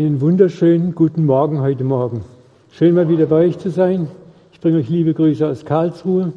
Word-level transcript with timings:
Einen 0.00 0.22
wunderschönen 0.22 0.94
guten 0.94 1.26
Morgen 1.26 1.60
heute 1.60 1.84
Morgen. 1.84 2.22
Schön 2.72 2.94
mal 2.94 3.10
wieder 3.10 3.26
bei 3.26 3.48
euch 3.48 3.58
zu 3.58 3.68
sein. 3.68 4.08
Ich 4.50 4.58
bringe 4.58 4.78
euch 4.78 4.88
liebe 4.88 5.12
Grüße 5.12 5.46
aus 5.46 5.66
Karlsruhe. 5.66 6.32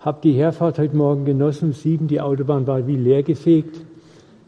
Hab 0.00 0.20
die 0.20 0.32
Herfahrt 0.32 0.78
heute 0.78 0.94
Morgen 0.94 1.24
genossen. 1.24 1.68
Um 1.68 1.72
sieben, 1.72 2.08
die 2.08 2.20
Autobahn 2.20 2.66
war 2.66 2.86
wie 2.86 2.96
leer 2.96 3.22
gefegt. 3.22 3.80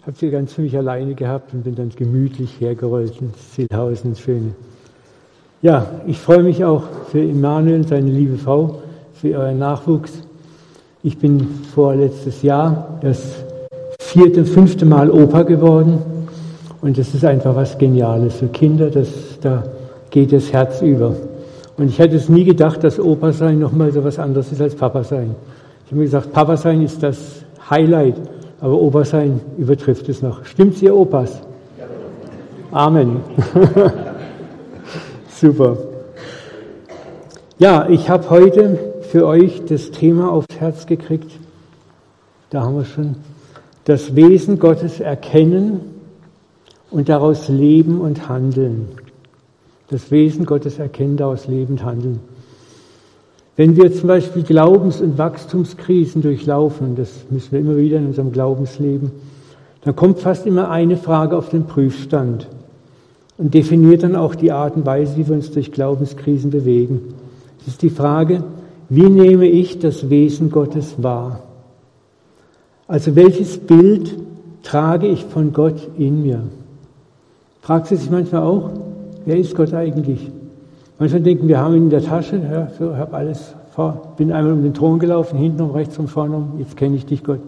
Hab 0.06 0.18
sie 0.18 0.28
ganz 0.28 0.52
für 0.52 0.60
mich 0.60 0.76
alleine 0.76 1.14
gehabt 1.14 1.54
und 1.54 1.64
bin 1.64 1.76
dann 1.76 1.88
gemütlich 1.88 2.60
hergerollt 2.60 3.22
ins 3.22 3.54
Zillhausen, 3.54 4.10
ins 4.10 4.20
Schöne. 4.20 4.54
Ja, 5.62 6.02
ich 6.06 6.18
freue 6.18 6.42
mich 6.42 6.62
auch 6.62 6.82
für 7.10 7.20
Immanuel, 7.20 7.86
seine 7.86 8.10
liebe 8.10 8.36
Frau, 8.36 8.82
für 9.14 9.34
euren 9.34 9.60
Nachwuchs. 9.60 10.12
Ich 11.02 11.16
bin 11.16 11.40
vorletztes 11.74 12.42
Jahr 12.42 12.98
das 13.00 13.46
vierte, 13.98 14.44
fünfte 14.44 14.84
Mal 14.84 15.10
Opa 15.10 15.42
geworden. 15.42 16.15
Und 16.80 16.98
das 16.98 17.14
ist 17.14 17.24
einfach 17.24 17.54
was 17.56 17.78
Geniales 17.78 18.34
für 18.34 18.48
Kinder, 18.48 18.90
das, 18.90 19.08
da 19.40 19.64
geht 20.10 20.32
das 20.32 20.52
Herz 20.52 20.82
über. 20.82 21.14
Und 21.76 21.88
ich 21.88 21.98
hätte 21.98 22.16
es 22.16 22.28
nie 22.28 22.44
gedacht, 22.44 22.84
dass 22.84 22.98
Opa 22.98 23.32
sein 23.32 23.58
nochmal 23.58 23.92
so 23.92 24.02
was 24.04 24.18
anderes 24.18 24.52
ist 24.52 24.60
als 24.60 24.74
Papa 24.74 25.04
sein. 25.04 25.34
Ich 25.84 25.90
habe 25.90 25.96
mir 25.96 26.04
gesagt, 26.04 26.32
Papa 26.32 26.56
sein 26.56 26.82
ist 26.82 27.02
das 27.02 27.42
Highlight, 27.68 28.16
aber 28.60 28.80
Opa 28.80 29.04
sein 29.04 29.40
übertrifft 29.58 30.08
es 30.08 30.22
noch. 30.22 30.44
Stimmt's 30.44 30.80
ihr 30.82 30.94
Opas? 30.94 31.40
Amen. 32.72 33.20
Super. 35.28 35.76
Ja, 37.58 37.88
ich 37.88 38.08
habe 38.08 38.28
heute 38.30 38.78
für 39.02 39.26
euch 39.26 39.64
das 39.66 39.90
Thema 39.90 40.30
aufs 40.30 40.58
Herz 40.58 40.86
gekriegt. 40.86 41.30
Da 42.50 42.62
haben 42.62 42.76
wir 42.76 42.84
schon 42.84 43.16
das 43.84 44.14
Wesen 44.16 44.58
Gottes 44.58 45.00
erkennen 45.00 45.95
und 46.96 47.10
daraus 47.10 47.50
leben 47.50 48.00
und 48.00 48.26
handeln. 48.26 48.88
Das 49.90 50.10
Wesen 50.10 50.46
Gottes 50.46 50.78
erkennen, 50.78 51.18
daraus 51.18 51.46
leben 51.46 51.74
und 51.74 51.84
handeln. 51.84 52.20
Wenn 53.54 53.76
wir 53.76 53.92
zum 53.92 54.08
Beispiel 54.08 54.42
Glaubens- 54.42 55.02
und 55.02 55.18
Wachstumskrisen 55.18 56.22
durchlaufen, 56.22 56.96
das 56.96 57.10
müssen 57.28 57.52
wir 57.52 57.60
immer 57.60 57.76
wieder 57.76 57.98
in 57.98 58.06
unserem 58.06 58.32
Glaubensleben, 58.32 59.10
dann 59.82 59.94
kommt 59.94 60.20
fast 60.20 60.46
immer 60.46 60.70
eine 60.70 60.96
Frage 60.96 61.36
auf 61.36 61.50
den 61.50 61.66
Prüfstand 61.66 62.48
und 63.36 63.52
definiert 63.52 64.02
dann 64.02 64.16
auch 64.16 64.34
die 64.34 64.52
Art 64.52 64.74
und 64.76 64.86
Weise, 64.86 65.18
wie 65.18 65.28
wir 65.28 65.34
uns 65.34 65.50
durch 65.50 65.72
Glaubenskrisen 65.72 66.48
bewegen. 66.48 67.12
Es 67.60 67.68
ist 67.68 67.82
die 67.82 67.90
Frage, 67.90 68.42
wie 68.88 69.10
nehme 69.10 69.48
ich 69.48 69.80
das 69.80 70.08
Wesen 70.08 70.50
Gottes 70.50 70.94
wahr? 71.02 71.42
Also 72.88 73.14
welches 73.16 73.58
Bild 73.58 74.16
trage 74.62 75.08
ich 75.08 75.26
von 75.26 75.52
Gott 75.52 75.90
in 75.98 76.22
mir? 76.22 76.40
Fragt 77.66 77.88
sie 77.88 77.96
sich 77.96 78.08
manchmal 78.12 78.42
auch, 78.44 78.70
wer 79.24 79.36
ist 79.36 79.56
Gott 79.56 79.74
eigentlich? 79.74 80.30
Manchmal 81.00 81.20
denken, 81.22 81.48
wir 81.48 81.58
haben 81.58 81.74
ihn 81.74 81.82
in 81.82 81.90
der 81.90 82.04
Tasche, 82.04 82.36
ja, 82.36 82.68
so, 82.78 82.96
habe 82.96 83.16
alles 83.16 83.56
vor, 83.72 84.14
bin 84.16 84.30
einmal 84.30 84.52
um 84.52 84.62
den 84.62 84.72
Thron 84.72 85.00
gelaufen, 85.00 85.36
hinten 85.36 85.62
um, 85.62 85.72
rechts 85.72 85.98
um, 85.98 86.06
vorne 86.06 86.36
um, 86.36 86.52
jetzt 86.60 86.76
kenne 86.76 86.94
ich 86.94 87.06
dich, 87.06 87.24
Gott. 87.24 87.40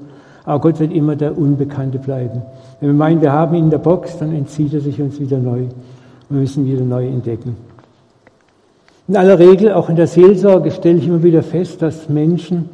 Aber 0.45 0.61
Gott 0.61 0.81
wird 0.81 0.93
immer 0.93 1.15
der 1.15 1.39
Unbekannte 1.39 2.01
bleiben. 2.01 2.43
Wenn 2.81 2.89
wir 2.89 2.95
meinen, 2.95 3.21
wir 3.21 3.31
haben 3.31 3.55
ihn 3.55 3.67
in 3.67 3.71
der 3.71 3.79
Box, 3.79 4.19
dann 4.19 4.35
entzieht 4.35 4.75
er 4.75 4.81
sich 4.81 5.01
uns 5.01 5.21
wieder 5.21 5.39
neu. 5.39 5.67
Wir 6.29 6.41
müssen 6.41 6.67
wieder 6.67 6.83
neu 6.83 7.07
entdecken. 7.07 7.57
In 9.07 9.17
aller 9.17 9.39
Regel, 9.39 9.73
auch 9.73 9.89
in 9.89 9.95
der 9.95 10.09
Seelsorge, 10.09 10.73
stelle 10.73 10.99
ich 10.99 11.07
immer 11.07 11.23
wieder 11.23 11.45
fest, 11.45 11.81
dass 11.81 12.09
Menschen 12.09 12.69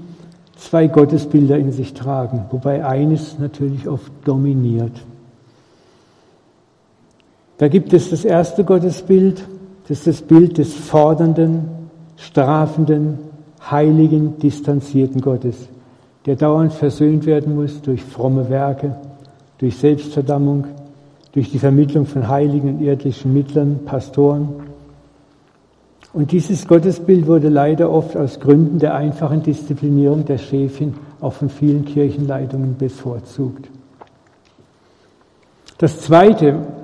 zwei 0.56 0.86
Gottesbilder 0.86 1.58
in 1.58 1.72
sich 1.72 1.92
tragen, 1.92 2.46
wobei 2.50 2.86
eines 2.86 3.38
natürlich 3.38 3.86
oft 3.86 4.10
dominiert. 4.24 4.92
Da 7.64 7.68
gibt 7.68 7.94
es 7.94 8.10
das 8.10 8.26
erste 8.26 8.62
Gottesbild, 8.62 9.42
das 9.88 10.00
ist 10.00 10.06
das 10.06 10.20
Bild 10.20 10.58
des 10.58 10.74
fordernden, 10.74 11.64
strafenden, 12.18 13.16
heiligen, 13.70 14.38
distanzierten 14.38 15.22
Gottes, 15.22 15.56
der 16.26 16.36
dauernd 16.36 16.74
versöhnt 16.74 17.24
werden 17.24 17.54
muss 17.54 17.80
durch 17.80 18.02
fromme 18.02 18.50
Werke, 18.50 18.96
durch 19.56 19.78
Selbstverdammung, 19.78 20.66
durch 21.32 21.52
die 21.52 21.58
Vermittlung 21.58 22.04
von 22.04 22.28
heiligen 22.28 22.68
und 22.68 22.80
irdischen 22.82 23.32
Mittlern, 23.32 23.80
Pastoren. 23.86 24.50
Und 26.12 26.32
dieses 26.32 26.68
Gottesbild 26.68 27.26
wurde 27.26 27.48
leider 27.48 27.90
oft 27.90 28.14
aus 28.14 28.40
Gründen 28.40 28.78
der 28.78 28.94
einfachen 28.94 29.42
Disziplinierung 29.42 30.26
der 30.26 30.36
Schäfin 30.36 30.96
auch 31.22 31.32
von 31.32 31.48
vielen 31.48 31.86
Kirchenleitungen 31.86 32.76
bevorzugt. 32.76 33.70
Das 35.78 36.02
zweite 36.02 36.83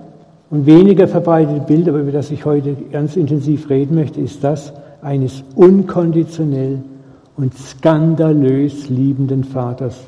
und 0.51 0.67
weniger 0.67 1.07
verbreitete 1.07 1.61
Bild, 1.61 1.89
aber 1.89 2.01
über 2.01 2.13
das 2.13 2.31
ich 2.31 2.45
heute 2.45 2.75
ganz 2.91 3.17
intensiv 3.17 3.71
reden 3.71 3.95
möchte, 3.95 4.21
ist 4.21 4.43
das 4.43 4.73
eines 5.01 5.45
unkonditionell 5.55 6.83
und 7.37 7.57
skandalös 7.57 8.89
liebenden 8.89 9.45
Vaters. 9.45 9.99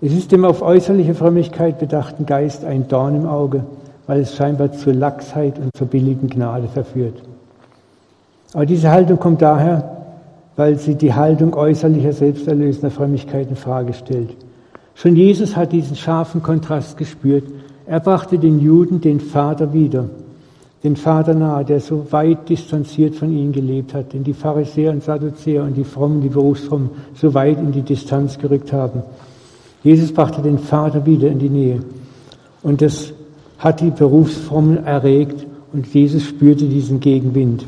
Es 0.00 0.12
ist 0.12 0.30
dem 0.30 0.44
auf 0.44 0.62
äußerliche 0.62 1.14
Frömmigkeit 1.14 1.78
bedachten 1.78 2.26
Geist 2.26 2.64
ein 2.64 2.86
Dorn 2.88 3.16
im 3.16 3.26
Auge, 3.26 3.64
weil 4.06 4.20
es 4.20 4.36
scheinbar 4.36 4.72
zur 4.72 4.92
Lachsheit 4.94 5.58
und 5.58 5.70
zur 5.76 5.86
billigen 5.86 6.28
Gnade 6.28 6.68
verführt. 6.68 7.22
Aber 8.52 8.66
diese 8.66 8.90
Haltung 8.90 9.18
kommt 9.18 9.40
daher, 9.40 9.96
weil 10.56 10.78
sie 10.78 10.96
die 10.96 11.14
Haltung 11.14 11.54
äußerlicher 11.54 12.12
selbsterlösender 12.12 12.90
Frömmigkeit 12.90 13.48
in 13.48 13.56
Frage 13.56 13.94
stellt. 13.94 14.36
Schon 14.94 15.16
Jesus 15.16 15.56
hat 15.56 15.72
diesen 15.72 15.96
scharfen 15.96 16.42
Kontrast 16.42 16.98
gespürt 16.98 17.44
er 17.86 18.00
brachte 18.00 18.38
den 18.38 18.60
Juden 18.60 19.00
den 19.00 19.20
Vater 19.20 19.72
wieder, 19.72 20.08
den 20.84 20.96
Vater 20.96 21.34
nahe, 21.34 21.64
der 21.64 21.80
so 21.80 22.06
weit 22.10 22.48
distanziert 22.48 23.14
von 23.14 23.30
ihnen 23.32 23.52
gelebt 23.52 23.94
hat, 23.94 24.12
den 24.12 24.24
die 24.24 24.34
Pharisäer 24.34 24.92
und 24.92 25.02
Sadduzäer 25.02 25.62
und 25.62 25.76
die 25.76 25.84
Frommen, 25.84 26.20
die 26.20 26.28
Berufsfrommen 26.28 26.90
so 27.14 27.34
weit 27.34 27.58
in 27.58 27.72
die 27.72 27.82
Distanz 27.82 28.38
gerückt 28.38 28.72
haben. 28.72 29.02
Jesus 29.82 30.12
brachte 30.12 30.42
den 30.42 30.58
Vater 30.58 31.06
wieder 31.06 31.28
in 31.28 31.38
die 31.38 31.48
Nähe. 31.48 31.80
Und 32.62 32.82
das 32.82 33.12
hat 33.58 33.80
die 33.80 33.90
Berufsfrommen 33.90 34.84
erregt 34.84 35.46
und 35.72 35.86
Jesus 35.92 36.24
spürte 36.24 36.66
diesen 36.66 37.00
Gegenwind. 37.00 37.66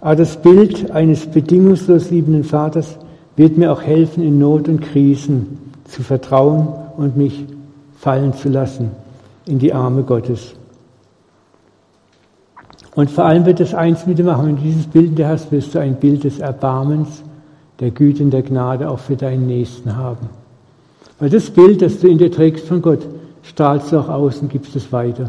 Aber 0.00 0.16
das 0.16 0.36
Bild 0.36 0.90
eines 0.90 1.26
bedingungslos 1.26 2.10
liebenden 2.10 2.44
Vaters 2.44 2.98
wird 3.36 3.58
mir 3.58 3.72
auch 3.72 3.82
helfen, 3.82 4.22
in 4.22 4.38
Not 4.38 4.68
und 4.68 4.80
Krisen 4.80 5.58
zu 5.84 6.02
vertrauen 6.02 6.68
und 6.96 7.16
mich 7.16 7.44
fallen 7.98 8.34
zu 8.34 8.48
lassen 8.48 8.90
in 9.46 9.58
die 9.58 9.72
Arme 9.72 10.02
Gottes. 10.02 10.54
Und 12.94 13.10
vor 13.10 13.24
allem 13.26 13.44
wird 13.44 13.60
es 13.60 13.74
eins 13.74 14.06
mit 14.06 14.18
dir 14.18 14.24
machen, 14.24 14.46
wenn 14.46 14.56
du 14.56 14.62
dieses 14.62 14.86
Bild 14.86 15.10
in 15.10 15.14
dir 15.16 15.28
hast, 15.28 15.52
wirst 15.52 15.74
du 15.74 15.78
ein 15.78 15.96
Bild 15.96 16.24
des 16.24 16.38
Erbarmens, 16.38 17.22
der 17.78 17.90
Güte 17.90 18.22
und 18.22 18.30
der 18.30 18.42
Gnade 18.42 18.88
auch 18.88 18.98
für 18.98 19.16
deinen 19.16 19.46
Nächsten 19.46 19.96
haben. 19.96 20.30
Weil 21.18 21.28
das 21.28 21.50
Bild, 21.50 21.82
das 21.82 22.00
du 22.00 22.08
in 22.08 22.18
dir 22.18 22.32
trägst 22.32 22.66
von 22.66 22.80
Gott, 22.80 23.06
strahlst 23.42 23.92
du 23.92 23.98
auch 23.98 24.08
aus 24.08 24.38
und 24.40 24.50
gibst 24.50 24.74
es 24.76 24.92
weiter. 24.92 25.28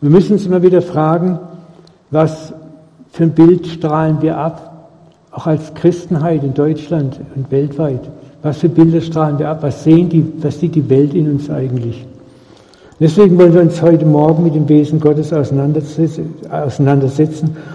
Wir 0.00 0.10
müssen 0.10 0.34
uns 0.34 0.44
immer 0.44 0.62
wieder 0.62 0.82
fragen, 0.82 1.38
was 2.10 2.52
für 3.10 3.24
ein 3.24 3.34
Bild 3.34 3.66
strahlen 3.66 4.20
wir 4.20 4.36
ab, 4.36 4.90
auch 5.30 5.46
als 5.46 5.72
Christenheit 5.74 6.44
in 6.44 6.52
Deutschland 6.52 7.20
und 7.34 7.50
weltweit. 7.50 8.10
Was 8.46 8.58
für 8.58 8.68
Bilder 8.68 9.00
strahlen 9.00 9.40
wir 9.40 9.48
ab? 9.48 9.58
Was 9.62 9.82
sehen 9.82 10.08
die, 10.08 10.24
was 10.40 10.60
sieht 10.60 10.76
die 10.76 10.88
Welt 10.88 11.14
in 11.14 11.28
uns 11.28 11.50
eigentlich? 11.50 12.06
Deswegen 13.00 13.36
wollen 13.36 13.52
wir 13.52 13.60
uns 13.60 13.82
heute 13.82 14.06
Morgen 14.06 14.44
mit 14.44 14.54
dem 14.54 14.68
Wesen 14.68 15.00
Gottes 15.00 15.32
auseinandersetzen 15.32 16.36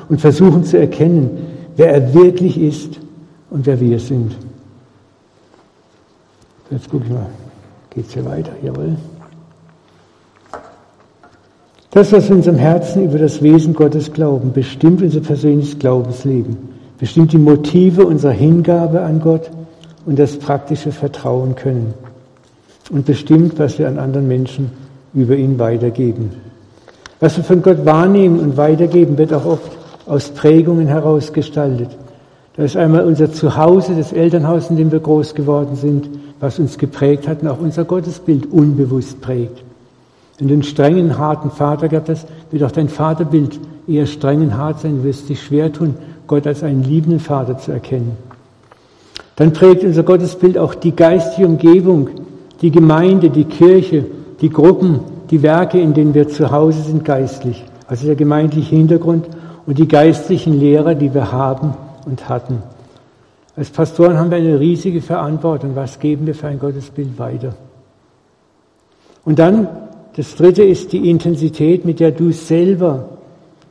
und 0.08 0.22
versuchen 0.22 0.64
zu 0.64 0.80
erkennen, 0.80 1.30
wer 1.76 1.92
er 1.92 2.14
wirklich 2.14 2.58
ist 2.58 3.02
und 3.50 3.66
wer 3.66 3.82
wir 3.82 4.00
sind. 4.00 4.32
Jetzt 6.70 6.90
gucke 6.90 7.04
ich 7.04 7.12
mal, 7.12 7.28
geht 7.94 8.08
es 8.08 8.14
hier 8.14 8.24
weiter? 8.24 8.54
Jawohl. 8.64 8.96
Das, 11.92 12.14
was 12.14 12.24
wir 12.24 12.32
in 12.32 12.38
unserem 12.38 12.58
Herzen 12.58 13.04
über 13.04 13.18
das 13.18 13.42
Wesen 13.42 13.74
Gottes 13.74 14.14
glauben, 14.14 14.54
bestimmt 14.54 15.02
unser 15.02 15.20
persönliches 15.20 15.78
Glaubensleben, 15.78 16.56
bestimmt 16.98 17.34
die 17.34 17.40
Motive 17.40 18.06
unserer 18.06 18.32
Hingabe 18.32 19.02
an 19.02 19.20
Gott 19.20 19.52
und 20.06 20.20
das 20.20 20.38
praktische 20.38 20.92
Vertrauen 20.92 21.56
können 21.56 21.94
und 22.92 23.06
bestimmt, 23.06 23.58
was 23.58 23.80
wir 23.80 23.88
an 23.88 23.98
anderen 23.98 24.28
Menschen 24.28 24.72
über 25.14 25.36
ihn 25.36 25.58
weitergeben. 25.60 26.32
Was 27.20 27.38
wir 27.38 27.44
von 27.44 27.62
Gott 27.62 27.86
wahrnehmen 27.86 28.40
und 28.40 28.58
weitergeben, 28.58 29.18
wird 29.18 29.34
auch 29.34 29.46
oft 29.46 29.72
aus 30.06 30.30
Prägungen 30.30 30.88
heraus 30.88 31.34
gestaltet. 31.34 31.90
Da 32.56 32.64
ist 32.64 32.76
einmal 32.76 33.06
unser 33.06 33.32
Zuhause, 33.32 33.96
das 33.96 34.12
Elternhaus, 34.12 34.70
in 34.70 34.78
dem 34.78 34.92
wir 34.92 35.00
groß 35.00 35.36
geworden 35.36 35.76
sind, 35.76 36.10
was 36.40 36.60
uns 36.60 36.78
geprägt 36.78 37.28
hat 37.28 37.44
und 37.44 37.48
auch 37.48 37.60
unser 37.60 37.86
Gottesbild 37.86 38.52
unbewusst 38.52 39.22
prägt. 39.22 39.64
Wenn 40.38 40.48
du 40.48 40.54
einen 40.56 40.64
strengen, 40.64 41.18
harten 41.18 41.52
Vater 41.52 41.88
gehabt 41.88 42.10
hast, 42.10 42.28
wird 42.50 42.64
auch 42.64 42.72
dein 42.72 42.90
Vaterbild 42.90 43.60
eher 43.88 44.08
streng 44.08 44.42
und 44.42 44.58
hart 44.58 44.82
sein. 44.82 44.98
Du 44.98 45.04
wirst 45.04 45.30
dich 45.30 45.42
schwer 45.42 45.72
tun, 45.72 45.96
Gott 46.28 46.48
als 46.48 46.64
einen 46.64 46.84
liebenden 46.84 47.20
Vater 47.20 47.58
zu 47.58 47.72
erkennen. 47.72 48.18
Dann 49.36 49.54
prägt 49.54 49.84
unser 49.84 50.04
Gottesbild 50.04 50.58
auch 50.58 50.76
die 50.76 50.96
geistige 50.96 51.48
Umgebung, 51.48 52.10
die 52.62 52.72
Gemeinde, 52.72 53.30
die 53.30 53.46
Kirche, 53.46 54.06
die 54.42 54.50
Gruppen, 54.50 55.00
die 55.30 55.42
Werke, 55.42 55.80
in 55.80 55.94
denen 55.94 56.14
wir 56.14 56.28
zu 56.28 56.52
Hause 56.52 56.82
sind, 56.82 57.06
geistlich. 57.06 57.64
Also 57.88 58.06
der 58.06 58.16
gemeindliche 58.16 58.76
Hintergrund 58.76 59.28
und 59.66 59.78
die 59.78 59.88
geistlichen 59.88 60.60
Lehrer, 60.60 60.96
die 60.96 61.14
wir 61.14 61.32
haben 61.32 61.74
und 62.06 62.30
hatten. 62.30 62.64
Als 63.56 63.70
Pastoren 63.70 64.18
haben 64.18 64.32
wir 64.32 64.38
eine 64.38 64.60
riesige 64.60 65.02
Verantwortung. 65.02 65.76
Was 65.76 66.00
geben 66.00 66.26
wir 66.26 66.36
für 66.36 66.48
ein 66.48 66.60
Gottesbild 66.60 67.20
weiter? 67.20 67.54
Und 69.24 69.40
dann, 69.40 69.68
das 70.16 70.36
dritte 70.36 70.64
ist 70.64 70.94
die 70.94 71.10
Intensität, 71.10 71.86
mit 71.86 72.00
der 72.00 72.12
du 72.12 72.32
selber 72.32 73.10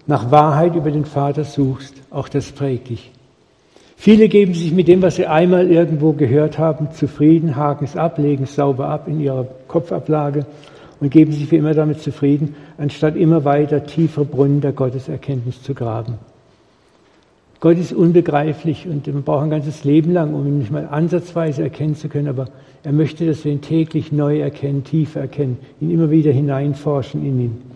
nach 0.07 0.31
Wahrheit 0.31 0.77
über 0.77 0.91
den 0.91 1.05
Vater 1.05 1.45
suchst. 1.45 1.95
Auch 2.11 2.29
das 2.29 2.53
prägt 2.53 2.89
dich. 2.89 3.11
Viele 4.01 4.31
geben 4.31 4.55
sich 4.55 4.73
mit 4.73 4.89
dem, 4.89 5.03
was 5.03 5.17
sie 5.17 5.27
einmal 5.27 5.71
irgendwo 5.71 6.15
gehört 6.15 6.59
haben, 6.59 6.91
zufrieden, 6.93 7.55
haken 7.55 7.85
es 7.85 7.99
ab, 7.99 8.17
legen 8.17 8.45
es 8.45 8.55
sauber 8.55 8.89
ab 8.89 9.07
in 9.09 9.21
ihrer 9.21 9.47
Kopfablage 9.69 10.47
und 11.01 11.11
geben 11.11 11.33
sich 11.33 11.51
wie 11.51 11.57
immer 11.57 11.75
damit 11.75 12.01
zufrieden, 12.01 12.55
anstatt 12.79 13.15
immer 13.15 13.45
weiter 13.45 13.85
tiefer 13.85 14.25
Brunnen 14.25 14.63
der 14.63 14.73
Gotteserkenntnis 14.73 15.63
zu 15.63 15.75
graben. 15.75 16.15
Gott 17.61 17.77
ist 17.77 17.93
unbegreiflich 17.93 18.89
und 18.89 19.07
man 19.07 19.23
braucht 19.23 19.45
ein 19.45 19.51
ganzes 19.51 19.85
Leben 19.85 20.15
lang, 20.15 20.33
um 20.33 20.47
ihn 20.47 20.61
nicht 20.61 20.71
mal 20.71 20.89
ansatzweise 20.91 21.63
erkennen 21.63 21.95
zu 21.95 22.09
können, 22.09 22.29
aber 22.29 22.49
er 22.83 22.93
möchte, 22.93 23.27
dass 23.27 23.45
wir 23.45 23.53
ihn 23.53 23.61
täglich 23.61 24.13
neu 24.13 24.41
erkennen, 24.41 24.83
tiefer 24.83 25.21
erkennen, 25.21 25.59
ihn 25.79 25.91
immer 25.91 26.11
wieder 26.11 26.33
hineinforschen 26.33 27.23
in 27.23 27.39
ihn. 27.39 27.70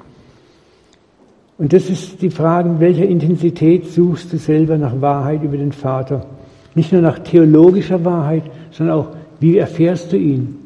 Und 1.56 1.72
das 1.72 1.88
ist 1.88 2.20
die 2.20 2.30
Frage, 2.30 2.68
in 2.68 2.80
welcher 2.80 3.06
Intensität 3.06 3.86
suchst 3.86 4.32
du 4.32 4.38
selber 4.38 4.76
nach 4.76 5.00
Wahrheit 5.00 5.42
über 5.42 5.56
den 5.56 5.72
Vater? 5.72 6.26
Nicht 6.74 6.92
nur 6.92 7.02
nach 7.02 7.20
theologischer 7.20 8.04
Wahrheit, 8.04 8.42
sondern 8.72 8.98
auch, 8.98 9.08
wie 9.38 9.58
erfährst 9.58 10.12
du 10.12 10.16
ihn? 10.16 10.56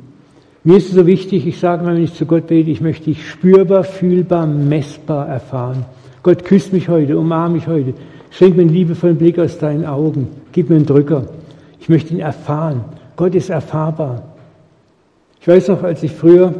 Mir 0.64 0.78
ist 0.78 0.88
es 0.88 0.94
so 0.94 1.06
wichtig, 1.06 1.46
ich 1.46 1.58
sage 1.58 1.84
mal, 1.84 1.94
wenn 1.94 2.04
ich 2.04 2.14
zu 2.14 2.26
Gott 2.26 2.46
bete, 2.46 2.70
ich 2.70 2.80
möchte 2.80 3.06
dich 3.06 3.28
spürbar, 3.28 3.84
fühlbar, 3.84 4.46
messbar 4.46 5.28
erfahren. 5.28 5.84
Gott 6.22 6.44
küsst 6.44 6.72
mich 6.72 6.88
heute, 6.88 7.18
umarm 7.18 7.52
mich 7.52 7.66
heute, 7.66 7.94
schenk 8.30 8.56
mir 8.56 8.62
einen 8.62 8.72
liebevollen 8.72 9.16
Blick 9.16 9.38
aus 9.38 9.58
deinen 9.58 9.84
Augen, 9.84 10.28
gib 10.52 10.70
mir 10.70 10.76
einen 10.76 10.86
Drücker. 10.86 11.26
Ich 11.80 11.88
möchte 11.88 12.14
ihn 12.14 12.20
erfahren. 12.20 12.84
Gott 13.16 13.34
ist 13.34 13.50
erfahrbar. 13.50 14.22
Ich 15.40 15.48
weiß 15.48 15.68
noch, 15.68 15.82
als 15.82 16.02
ich 16.02 16.12
früher 16.12 16.54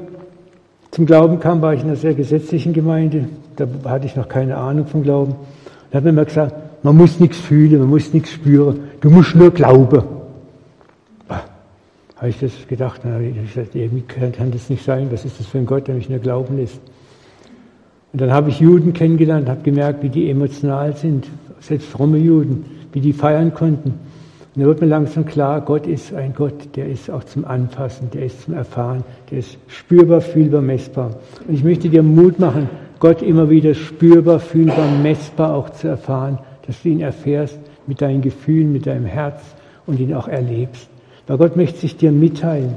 zum 0.91 1.07
Glauben 1.07 1.41
kam, 1.41 1.61
war 1.61 1.75
ich 1.75 1.81
in 1.81 1.89
einer 1.89 1.97
sehr 1.97 2.15
gesetzlichen 2.15 2.73
Gemeinde 2.73 3.29
da 3.59 3.67
hatte 3.85 4.07
ich 4.07 4.17
noch 4.17 4.29
keine 4.29 4.57
Ahnung 4.57 4.87
vom 4.87 5.03
Glauben. 5.03 5.35
Da 5.91 5.99
hat 5.99 6.05
man 6.05 6.15
immer 6.15 6.25
gesagt, 6.25 6.55
man 6.83 6.97
muss 6.97 7.19
nichts 7.19 7.39
fühlen, 7.39 7.81
man 7.81 7.91
muss 7.91 8.13
nichts 8.13 8.31
spüren, 8.33 8.81
du 9.01 9.11
musst 9.11 9.35
nur 9.35 9.51
glauben. 9.51 10.03
Ah, 11.29 11.41
habe 12.17 12.29
ich 12.29 12.39
das 12.39 12.53
gedacht, 12.69 13.01
dann 13.03 13.15
habe 13.15 13.25
ich 13.25 13.55
gesagt, 13.55 13.75
irgendwie 13.75 14.03
kann, 14.03 14.33
kann 14.33 14.51
das 14.51 14.71
nicht 14.71 14.85
sein, 14.85 15.09
was 15.11 15.25
ist 15.25 15.41
das 15.41 15.47
für 15.47 15.59
ein 15.59 15.67
Gott, 15.67 15.89
der 15.89 15.95
mich 15.95 16.09
nur 16.09 16.21
glauben 16.21 16.57
lässt. 16.57 16.81
Und 18.13 18.21
dann 18.21 18.33
habe 18.33 18.51
ich 18.51 18.61
Juden 18.61 18.93
kennengelernt, 18.93 19.49
habe 19.49 19.63
gemerkt, 19.63 20.03
wie 20.03 20.09
die 20.09 20.31
emotional 20.31 20.97
sind, 20.97 21.29
selbst 21.61 21.89
fromme 21.89 22.19
Juden, 22.19 22.65
wie 22.93 23.01
die 23.01 23.13
feiern 23.13 23.53
konnten. 23.53 23.95
Und 24.55 24.63
da 24.63 24.67
wird 24.67 24.81
mir 24.81 24.87
langsam 24.87 25.25
klar, 25.27 25.61
Gott 25.61 25.87
ist 25.87 26.15
ein 26.15 26.33
Gott, 26.35 26.75
der 26.75 26.89
ist 26.89 27.11
auch 27.11 27.23
zum 27.25 27.45
Anfassen, 27.45 28.11
der 28.13 28.25
ist 28.25 28.43
zum 28.43 28.55
Erfahren, 28.55 29.05
der 29.31 29.39
ist 29.39 29.59
spürbar, 29.69 30.21
fühlbar, 30.21 30.63
messbar. 30.63 31.11
Und 31.47 31.55
ich 31.55 31.63
möchte 31.63 31.89
dir 31.89 32.03
Mut 32.03 32.39
machen, 32.39 32.69
Gott 33.01 33.23
immer 33.23 33.49
wieder 33.51 33.75
spürbar, 33.75 34.41
fühlbar, 34.41 34.91
messbar 34.91 35.55
auch 35.55 35.71
zu 35.71 35.89
erfahren, 35.89 36.39
dass 36.67 36.83
du 36.83 36.89
ihn 36.89 37.01
erfährst 37.01 37.59
mit 37.87 38.01
deinen 38.01 38.23
Gefühlen, 38.23 38.73
mit 38.73 38.87
deinem 38.87 39.07
Herz 39.07 39.41
und 39.87 40.01
ihn 40.01 40.15
auch 40.15 40.29
erlebst. 40.29 40.89
Weil 41.27 41.39
Gott 41.39 41.57
möchte 41.57 41.79
sich 41.79 41.97
dir 41.97 42.13
mitteilen. 42.13 42.75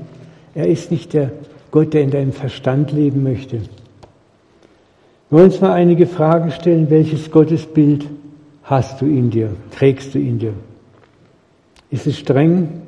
Er 0.54 0.68
ist 0.68 0.92
nicht 0.92 1.14
der 1.14 1.32
Gott, 1.72 1.94
der 1.94 2.02
in 2.02 2.12
deinem 2.12 2.34
Verstand 2.34 2.92
leben 2.92 3.24
möchte. 3.24 3.58
Wir 3.58 5.38
wollen 5.38 5.46
uns 5.46 5.62
mal 5.62 5.72
einige 5.72 6.06
Fragen 6.06 6.52
stellen. 6.52 6.90
Welches 6.90 7.32
Gottesbild 7.32 8.06
hast 8.64 9.02
du 9.02 9.06
in 9.06 9.30
dir? 9.32 9.52
Trägst 9.72 10.14
du 10.14 10.20
in 10.20 10.40
dir? 10.40 10.54
Ist 11.90 12.08
es 12.08 12.20
streng, 12.20 12.82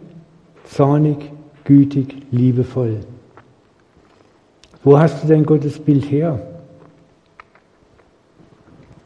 zornig, 0.66 1.18
gütig, 1.64 2.16
liebevoll? 2.32 3.00
Wo 4.84 5.00
hast 5.00 5.24
du 5.24 5.28
dein 5.30 5.46
Gottesbild 5.46 6.12
her? 6.12 6.53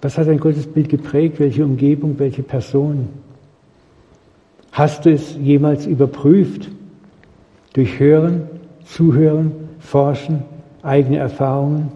Was 0.01 0.17
hat 0.17 0.27
dein 0.27 0.39
Gottesbild 0.39 0.89
geprägt? 0.89 1.39
Welche 1.39 1.65
Umgebung, 1.65 2.19
welche 2.19 2.43
Person? 2.43 3.09
Hast 4.71 5.05
du 5.05 5.11
es 5.11 5.35
jemals 5.41 5.85
überprüft? 5.85 6.69
Durch 7.73 7.99
Hören, 7.99 8.43
Zuhören, 8.85 9.51
Forschen, 9.79 10.43
eigene 10.83 11.17
Erfahrungen? 11.17 11.91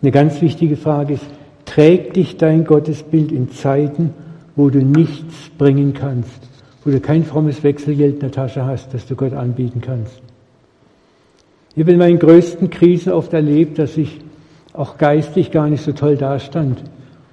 Eine 0.00 0.10
ganz 0.10 0.40
wichtige 0.40 0.76
Frage 0.76 1.14
ist, 1.14 1.26
trägt 1.64 2.16
dich 2.16 2.36
dein 2.36 2.64
Gottesbild 2.64 3.32
in 3.32 3.50
Zeiten, 3.50 4.12
wo 4.56 4.70
du 4.70 4.78
nichts 4.78 5.50
bringen 5.56 5.94
kannst, 5.94 6.40
wo 6.84 6.90
du 6.90 7.00
kein 7.00 7.24
frommes 7.24 7.62
Wechselgeld 7.62 8.14
in 8.14 8.20
der 8.20 8.30
Tasche 8.30 8.64
hast, 8.64 8.92
das 8.92 9.06
du 9.06 9.16
Gott 9.16 9.32
anbieten 9.32 9.80
kannst? 9.80 10.20
Ich 11.74 11.82
habe 11.82 11.92
in 11.92 11.98
meinen 11.98 12.18
größten 12.18 12.70
Krisen 12.70 13.12
oft 13.12 13.32
erlebt, 13.32 13.78
dass 13.78 13.96
ich 13.96 14.20
auch 14.74 14.98
geistig 14.98 15.50
gar 15.50 15.68
nicht 15.68 15.82
so 15.82 15.92
toll 15.92 16.16
dastand. 16.16 16.82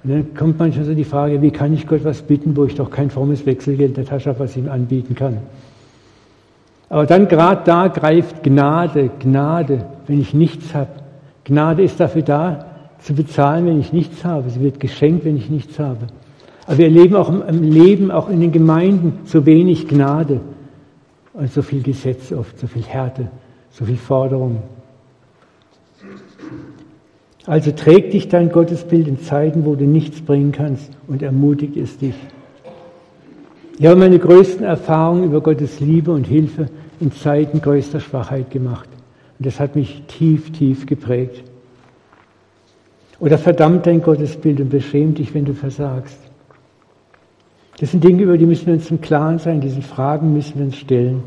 Und 0.02 0.10
dann 0.10 0.34
kommt 0.34 0.58
manchmal 0.58 0.86
so 0.86 0.94
die 0.94 1.04
Frage, 1.04 1.42
wie 1.42 1.50
kann 1.50 1.74
ich 1.74 1.86
Gott 1.86 2.04
was 2.04 2.22
bitten, 2.22 2.56
wo 2.56 2.64
ich 2.64 2.74
doch 2.74 2.90
kein 2.90 3.10
frommes 3.10 3.44
Wechselgeld 3.44 3.90
in 3.90 3.94
der 3.96 4.06
Tasche 4.06 4.30
habe, 4.30 4.40
was 4.40 4.52
ich 4.52 4.58
ihm 4.58 4.70
anbieten 4.70 5.14
kann. 5.14 5.38
Aber 6.88 7.06
dann 7.06 7.28
gerade 7.28 7.62
da 7.64 7.88
greift 7.88 8.42
Gnade, 8.42 9.10
Gnade, 9.20 9.86
wenn 10.06 10.20
ich 10.20 10.34
nichts 10.34 10.74
habe. 10.74 10.90
Gnade 11.44 11.82
ist 11.82 12.00
dafür 12.00 12.22
da, 12.22 12.66
zu 12.98 13.14
bezahlen, 13.14 13.66
wenn 13.66 13.80
ich 13.80 13.92
nichts 13.92 14.24
habe. 14.24 14.48
Sie 14.50 14.60
wird 14.60 14.78
geschenkt, 14.78 15.24
wenn 15.24 15.36
ich 15.36 15.50
nichts 15.50 15.78
habe. 15.78 16.06
Aber 16.66 16.78
wir 16.78 16.86
erleben 16.86 17.16
auch 17.16 17.28
im 17.28 17.62
Leben, 17.62 18.10
auch 18.10 18.28
in 18.28 18.40
den 18.40 18.52
Gemeinden, 18.52 19.20
so 19.24 19.46
wenig 19.46 19.88
Gnade 19.88 20.40
und 21.32 21.52
so 21.52 21.62
viel 21.62 21.82
Gesetz 21.82 22.32
oft, 22.32 22.58
so 22.58 22.66
viel 22.66 22.82
Härte, 22.82 23.28
so 23.70 23.84
viel 23.84 23.96
Forderung. 23.96 24.62
Also 27.46 27.72
trägt 27.72 28.12
dich 28.12 28.28
dein 28.28 28.52
Gottesbild 28.52 29.08
in 29.08 29.20
Zeiten, 29.20 29.64
wo 29.64 29.74
du 29.74 29.84
nichts 29.84 30.20
bringen 30.20 30.52
kannst 30.52 30.90
und 31.08 31.22
ermutigt 31.22 31.76
es 31.76 31.98
dich. 31.98 32.14
Ich 33.78 33.86
habe 33.86 33.96
meine 33.96 34.18
größten 34.18 34.64
Erfahrungen 34.64 35.24
über 35.24 35.40
Gottes 35.40 35.80
Liebe 35.80 36.12
und 36.12 36.26
Hilfe 36.26 36.66
in 37.00 37.10
Zeiten 37.10 37.60
größter 37.60 37.98
Schwachheit 37.98 38.50
gemacht. 38.50 38.88
Und 39.38 39.46
das 39.46 39.58
hat 39.58 39.74
mich 39.74 40.04
tief, 40.06 40.52
tief 40.52 40.86
geprägt. 40.86 41.42
Oder 43.18 43.38
verdammt 43.38 43.86
dein 43.86 44.02
Gottesbild 44.02 44.60
und 44.60 44.68
beschämt 44.68 45.18
dich, 45.18 45.34
wenn 45.34 45.44
du 45.44 45.54
versagst. 45.54 46.18
Das 47.78 47.90
sind 47.90 48.04
Dinge, 48.04 48.22
über 48.22 48.38
die 48.38 48.46
müssen 48.46 48.66
wir 48.66 48.74
uns 48.74 48.90
im 48.90 49.00
Klaren 49.00 49.40
sein. 49.40 49.60
Diese 49.60 49.82
Fragen 49.82 50.32
müssen 50.32 50.58
wir 50.58 50.66
uns 50.66 50.76
stellen. 50.76 51.24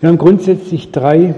Wir 0.00 0.10
haben 0.10 0.18
grundsätzlich 0.18 0.92
drei 0.92 1.34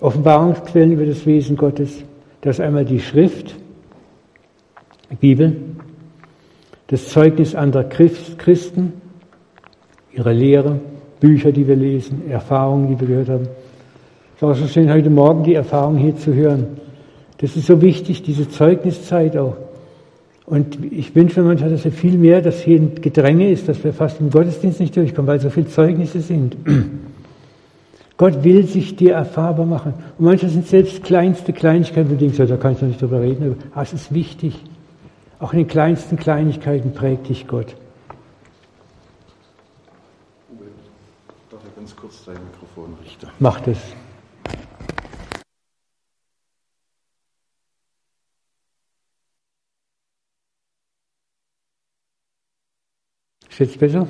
Offenbarungsquellen 0.00 0.92
über 0.92 1.06
das 1.06 1.24
Wesen 1.24 1.56
Gottes. 1.56 2.02
Das 2.44 2.58
ist 2.58 2.60
einmal 2.60 2.84
die 2.84 3.00
Schrift, 3.00 3.54
Bibel, 5.18 5.56
das 6.88 7.08
Zeugnis 7.08 7.54
anderer 7.54 7.84
Christen, 7.84 8.92
ihre 10.12 10.34
Lehre, 10.34 10.78
Bücher, 11.20 11.52
die 11.52 11.66
wir 11.66 11.74
lesen, 11.74 12.30
Erfahrungen, 12.30 12.88
die 12.88 13.00
wir 13.00 13.08
gehört 13.08 13.30
haben. 13.30 13.48
Es 14.36 14.42
auch 14.42 14.54
so 14.54 14.66
schön, 14.66 14.92
heute 14.92 15.08
Morgen 15.08 15.42
die 15.44 15.54
Erfahrung 15.54 15.96
hier 15.96 16.16
zu 16.16 16.34
hören. 16.34 16.66
Das 17.38 17.56
ist 17.56 17.66
so 17.66 17.80
wichtig, 17.80 18.22
diese 18.22 18.46
Zeugniszeit 18.46 19.38
auch. 19.38 19.56
Und 20.44 20.76
ich 20.92 21.14
wünsche 21.14 21.40
mir 21.40 21.48
manchmal, 21.48 21.70
dass 21.70 21.84
wir 21.84 21.92
viel 21.92 22.18
mehr, 22.18 22.42
dass 22.42 22.60
hier 22.60 22.78
ein 22.78 22.96
Gedränge 22.96 23.50
ist, 23.50 23.70
dass 23.70 23.82
wir 23.82 23.94
fast 23.94 24.20
im 24.20 24.28
Gottesdienst 24.28 24.80
nicht 24.80 24.94
durchkommen, 24.94 25.28
weil 25.28 25.40
so 25.40 25.48
viele 25.48 25.68
Zeugnisse 25.68 26.20
sind. 26.20 26.58
Gott 28.16 28.44
will 28.44 28.64
sich 28.66 28.94
dir 28.94 29.14
erfahrbar 29.14 29.66
machen. 29.66 29.94
Und 30.18 30.24
manchmal 30.24 30.50
sind 30.50 30.68
selbst 30.68 31.02
kleinste 31.02 31.52
Kleinigkeiten, 31.52 32.08
wo 32.10 32.14
du 32.14 32.20
denkst, 32.20 32.38
ja, 32.38 32.46
da 32.46 32.56
kann 32.56 32.72
ich 32.72 32.80
noch 32.80 32.88
nicht 32.88 33.02
drüber 33.02 33.20
reden, 33.20 33.56
aber 33.72 33.82
es 33.82 33.92
ist 33.92 34.14
wichtig. 34.14 34.62
Auch 35.40 35.52
in 35.52 35.58
den 35.58 35.68
kleinsten 35.68 36.16
Kleinigkeiten 36.16 36.94
prägt 36.94 37.28
dich 37.28 37.46
Gott. 37.48 37.74
Darf 41.50 41.60
ich 41.66 41.76
ganz 41.76 41.96
kurz 41.96 42.24
dein 42.24 42.36
Mikrofon 42.36 42.96
richten? 43.02 43.28
Mach 43.40 43.60
das. 43.60 43.78
Ist 53.50 53.58
jetzt 53.58 53.78
besser? 53.78 54.08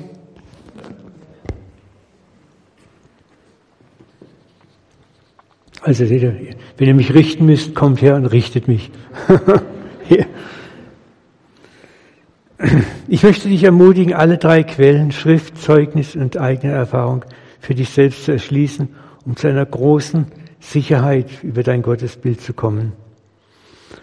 Also 5.85 6.09
wenn 6.09 6.87
ihr 6.87 6.95
mich 6.95 7.13
richten 7.13 7.45
müsst, 7.45 7.75
kommt 7.75 8.01
her 8.01 8.15
und 8.15 8.25
richtet 8.25 8.67
mich. 8.67 8.89
ich 13.07 13.21
möchte 13.21 13.49
dich 13.49 13.63
ermutigen, 13.63 14.15
alle 14.15 14.39
drei 14.39 14.63
Quellen, 14.63 15.11
Schrift, 15.11 15.61
Zeugnis 15.61 16.15
und 16.15 16.37
eigene 16.37 16.73
Erfahrung 16.73 17.23
für 17.59 17.75
dich 17.75 17.91
selbst 17.91 18.25
zu 18.25 18.31
erschließen, 18.31 18.89
um 19.27 19.35
zu 19.35 19.47
einer 19.47 19.63
großen 19.63 20.25
Sicherheit, 20.59 21.27
über 21.43 21.61
dein 21.61 21.83
Gottesbild 21.83 22.41
zu 22.41 22.53
kommen. 22.53 22.93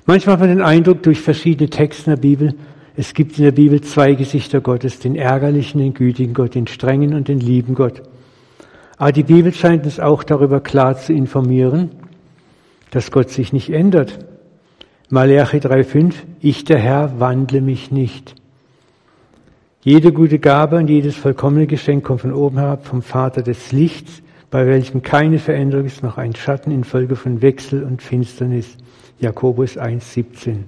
Manchmal 0.07 0.35
hat 0.35 0.41
man 0.41 0.51
den 0.51 0.63
Eindruck 0.63 1.03
durch 1.03 1.21
verschiedene 1.21 1.69
Texte 1.69 2.13
in 2.13 2.15
der 2.15 2.23
Bibel, 2.23 2.55
es 2.95 3.13
gibt 3.13 3.39
in 3.39 3.45
der 3.45 3.51
Bibel 3.51 3.81
zwei 3.81 4.15
Gesichter 4.15 4.61
Gottes, 4.61 5.01
den 5.01 5.17
ärgerlichen, 5.17 5.81
den 5.81 5.95
gütigen 5.95 6.33
Gott, 6.33 6.55
den 6.55 6.69
strengen 6.69 7.15
und 7.15 7.27
den 7.27 7.41
lieben 7.41 7.75
Gott. 7.75 8.03
Aber 8.97 9.13
die 9.13 9.23
Bibel 9.23 9.53
scheint 9.53 9.85
uns 9.85 10.01
auch 10.01 10.23
darüber 10.23 10.61
klar 10.61 10.97
zu 10.97 11.13
informieren, 11.13 11.91
dass 12.91 13.11
Gott 13.11 13.31
sich 13.31 13.53
nicht 13.53 13.71
ändert. 13.71 14.19
Malachi 15.09 15.59
3,5, 15.59 16.15
ich 16.41 16.65
der 16.65 16.79
Herr 16.79 17.21
wandle 17.21 17.61
mich 17.61 17.91
nicht. 17.91 18.35
Jede 19.83 20.13
gute 20.13 20.39
Gabe 20.39 20.77
und 20.77 20.89
jedes 20.89 21.17
vollkommene 21.17 21.67
Geschenk 21.67 22.05
kommt 22.05 22.21
von 22.21 22.33
oben 22.33 22.59
herab, 22.59 22.87
vom 22.87 23.03
Vater 23.03 23.43
des 23.43 23.73
Lichts, 23.73 24.23
bei 24.51 24.67
welchem 24.67 25.03
keine 25.03 25.39
Veränderung 25.39 25.87
ist, 25.87 26.03
noch 26.03 26.19
ein 26.19 26.37
Schatten 26.37 26.71
infolge 26.71 27.17
von 27.17 27.43
Wechsel 27.43 27.83
und 27.83 28.01
Finsternis. 28.01 28.77
Jakobus 29.19 29.77
1,17. 29.77 30.59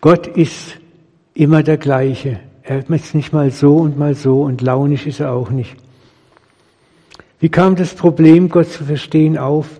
Gott 0.00 0.26
ist 0.26 0.76
immer 1.34 1.62
der 1.62 1.76
gleiche. 1.76 2.40
Er 2.62 2.78
ist 2.78 3.14
nicht 3.14 3.32
mal 3.32 3.50
so 3.50 3.76
und 3.76 3.98
mal 3.98 4.14
so 4.14 4.42
und 4.42 4.62
launisch 4.62 5.06
ist 5.06 5.20
er 5.20 5.32
auch 5.32 5.50
nicht. 5.50 5.76
Wie 7.40 7.48
kam 7.48 7.76
das 7.76 7.94
Problem, 7.94 8.48
Gott 8.48 8.68
zu 8.68 8.84
verstehen, 8.84 9.38
auf? 9.38 9.78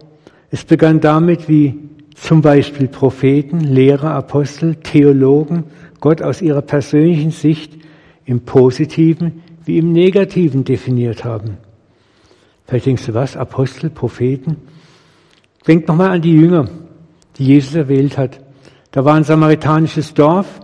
Es 0.51 0.65
begann 0.65 1.01
damit, 1.01 1.49
wie 1.49 1.89
zum 2.15 2.41
Beispiel 2.41 2.89
Propheten, 2.89 3.61
Lehrer, 3.61 4.13
Apostel, 4.13 4.77
Theologen 4.77 5.65
Gott 6.01 6.23
aus 6.23 6.41
ihrer 6.43 6.63
persönlichen 6.63 7.31
Sicht 7.31 7.73
im 8.25 8.41
Positiven 8.41 9.43
wie 9.65 9.79
im 9.79 9.93
Negativen 9.93 10.65
definiert 10.65 11.25
haben. 11.25 11.59
Vielleicht 12.67 12.87
denkst 12.87 13.07
du 13.07 13.15
was, 13.15 13.37
Apostel, 13.37 13.91
Propheten? 13.91 14.57
Denk 15.67 15.87
nochmal 15.87 16.11
an 16.11 16.23
die 16.23 16.33
Jünger, 16.33 16.69
die 17.37 17.45
Jesus 17.45 17.75
erwählt 17.75 18.17
hat. 18.17 18.41
Da 18.93 19.05
war 19.05 19.15
ein 19.15 19.25
samaritanisches 19.25 20.15
Dorf 20.15 20.61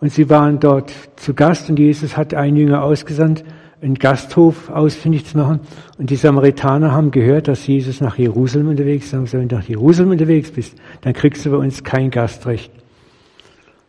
und 0.00 0.12
sie 0.12 0.28
waren 0.28 0.60
dort 0.60 0.92
zu 1.16 1.32
Gast 1.32 1.70
und 1.70 1.78
Jesus 1.78 2.16
hat 2.16 2.34
einen 2.34 2.56
Jünger 2.56 2.82
ausgesandt, 2.82 3.44
einen 3.82 3.96
Gasthof 3.96 4.70
ausfindig 4.70 5.26
zu 5.26 5.36
machen. 5.36 5.60
Und 5.98 6.10
die 6.10 6.16
Samaritaner 6.16 6.92
haben 6.92 7.10
gehört, 7.10 7.48
dass 7.48 7.66
Jesus 7.66 8.00
nach 8.00 8.16
Jerusalem 8.16 8.68
unterwegs 8.68 9.06
ist. 9.06 9.12
Haben 9.12 9.24
gesagt, 9.24 9.40
wenn 9.42 9.48
du 9.48 9.56
nach 9.56 9.68
Jerusalem 9.68 10.12
unterwegs 10.12 10.52
bist, 10.52 10.76
dann 11.00 11.12
kriegst 11.12 11.44
du 11.44 11.50
bei 11.50 11.56
uns 11.56 11.82
kein 11.82 12.10
Gastrecht. 12.10 12.72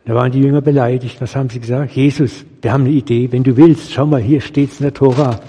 Da 0.04 0.14
waren 0.14 0.32
die 0.32 0.40
Jünger 0.40 0.60
beleidigt. 0.60 1.20
Was 1.20 1.36
haben 1.36 1.48
sie 1.48 1.60
gesagt? 1.60 1.92
Jesus, 1.92 2.44
wir 2.60 2.72
haben 2.72 2.84
eine 2.84 2.92
Idee. 2.92 3.30
Wenn 3.30 3.44
du 3.44 3.56
willst, 3.56 3.92
schau 3.92 4.04
mal, 4.04 4.20
hier 4.20 4.40
steht's 4.40 4.80
in 4.80 4.84
der 4.84 4.94
Tora. 4.94 5.40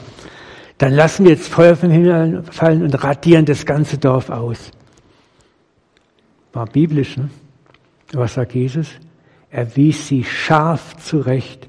Dann 0.78 0.94
lassen 0.94 1.25
wir 1.25 1.32
jetzt 1.32 1.48
Feuer 1.48 1.75
vom 1.75 1.90
Himmel 1.90 2.44
fallen 2.44 2.84
und 2.84 3.04
radieren 3.04 3.46
das 3.46 3.66
ganze 3.66 3.98
Dorf 3.98 4.30
aus. 4.30 4.72
War 6.54 6.68
biblisch, 6.68 7.18
ne? 7.18 7.30
Was 8.14 8.36
sagt 8.36 8.54
Jesus? 8.54 8.88
Er 9.50 9.75
wies 9.75 10.08
sie 10.08 10.24
scharf 10.24 10.96
zurecht 10.98 11.68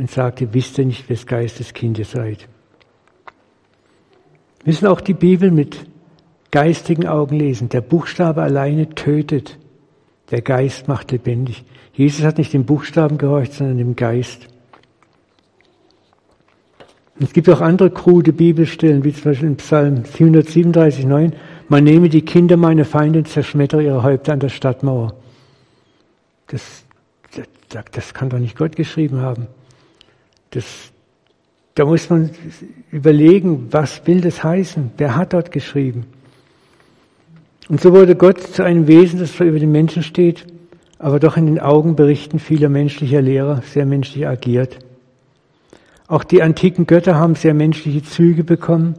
und 0.00 0.10
sagte, 0.10 0.52
wisst 0.54 0.78
ihr 0.78 0.86
nicht, 0.86 1.08
wes 1.10 1.26
Geistes 1.26 1.74
Kinder 1.74 2.04
seid. 2.04 2.48
Wir 4.64 4.72
müssen 4.72 4.86
auch 4.86 5.00
die 5.00 5.14
Bibel 5.14 5.50
mit 5.50 5.86
geistigen 6.50 7.06
Augen 7.06 7.36
lesen. 7.36 7.68
Der 7.68 7.82
Buchstabe 7.82 8.42
alleine 8.42 8.90
tötet. 8.90 9.58
Der 10.30 10.40
Geist 10.40 10.88
macht 10.88 11.12
lebendig. 11.12 11.64
Jesus 11.92 12.24
hat 12.24 12.38
nicht 12.38 12.52
dem 12.52 12.64
Buchstaben 12.64 13.18
gehorcht, 13.18 13.52
sondern 13.52 13.78
dem 13.78 13.94
Geist. 13.94 14.48
Es 17.20 17.34
gibt 17.34 17.50
auch 17.50 17.60
andere 17.60 17.90
krude 17.90 18.32
Bibelstellen, 18.32 19.04
wie 19.04 19.12
zum 19.12 19.24
Beispiel 19.24 19.48
in 19.48 19.56
Psalm 19.56 20.04
437, 20.06 21.04
9. 21.04 21.34
Man 21.68 21.84
nehme 21.84 22.08
die 22.08 22.22
Kinder 22.22 22.56
meiner 22.56 22.86
Feinde 22.86 23.18
und 23.18 23.28
zerschmettere 23.28 23.82
ihre 23.82 24.02
Häupter 24.02 24.32
an 24.32 24.40
der 24.40 24.48
Stadtmauer. 24.48 25.14
Das, 26.46 26.84
das, 27.68 27.84
das 27.92 28.14
kann 28.14 28.30
doch 28.30 28.38
nicht 28.38 28.56
Gott 28.56 28.76
geschrieben 28.76 29.20
haben. 29.20 29.46
Das, 30.50 30.92
da 31.74 31.84
muss 31.84 32.10
man 32.10 32.30
überlegen, 32.90 33.68
was 33.70 34.06
will 34.06 34.20
das 34.20 34.42
heißen? 34.42 34.90
Wer 34.96 35.16
hat 35.16 35.32
dort 35.32 35.52
geschrieben? 35.52 36.06
Und 37.68 37.80
so 37.80 37.92
wurde 37.92 38.16
Gott 38.16 38.40
zu 38.40 38.64
einem 38.64 38.88
Wesen, 38.88 39.20
das 39.20 39.34
zwar 39.34 39.46
über 39.46 39.60
den 39.60 39.70
Menschen 39.70 40.02
steht, 40.02 40.44
aber 40.98 41.20
doch 41.20 41.36
in 41.36 41.46
den 41.46 41.60
Augen 41.60 41.94
berichten 41.94 42.40
vieler 42.40 42.68
menschlicher 42.68 43.22
Lehrer 43.22 43.62
sehr 43.62 43.86
menschlich 43.86 44.26
agiert. 44.26 44.78
Auch 46.08 46.24
die 46.24 46.42
antiken 46.42 46.86
Götter 46.86 47.14
haben 47.14 47.36
sehr 47.36 47.54
menschliche 47.54 48.02
Züge 48.02 48.42
bekommen 48.42 48.96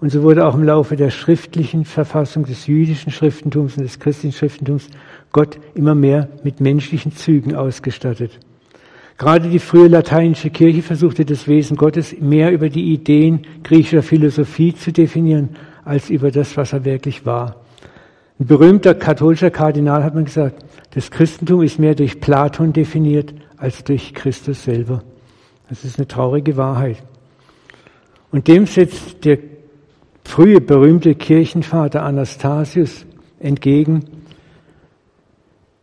und 0.00 0.10
so 0.10 0.22
wurde 0.22 0.46
auch 0.46 0.54
im 0.54 0.62
Laufe 0.62 0.94
der 0.94 1.10
schriftlichen 1.10 1.84
Verfassung 1.84 2.44
des 2.44 2.68
jüdischen 2.68 3.10
Schriftentums 3.10 3.76
und 3.76 3.82
des 3.82 3.98
christlichen 3.98 4.36
Schriftentums 4.36 4.88
Gott 5.32 5.58
immer 5.74 5.96
mehr 5.96 6.28
mit 6.44 6.60
menschlichen 6.60 7.12
Zügen 7.12 7.56
ausgestattet. 7.56 8.38
Gerade 9.18 9.48
die 9.48 9.58
frühe 9.58 9.88
lateinische 9.88 10.50
Kirche 10.50 10.82
versuchte 10.82 11.24
das 11.24 11.46
Wesen 11.46 11.76
Gottes 11.76 12.14
mehr 12.18 12.50
über 12.50 12.68
die 12.68 12.92
Ideen 12.92 13.46
griechischer 13.62 14.02
Philosophie 14.02 14.74
zu 14.74 14.92
definieren, 14.92 15.50
als 15.84 16.10
über 16.10 16.30
das, 16.30 16.56
was 16.56 16.72
er 16.72 16.84
wirklich 16.84 17.26
war. 17.26 17.56
Ein 18.38 18.46
berühmter 18.46 18.94
katholischer 18.94 19.50
Kardinal 19.50 20.02
hat 20.02 20.14
man 20.14 20.24
gesagt, 20.24 20.64
das 20.94 21.10
Christentum 21.10 21.62
ist 21.62 21.78
mehr 21.78 21.94
durch 21.94 22.20
Platon 22.20 22.72
definiert 22.72 23.34
als 23.56 23.84
durch 23.84 24.14
Christus 24.14 24.64
selber. 24.64 25.02
Das 25.68 25.84
ist 25.84 25.98
eine 25.98 26.08
traurige 26.08 26.56
Wahrheit. 26.56 27.02
Und 28.30 28.48
dem 28.48 28.66
setzt 28.66 29.24
der 29.24 29.38
frühe 30.24 30.60
berühmte 30.60 31.14
Kirchenvater 31.14 32.02
Anastasius 32.02 33.04
entgegen, 33.38 34.04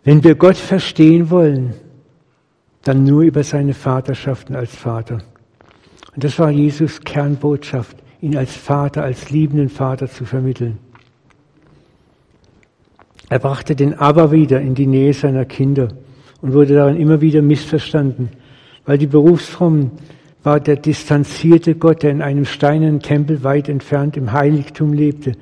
wenn 0.03 0.23
wir 0.23 0.35
Gott 0.35 0.57
verstehen 0.57 1.29
wollen, 1.29 1.73
dann 2.89 3.03
nur 3.03 3.21
über 3.21 3.43
seine 3.43 3.75
Vaterschaften 3.75 4.55
als 4.55 4.75
Vater. 4.75 5.19
Und 6.15 6.23
das 6.23 6.39
war 6.39 6.49
Jesus 6.49 7.01
Kernbotschaft, 7.01 7.95
ihn 8.19 8.35
als 8.35 8.55
Vater, 8.55 9.03
als 9.03 9.29
liebenden 9.29 9.69
Vater 9.69 10.09
zu 10.09 10.25
vermitteln. 10.25 10.79
Er 13.29 13.37
brachte 13.37 13.75
den 13.75 13.93
Aber 13.93 14.31
wieder 14.31 14.59
in 14.59 14.73
die 14.73 14.87
Nähe 14.87 15.13
seiner 15.13 15.45
Kinder 15.45 15.89
und 16.41 16.53
wurde 16.53 16.73
darin 16.73 16.97
immer 16.97 17.21
wieder 17.21 17.43
missverstanden, 17.43 18.29
weil 18.87 18.97
die 18.97 19.05
Berufsfrommen 19.05 19.91
war 20.41 20.59
der 20.59 20.77
distanzierte 20.77 21.75
Gott, 21.75 22.01
der 22.01 22.09
in 22.09 22.23
einem 22.23 22.45
steinernen 22.45 23.01
Tempel 23.01 23.43
weit 23.43 23.69
entfernt 23.69 24.17
im 24.17 24.31
Heiligtum 24.31 24.93
lebte, 24.93 25.33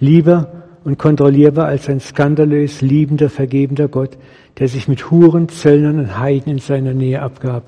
lieber 0.00 0.64
und 0.86 0.98
kontrollierbar 0.98 1.66
als 1.66 1.88
ein 1.88 1.98
skandalös 1.98 2.80
liebender, 2.80 3.28
vergebender 3.28 3.88
Gott, 3.88 4.16
der 4.60 4.68
sich 4.68 4.86
mit 4.86 5.10
Huren, 5.10 5.48
Zöllnern 5.48 5.98
und 5.98 6.16
Heiden 6.16 6.52
in 6.52 6.60
seiner 6.60 6.94
Nähe 6.94 7.20
abgab. 7.22 7.64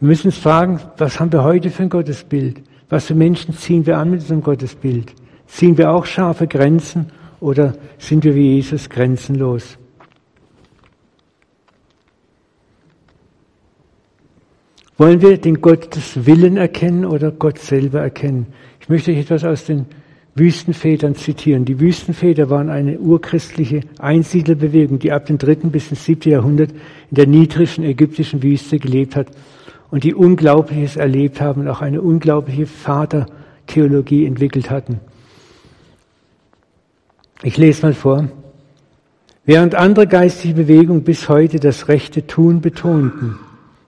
Wir 0.00 0.08
müssen 0.08 0.28
uns 0.28 0.38
fragen, 0.38 0.80
was 0.96 1.20
haben 1.20 1.30
wir 1.30 1.44
heute 1.44 1.68
für 1.68 1.82
ein 1.82 1.90
Gottesbild? 1.90 2.62
Was 2.88 3.04
für 3.04 3.14
Menschen 3.14 3.52
ziehen 3.52 3.84
wir 3.84 3.98
an 3.98 4.12
mit 4.12 4.20
unserem 4.20 4.42
Gottesbild? 4.42 5.12
Ziehen 5.46 5.76
wir 5.76 5.90
auch 5.90 6.06
scharfe 6.06 6.46
Grenzen 6.46 7.12
oder 7.38 7.74
sind 7.98 8.24
wir 8.24 8.34
wie 8.34 8.54
Jesus 8.54 8.88
grenzenlos? 8.88 9.76
Wollen 14.96 15.20
wir 15.20 15.36
den 15.36 15.60
Gottes 15.60 16.24
Willen 16.24 16.56
erkennen 16.56 17.04
oder 17.04 17.30
Gott 17.30 17.58
selber 17.58 18.00
erkennen? 18.00 18.46
Ich 18.80 18.88
möchte 18.88 19.10
euch 19.10 19.18
etwas 19.18 19.44
aus 19.44 19.66
den 19.66 19.84
Wüstenvätern 20.34 21.14
zitieren. 21.14 21.64
Die 21.64 21.78
Wüstenväter 21.78 22.48
waren 22.48 22.70
eine 22.70 22.98
urchristliche 22.98 23.82
Einsiedlerbewegung, 23.98 24.98
die 24.98 25.12
ab 25.12 25.26
dem 25.26 25.38
dritten 25.38 25.70
bis 25.70 25.90
ins 25.90 26.04
siebte 26.04 26.30
Jahrhundert 26.30 26.70
in 26.70 27.16
der 27.16 27.26
niedrigen 27.26 27.84
ägyptischen 27.84 28.42
Wüste 28.42 28.78
gelebt 28.78 29.14
hat 29.14 29.28
und 29.90 30.04
die 30.04 30.14
Unglaubliches 30.14 30.96
erlebt 30.96 31.40
haben 31.40 31.62
und 31.62 31.68
auch 31.68 31.82
eine 31.82 32.00
unglaubliche 32.00 32.66
Vatertheologie 32.66 34.24
entwickelt 34.24 34.70
hatten. 34.70 35.00
Ich 37.42 37.58
lese 37.58 37.82
mal 37.82 37.92
vor. 37.92 38.28
Während 39.44 39.74
andere 39.74 40.06
geistige 40.06 40.54
Bewegungen 40.54 41.02
bis 41.02 41.28
heute 41.28 41.58
das 41.58 41.88
rechte 41.88 42.26
Tun 42.26 42.60
betonten, 42.60 43.38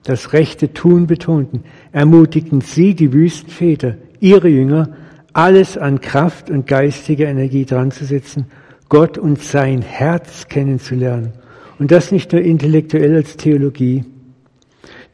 das 0.03 0.33
rechte 0.33 0.73
Tun 0.73 1.07
betonten, 1.07 1.63
ermutigten 1.91 2.61
sie, 2.61 2.93
die 2.93 3.13
Wüstenväter, 3.13 3.95
ihre 4.19 4.49
Jünger, 4.49 4.89
alles 5.35 5.77
an 5.77 5.99
Kraft 5.99 6.49
und 6.49 6.65
geistiger 6.65 7.27
Energie 7.27 7.65
dran 7.65 7.91
zu 7.91 8.05
setzen, 8.05 8.45
Gott 8.87 9.17
und 9.17 9.43
sein 9.43 9.81
Herz 9.81 10.47
kennenzulernen. 10.47 11.33
Und 11.77 11.91
das 11.91 12.13
nicht 12.13 12.31
nur 12.31 12.41
intellektuell 12.41 13.13
als 13.15 13.35
Theologie. 13.35 14.05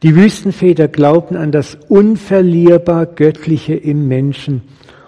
Die 0.04 0.14
Wüstenväter 0.14 0.86
glaubten 0.86 1.36
an 1.36 1.50
das 1.50 1.76
unverlierbar 1.88 3.06
Göttliche 3.06 3.74
im 3.74 4.06
Menschen 4.06 4.62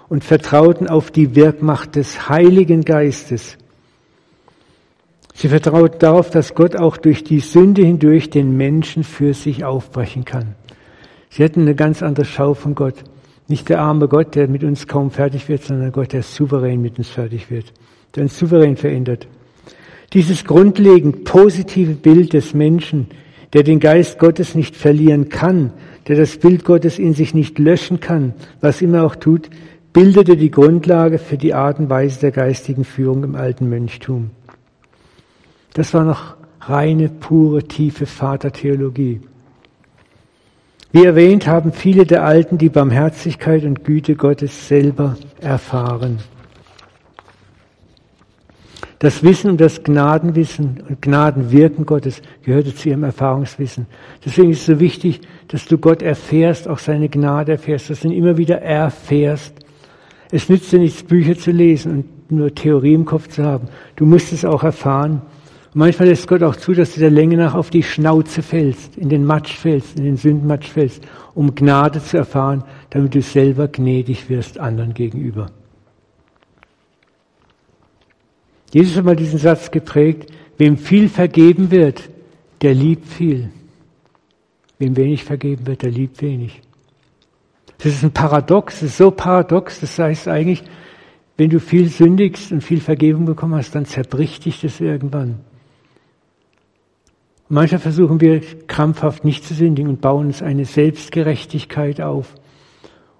und 0.08 0.24
vertrauten 0.24 0.88
auf 0.88 1.12
die 1.12 1.36
Wirkmacht 1.36 1.94
des 1.94 2.28
Heiligen 2.28 2.82
Geistes. 2.82 3.56
Sie 5.32 5.48
vertrauten 5.48 6.00
darauf, 6.00 6.30
dass 6.30 6.56
Gott 6.56 6.74
auch 6.74 6.96
durch 6.96 7.22
die 7.22 7.40
Sünde 7.40 7.82
hindurch 7.82 8.30
den 8.30 8.56
Menschen 8.56 9.04
für 9.04 9.32
sich 9.32 9.64
aufbrechen 9.64 10.24
kann. 10.24 10.56
Sie 11.30 11.44
hatten 11.44 11.60
eine 11.60 11.76
ganz 11.76 12.02
andere 12.02 12.24
Schau 12.24 12.54
von 12.54 12.74
Gott. 12.74 13.04
Nicht 13.46 13.68
der 13.68 13.80
arme 13.80 14.08
Gott, 14.08 14.34
der 14.34 14.48
mit 14.48 14.64
uns 14.64 14.86
kaum 14.86 15.10
fertig 15.10 15.48
wird, 15.48 15.62
sondern 15.62 15.92
Gott, 15.92 16.12
der 16.12 16.22
souverän 16.22 16.80
mit 16.80 16.98
uns 16.98 17.10
fertig 17.10 17.50
wird, 17.50 17.72
der 18.14 18.22
uns 18.22 18.38
souverän 18.38 18.76
verändert. 18.76 19.26
Dieses 20.12 20.44
grundlegend 20.44 21.24
positive 21.24 21.94
Bild 21.94 22.32
des 22.32 22.54
Menschen, 22.54 23.08
der 23.52 23.62
den 23.62 23.80
Geist 23.80 24.18
Gottes 24.18 24.54
nicht 24.54 24.76
verlieren 24.76 25.28
kann, 25.28 25.72
der 26.08 26.16
das 26.16 26.38
Bild 26.38 26.64
Gottes 26.64 26.98
in 26.98 27.14
sich 27.14 27.34
nicht 27.34 27.58
löschen 27.58 28.00
kann, 28.00 28.34
was 28.60 28.82
immer 28.82 29.04
auch 29.04 29.16
tut, 29.16 29.50
bildete 29.92 30.36
die 30.36 30.50
Grundlage 30.50 31.18
für 31.18 31.38
die 31.38 31.54
Art 31.54 31.78
und 31.78 31.88
Weise 31.88 32.20
der 32.20 32.32
geistigen 32.32 32.84
Führung 32.84 33.24
im 33.24 33.36
alten 33.36 33.68
Mönchtum. 33.68 34.30
Das 35.74 35.94
war 35.94 36.04
noch 36.04 36.36
reine, 36.60 37.08
pure, 37.08 37.62
tiefe 37.64 38.06
Vatertheologie. 38.06 39.20
Wie 40.94 41.04
erwähnt, 41.04 41.48
haben 41.48 41.72
viele 41.72 42.06
der 42.06 42.22
Alten 42.22 42.56
die 42.56 42.68
Barmherzigkeit 42.68 43.64
und 43.64 43.82
Güte 43.82 44.14
Gottes 44.14 44.68
selber 44.68 45.16
erfahren. 45.40 46.20
Das 49.00 49.24
Wissen 49.24 49.50
um 49.50 49.56
das 49.56 49.82
Gnadenwissen 49.82 50.84
und 50.88 51.02
Gnadenwirken 51.02 51.84
Gottes 51.84 52.22
gehörte 52.44 52.72
zu 52.76 52.90
ihrem 52.90 53.02
Erfahrungswissen. 53.02 53.86
Deswegen 54.24 54.52
ist 54.52 54.60
es 54.60 54.66
so 54.66 54.78
wichtig, 54.78 55.22
dass 55.48 55.66
du 55.66 55.78
Gott 55.78 56.00
erfährst, 56.00 56.68
auch 56.68 56.78
seine 56.78 57.08
Gnade 57.08 57.50
erfährst, 57.50 57.90
dass 57.90 58.02
du 58.02 58.08
ihn 58.08 58.14
immer 58.14 58.36
wieder 58.36 58.62
erfährst. 58.62 59.52
Es 60.30 60.48
nützt 60.48 60.70
dir 60.70 60.78
nichts, 60.78 61.02
Bücher 61.02 61.36
zu 61.36 61.50
lesen 61.50 61.90
und 61.90 62.30
nur 62.30 62.54
Theorie 62.54 62.94
im 62.94 63.04
Kopf 63.04 63.26
zu 63.26 63.42
haben. 63.42 63.66
Du 63.96 64.06
musst 64.06 64.32
es 64.32 64.44
auch 64.44 64.62
erfahren. 64.62 65.22
Und 65.74 65.80
manchmal 65.80 66.06
lässt 66.06 66.28
Gott 66.28 66.44
auch 66.44 66.54
zu, 66.54 66.72
dass 66.72 66.94
du 66.94 67.00
der 67.00 67.10
Länge 67.10 67.36
nach 67.36 67.54
auf 67.54 67.68
die 67.68 67.82
Schnauze 67.82 68.42
fällst, 68.42 68.96
in 68.96 69.08
den 69.08 69.24
Matsch 69.24 69.56
fällst, 69.56 69.98
in 69.98 70.04
den 70.04 70.16
Sündenmatsch 70.16 70.68
fällst, 70.68 71.02
um 71.34 71.56
Gnade 71.56 72.00
zu 72.00 72.16
erfahren, 72.16 72.62
damit 72.90 73.12
du 73.16 73.20
selber 73.20 73.66
gnädig 73.66 74.30
wirst 74.30 74.58
anderen 74.60 74.94
gegenüber. 74.94 75.50
Jesus 78.72 78.96
hat 78.96 79.04
mal 79.04 79.16
diesen 79.16 79.40
Satz 79.40 79.72
geprägt, 79.72 80.30
wem 80.58 80.76
viel 80.76 81.08
vergeben 81.08 81.72
wird, 81.72 82.08
der 82.62 82.72
liebt 82.72 83.08
viel. 83.08 83.50
Wem 84.78 84.96
wenig 84.96 85.24
vergeben 85.24 85.66
wird, 85.66 85.82
der 85.82 85.90
liebt 85.90 86.22
wenig. 86.22 86.60
Das 87.78 87.94
ist 87.94 88.04
ein 88.04 88.12
Paradox, 88.12 88.74
das 88.80 88.90
ist 88.90 88.96
so 88.98 89.10
paradox, 89.10 89.80
das 89.80 89.98
heißt 89.98 90.28
eigentlich, 90.28 90.62
wenn 91.36 91.50
du 91.50 91.58
viel 91.58 91.88
sündigst 91.88 92.52
und 92.52 92.62
viel 92.62 92.80
Vergebung 92.80 93.24
bekommen 93.24 93.56
hast, 93.56 93.74
dann 93.74 93.86
zerbricht 93.86 94.44
dich 94.44 94.60
das 94.60 94.80
irgendwann. 94.80 95.40
Manchmal 97.48 97.80
versuchen 97.80 98.20
wir 98.20 98.40
krampfhaft 98.66 99.24
nicht 99.24 99.44
zu 99.44 99.54
sündigen 99.54 99.90
und 99.90 100.00
bauen 100.00 100.26
uns 100.26 100.42
eine 100.42 100.64
Selbstgerechtigkeit 100.64 102.00
auf 102.00 102.34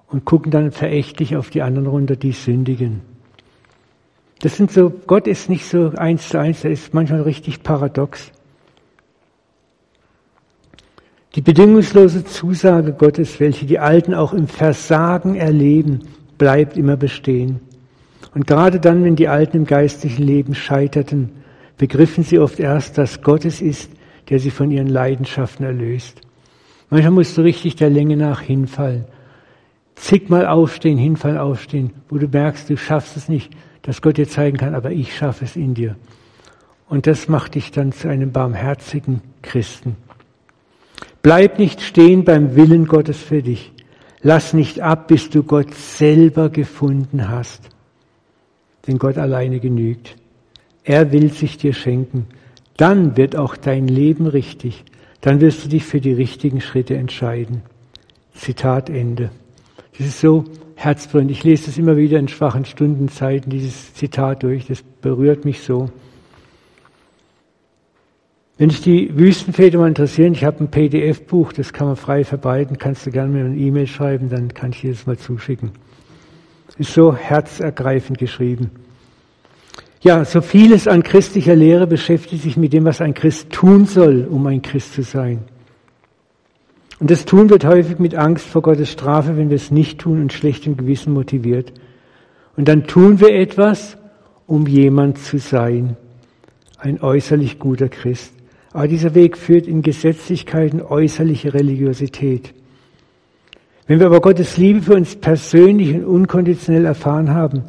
und 0.09 0.25
gucken 0.25 0.51
dann 0.51 0.71
verächtlich 0.71 1.37
auf 1.37 1.51
die 1.51 1.63
anderen 1.63 1.87
runter, 1.87 2.17
die 2.17 2.33
sündigen. 2.33 3.03
Das 4.41 4.57
sind 4.57 4.71
so, 4.71 4.91
Gott 5.07 5.27
ist 5.27 5.49
nicht 5.49 5.67
so 5.67 5.93
eins 5.97 6.29
zu 6.29 6.39
eins, 6.39 6.65
er 6.65 6.71
ist 6.71 6.95
manchmal 6.95 7.23
richtig 7.23 7.63
paradox. 7.63 8.31
Die 11.35 11.41
bedingungslose 11.41 12.25
Zusage 12.25 12.93
Gottes, 12.93 13.41
welche 13.41 13.67
die 13.67 13.79
Alten 13.79 14.15
auch 14.15 14.33
im 14.33 14.47
Versagen 14.47 15.35
erleben, 15.35 16.01
bleibt 16.39 16.77
immer 16.77 16.97
bestehen. 16.97 17.61
Und 18.35 18.47
gerade 18.47 18.81
dann, 18.81 19.03
wenn 19.03 19.17
die 19.17 19.29
Alten 19.29 19.59
im 19.59 19.65
geistlichen 19.65 20.23
Leben 20.23 20.55
scheiterten, 20.55 21.31
begriffen 21.77 22.23
sie 22.23 22.39
oft 22.39 22.61
erst, 22.61 22.99
dass 22.99 23.23
Gott 23.23 23.45
es 23.45 23.61
ist, 23.61 23.91
der 24.29 24.39
sie 24.39 24.51
von 24.51 24.71
ihren 24.71 24.89
Leidenschaften 24.89 25.65
erlöst. 25.65 26.21
Manchmal 26.91 27.13
musst 27.13 27.37
du 27.37 27.43
richtig 27.43 27.77
der 27.77 27.91
Länge 27.91 28.17
nach 28.17 28.41
hinfallen. 28.41 29.05
Zigmal 29.95 30.47
aufstehen, 30.47 30.99
hinfallen, 30.99 31.39
aufstehen, 31.39 31.91
wo 32.09 32.19
du 32.19 32.27
merkst, 32.27 32.69
du 32.69 32.77
schaffst 32.77 33.17
es 33.17 33.29
nicht, 33.29 33.53
dass 33.83 34.03
Gott 34.03 34.17
dir 34.17 34.29
zeigen 34.29 34.57
kann, 34.57 34.75
aber 34.75 34.91
ich 34.91 35.17
schaffe 35.17 35.45
es 35.45 35.57
in 35.57 35.75
dir. 35.75 35.97
Und 36.89 37.07
das 37.07 37.29
macht 37.29 37.55
dich 37.55 37.71
dann 37.71 37.93
zu 37.93 38.09
einem 38.09 38.33
barmherzigen 38.33 39.23
Christen. 39.43 39.97
Bleib 41.23 41.59
nicht 41.59 41.81
stehen 41.81 42.25
beim 42.25 42.55
Willen 42.57 42.87
Gottes 42.87 43.19
für 43.19 43.43
dich. 43.43 43.73
Lass 44.23 44.53
nicht 44.53 44.81
ab, 44.81 45.09
bis 45.09 45.31
du 45.31 45.43
Gott 45.43 45.75
selber 45.75 46.49
gefunden 46.49 47.29
hast. 47.29 47.69
Denn 48.87 48.99
Gott 48.99 49.17
alleine 49.17 49.61
genügt. 49.61 50.17
Er 50.83 51.13
will 51.13 51.33
sich 51.33 51.57
dir 51.57 51.73
schenken 51.73 52.27
dann 52.77 53.17
wird 53.17 53.37
auch 53.37 53.57
dein 53.57 53.89
Leben 53.89 54.27
richtig. 54.27 54.85
Dann 55.21 55.41
wirst 55.41 55.65
du 55.65 55.69
dich 55.69 55.85
für 55.85 56.01
die 56.01 56.13
richtigen 56.13 56.61
Schritte 56.61 56.97
entscheiden. 56.97 57.63
Zitat 58.35 58.91
Ende. 58.91 59.31
Das 59.97 60.07
ist 60.07 60.21
so 60.21 60.45
herzbrennend. 60.75 61.31
Ich 61.31 61.45
lese 61.45 61.67
das 61.67 61.79
immer 61.79 61.97
wieder 61.97 62.19
in 62.19 62.29
schwachen 62.29 62.65
Stundenzeiten, 62.65 63.51
dieses 63.51 63.95
Zitat 63.95 64.43
durch. 64.43 64.67
Das 64.67 64.83
berührt 64.83 65.45
mich 65.45 65.63
so. 65.63 65.91
Wenn 68.57 68.69
dich 68.69 68.83
die 68.83 69.17
Wüstenväter 69.17 69.79
mal 69.79 69.89
interessieren, 69.89 70.33
ich 70.33 70.45
habe 70.45 70.63
ein 70.63 70.71
PDF-Buch, 70.71 71.53
das 71.53 71.73
kann 71.73 71.89
man 71.89 71.97
frei 71.97 72.23
verbreiten, 72.23 72.79
kannst 72.79 73.05
du 73.05 73.11
gerne 73.11 73.33
mir 73.33 73.45
eine 73.45 73.57
E-Mail 73.57 73.89
schreiben, 73.89 74.29
dann 74.29 74.55
kann 74.55 74.71
ich 74.71 74.83
dir 74.83 74.93
das 74.93 75.07
mal 75.07 75.19
zuschicken. 75.19 75.73
Ist 76.79 76.93
so 76.93 77.15
herzergreifend 77.15 78.19
geschrieben. 78.19 78.71
Ja, 80.05 80.27
so 80.27 80.43
vieles 80.43 80.87
an 80.87 81.03
christlicher 81.03 81.57
Lehre 81.57 81.87
beschäftigt 81.87 82.43
sich 82.43 82.59
mit 82.59 82.75
dem, 82.75 82.85
was 82.85 83.01
ein 83.01 83.15
Christ 83.15 83.49
tun 83.51 83.87
soll, 83.87 84.29
um 84.31 84.47
ein 84.47 84.61
Christ 84.61 84.93
zu 84.93 85.03
sein. 85.03 85.45
Und 87.01 87.11
das 87.11 87.25
Tun 87.25 87.49
wird 87.49 87.65
häufig 87.65 87.99
mit 87.99 88.15
Angst 88.15 88.47
vor 88.47 88.61
Gottes 88.61 88.93
Strafe, 88.93 89.39
wenn 89.39 89.49
wir 89.49 89.57
es 89.57 89.71
nicht 89.71 90.01
tun 90.01 90.21
und 90.21 90.33
schlechtem 90.33 90.77
Gewissen 90.77 91.15
motiviert. 91.15 91.73
Und 92.55 92.69
dann 92.69 92.87
tun 92.87 93.19
wir 93.19 93.31
etwas, 93.35 93.97
um 94.47 94.67
jemand 94.67 95.19
zu 95.19 95.39
sein. 95.39 95.97
Ein 96.77 97.01
äußerlich 97.01 97.59
guter 97.59 97.89
Christ. 97.89 98.35
Aber 98.75 98.89
dieser 98.89 99.15
Weg 99.15 99.39
führt 99.39 99.67
in 99.67 99.81
Gesetzlichkeiten 99.81 100.83
äußerliche 100.83 101.55
Religiosität. 101.55 102.53
Wenn 103.87 104.01
wir 104.01 104.07
aber 104.07 104.21
Gottes 104.21 104.59
Liebe 104.59 104.83
für 104.83 104.97
uns 104.97 105.17
persönlich 105.17 105.95
und 105.95 106.05
unkonditionell 106.05 106.85
erfahren 106.85 107.31
haben, 107.31 107.63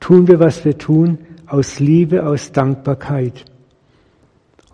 tun 0.00 0.26
wir, 0.26 0.40
was 0.40 0.64
wir 0.64 0.76
tun, 0.76 1.18
aus 1.46 1.80
Liebe, 1.80 2.26
aus 2.26 2.52
Dankbarkeit. 2.52 3.44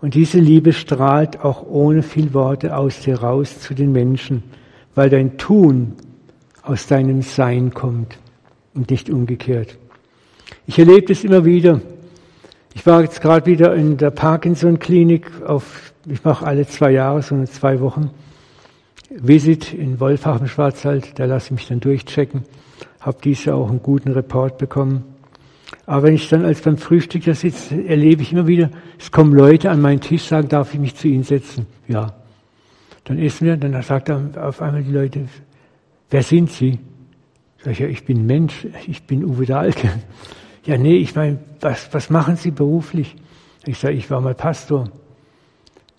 Und 0.01 0.15
diese 0.15 0.39
Liebe 0.39 0.73
strahlt 0.73 1.39
auch 1.43 1.65
ohne 1.65 2.03
viel 2.03 2.33
Worte 2.33 2.75
aus 2.75 2.99
dir 3.01 3.21
raus 3.21 3.59
zu 3.59 3.73
den 3.73 3.91
Menschen, 3.91 4.43
weil 4.95 5.09
dein 5.09 5.37
Tun 5.37 5.93
aus 6.61 6.87
deinem 6.87 7.21
Sein 7.21 7.73
kommt 7.73 8.17
und 8.73 8.89
nicht 8.91 9.09
umgekehrt. 9.09 9.77
Ich 10.67 10.79
erlebe 10.79 11.07
das 11.07 11.23
immer 11.23 11.45
wieder. 11.45 11.81
Ich 12.75 12.85
war 12.85 13.01
jetzt 13.01 13.21
gerade 13.21 13.45
wieder 13.45 13.75
in 13.75 13.97
der 13.97 14.11
Parkinson-Klinik 14.11 15.43
auf, 15.45 15.93
ich 16.05 16.23
mache 16.23 16.45
alle 16.45 16.67
zwei 16.67 16.91
Jahre, 16.91 17.21
so 17.21 17.35
eine 17.35 17.45
zwei 17.45 17.79
Wochen 17.79 18.09
Visit 19.09 19.73
in 19.73 19.99
Wolfach 19.99 20.39
im 20.39 20.47
Schwarzwald, 20.47 21.19
da 21.19 21.25
lasse 21.25 21.47
ich 21.47 21.51
mich 21.51 21.67
dann 21.67 21.79
durchchecken. 21.79 22.43
Habe 22.99 23.17
dieses 23.23 23.45
Jahr 23.45 23.57
auch 23.57 23.69
einen 23.69 23.83
guten 23.83 24.11
Report 24.11 24.57
bekommen. 24.57 25.03
Aber 25.85 26.03
wenn 26.03 26.15
ich 26.15 26.29
dann 26.29 26.45
als 26.45 26.61
beim 26.61 26.77
Frühstück 26.77 27.25
da 27.25 27.33
sitze, 27.33 27.85
erlebe 27.85 28.21
ich 28.21 28.31
immer 28.31 28.47
wieder, 28.47 28.69
es 28.97 29.11
kommen 29.11 29.33
Leute 29.33 29.69
an 29.69 29.81
meinen 29.81 29.99
Tisch, 29.99 30.23
sagen, 30.23 30.47
darf 30.47 30.73
ich 30.73 30.79
mich 30.79 30.95
zu 30.95 31.07
ihnen 31.07 31.23
setzen? 31.23 31.65
Ja. 31.87 32.13
Dann 33.03 33.19
essen 33.19 33.47
wir, 33.47 33.57
dann 33.57 33.81
sagt 33.81 34.09
auf 34.09 34.61
einmal 34.61 34.83
die 34.83 34.91
Leute, 34.91 35.27
wer 36.09 36.23
sind 36.23 36.49
Sie? 36.51 36.79
Sag 37.63 37.73
ich, 37.73 37.79
ja, 37.79 37.87
ich 37.87 38.05
bin 38.05 38.25
Mensch, 38.25 38.65
ich 38.87 39.03
bin 39.03 39.23
Uwe 39.23 39.45
Dahlke. 39.45 39.89
Ja, 40.65 40.77
nee, 40.77 40.95
ich 40.95 41.13
meine, 41.13 41.39
was, 41.59 41.93
was 41.93 42.09
machen 42.09 42.37
Sie 42.37 42.49
beruflich? 42.49 43.17
Ich 43.65 43.79
sage, 43.79 43.95
ich 43.95 44.09
war 44.09 44.21
mal 44.21 44.33
Pastor. 44.33 44.89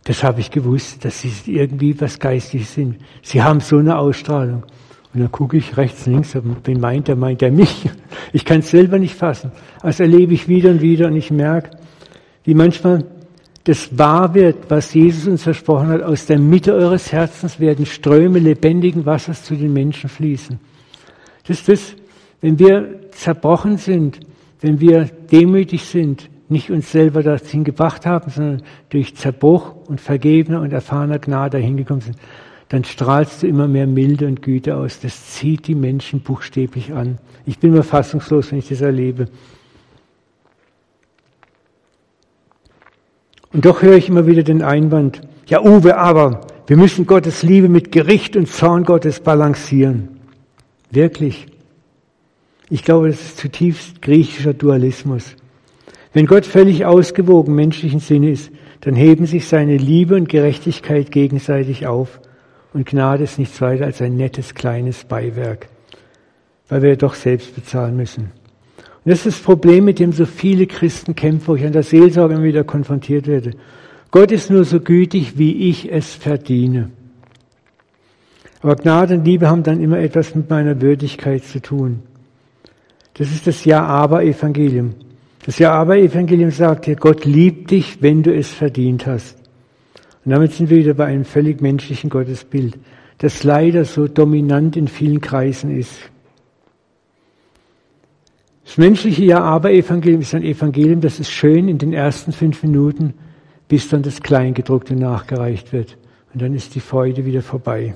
Das 0.04 0.24
habe 0.24 0.40
ich 0.40 0.50
gewusst, 0.50 1.04
dass 1.04 1.20
Sie 1.20 1.30
irgendwie 1.54 2.00
was 2.00 2.18
Geistliches 2.18 2.72
sind. 2.72 2.96
Sie 3.20 3.42
haben 3.42 3.60
so 3.60 3.76
eine 3.76 3.98
Ausstrahlung. 3.98 4.64
Und 5.14 5.20
dann 5.20 5.31
gucke 5.31 5.57
ich 5.57 5.77
rechts, 5.77 6.07
links, 6.07 6.37
wen 6.64 6.81
meint 6.81 7.09
er? 7.09 7.14
Meint 7.14 7.40
er 7.40 7.53
mich? 7.53 7.88
Ich 8.33 8.44
kann 8.44 8.61
es 8.61 8.70
selber 8.70 8.98
nicht 8.98 9.14
fassen. 9.14 9.53
Das 9.81 10.00
erlebe 10.00 10.35
ich 10.35 10.48
wieder 10.48 10.70
und 10.70 10.83
wieder 10.83 11.07
und 11.07 11.16
ich 11.16 11.31
merke, 11.31 11.70
wie 12.42 12.55
manchmal 12.55 13.05
das 13.62 13.96
wahr 13.96 14.35
wird, 14.35 14.68
was 14.68 14.92
Jesus 14.92 15.29
uns 15.29 15.44
versprochen 15.44 15.88
hat. 15.88 16.03
Aus 16.03 16.27
der 16.27 16.40
Mitte 16.40 16.74
eures 16.74 17.12
Herzens 17.12 17.61
werden 17.61 17.87
Ströme 17.87 18.40
lebendigen 18.40 19.07
Wassers 19.07 19.44
zu 19.44 19.55
den 19.55 19.72
Menschen 19.72 20.11
fließen. 20.11 20.59
Das 21.46 21.59
ist 21.61 21.68
das, 21.68 21.96
wenn 22.40 22.59
wir 22.59 23.11
zerbrochen 23.12 23.79
sind, 23.79 24.18
wenn 24.61 24.81
wir 24.81 25.05
demütig 25.31 25.85
sind, 25.85 26.29
nicht 26.48 26.70
uns 26.70 26.90
selber 26.90 27.22
dahin 27.22 27.64
gebracht 27.64 28.05
haben, 28.05 28.31
sondern 28.31 28.62
durch 28.90 29.14
Zerbruch 29.16 29.74
und 29.87 30.00
vergebener 30.00 30.61
und 30.61 30.72
erfahrener 30.72 31.18
Gnade 31.18 31.59
hingekommen 31.59 32.03
sind, 32.03 32.16
dann 32.74 32.82
strahlst 32.82 33.40
du 33.40 33.46
immer 33.46 33.68
mehr 33.68 33.87
Milde 33.87 34.26
und 34.26 34.42
Güte 34.42 34.74
aus. 34.74 34.98
Das 34.98 35.30
zieht 35.30 35.68
die 35.68 35.76
Menschen 35.76 36.22
buchstäblich 36.22 36.92
an. 36.92 37.18
Ich 37.46 37.60
bin 37.60 37.72
immer 37.72 37.84
fassungslos, 37.84 38.50
wenn 38.50 38.58
ich 38.58 38.68
das 38.68 38.80
erlebe. 38.80 39.28
Und 43.52 43.64
doch 43.64 43.80
höre 43.80 43.94
ich 43.94 44.08
immer 44.08 44.26
wieder 44.26 44.42
den 44.42 44.60
Einwand, 44.60 45.20
ja 45.46 45.62
Uwe, 45.62 45.96
aber 45.96 46.40
wir 46.66 46.76
müssen 46.76 47.06
Gottes 47.06 47.44
Liebe 47.44 47.68
mit 47.68 47.92
Gericht 47.92 48.34
und 48.34 48.48
Zorn 48.48 48.82
Gottes 48.82 49.20
balancieren. 49.20 50.08
Wirklich. 50.90 51.46
Ich 52.70 52.82
glaube, 52.82 53.06
das 53.06 53.20
ist 53.20 53.37
zutiefst 53.37 54.02
griechischer 54.02 54.52
Dualismus. 54.52 55.37
Wenn 56.12 56.26
Gott 56.26 56.44
völlig 56.44 56.84
ausgewogen 56.84 57.54
menschlichen 57.54 58.00
Sinne 58.00 58.32
ist, 58.32 58.50
dann 58.80 58.96
heben 58.96 59.26
sich 59.26 59.46
seine 59.46 59.76
Liebe 59.76 60.16
und 60.16 60.28
Gerechtigkeit 60.28 61.12
gegenseitig 61.12 61.87
auf 61.87 62.18
und 62.74 62.87
Gnade 62.87 63.22
ist 63.22 63.38
nichts 63.38 63.60
weiter 63.60 63.87
als 63.87 64.02
ein 64.02 64.16
nettes 64.16 64.54
kleines 64.54 65.04
Beiwerk, 65.04 65.68
weil 66.68 66.82
wir 66.82 66.96
doch 66.96 67.14
selbst 67.14 67.54
bezahlen 67.54 67.96
müssen. 67.96 68.32
Und 69.04 69.10
das 69.10 69.20
ist 69.20 69.38
das 69.38 69.44
Problem, 69.44 69.84
mit 69.84 69.98
dem 70.00 70.12
so 70.12 70.26
viele 70.26 70.66
Christen 70.66 71.14
kämpfen, 71.14 71.46
wo 71.46 71.54
ich 71.54 71.64
an 71.64 71.72
der 71.72 71.84
Seelsorge 71.84 72.34
immer 72.34 72.42
wieder 72.42 72.64
konfrontiert 72.64 73.26
werde. 73.26 73.52
Gott 74.10 74.32
ist 74.32 74.50
nur 74.50 74.64
so 74.64 74.80
gütig, 74.80 75.38
wie 75.38 75.70
ich 75.70 75.90
es 75.90 76.14
verdiene. 76.14 76.90
Aber 78.60 78.76
Gnade 78.76 79.14
und 79.14 79.24
Liebe 79.24 79.48
haben 79.48 79.62
dann 79.62 79.80
immer 79.80 79.98
etwas 79.98 80.34
mit 80.34 80.50
meiner 80.50 80.80
Würdigkeit 80.80 81.44
zu 81.44 81.60
tun. 81.60 82.02
Das 83.14 83.30
ist 83.30 83.46
das 83.46 83.64
Ja-Aber-Evangelium. 83.64 84.94
Das 85.44 85.58
Ja-Aber-Evangelium 85.58 86.50
sagt 86.50 86.87
dir, 86.87 86.96
Gott 86.96 87.24
liebt 87.24 87.70
dich, 87.70 88.02
wenn 88.02 88.22
du 88.22 88.34
es 88.34 88.48
verdient 88.48 89.06
hast. 89.06 89.43
Und 90.24 90.30
damit 90.30 90.52
sind 90.52 90.70
wir 90.70 90.78
wieder 90.78 90.94
bei 90.94 91.06
einem 91.06 91.24
völlig 91.24 91.60
menschlichen 91.60 92.08
Gottesbild, 92.08 92.78
das 93.18 93.44
leider 93.44 93.84
so 93.84 94.08
dominant 94.08 94.76
in 94.76 94.88
vielen 94.88 95.20
Kreisen 95.20 95.76
ist. 95.76 95.98
Das 98.64 98.78
menschliche 98.78 99.24
Ja-Aber-Evangelium 99.24 100.22
ist 100.22 100.34
ein 100.34 100.42
Evangelium, 100.42 101.00
das 101.00 101.20
ist 101.20 101.30
schön 101.30 101.68
in 101.68 101.78
den 101.78 101.92
ersten 101.92 102.32
fünf 102.32 102.62
Minuten, 102.62 103.12
bis 103.68 103.88
dann 103.88 104.02
das 104.02 104.22
Kleingedruckte 104.22 104.96
nachgereicht 104.96 105.72
wird. 105.72 105.98
Und 106.32 106.40
dann 106.42 106.54
ist 106.54 106.74
die 106.74 106.80
Freude 106.80 107.26
wieder 107.26 107.42
vorbei. 107.42 107.94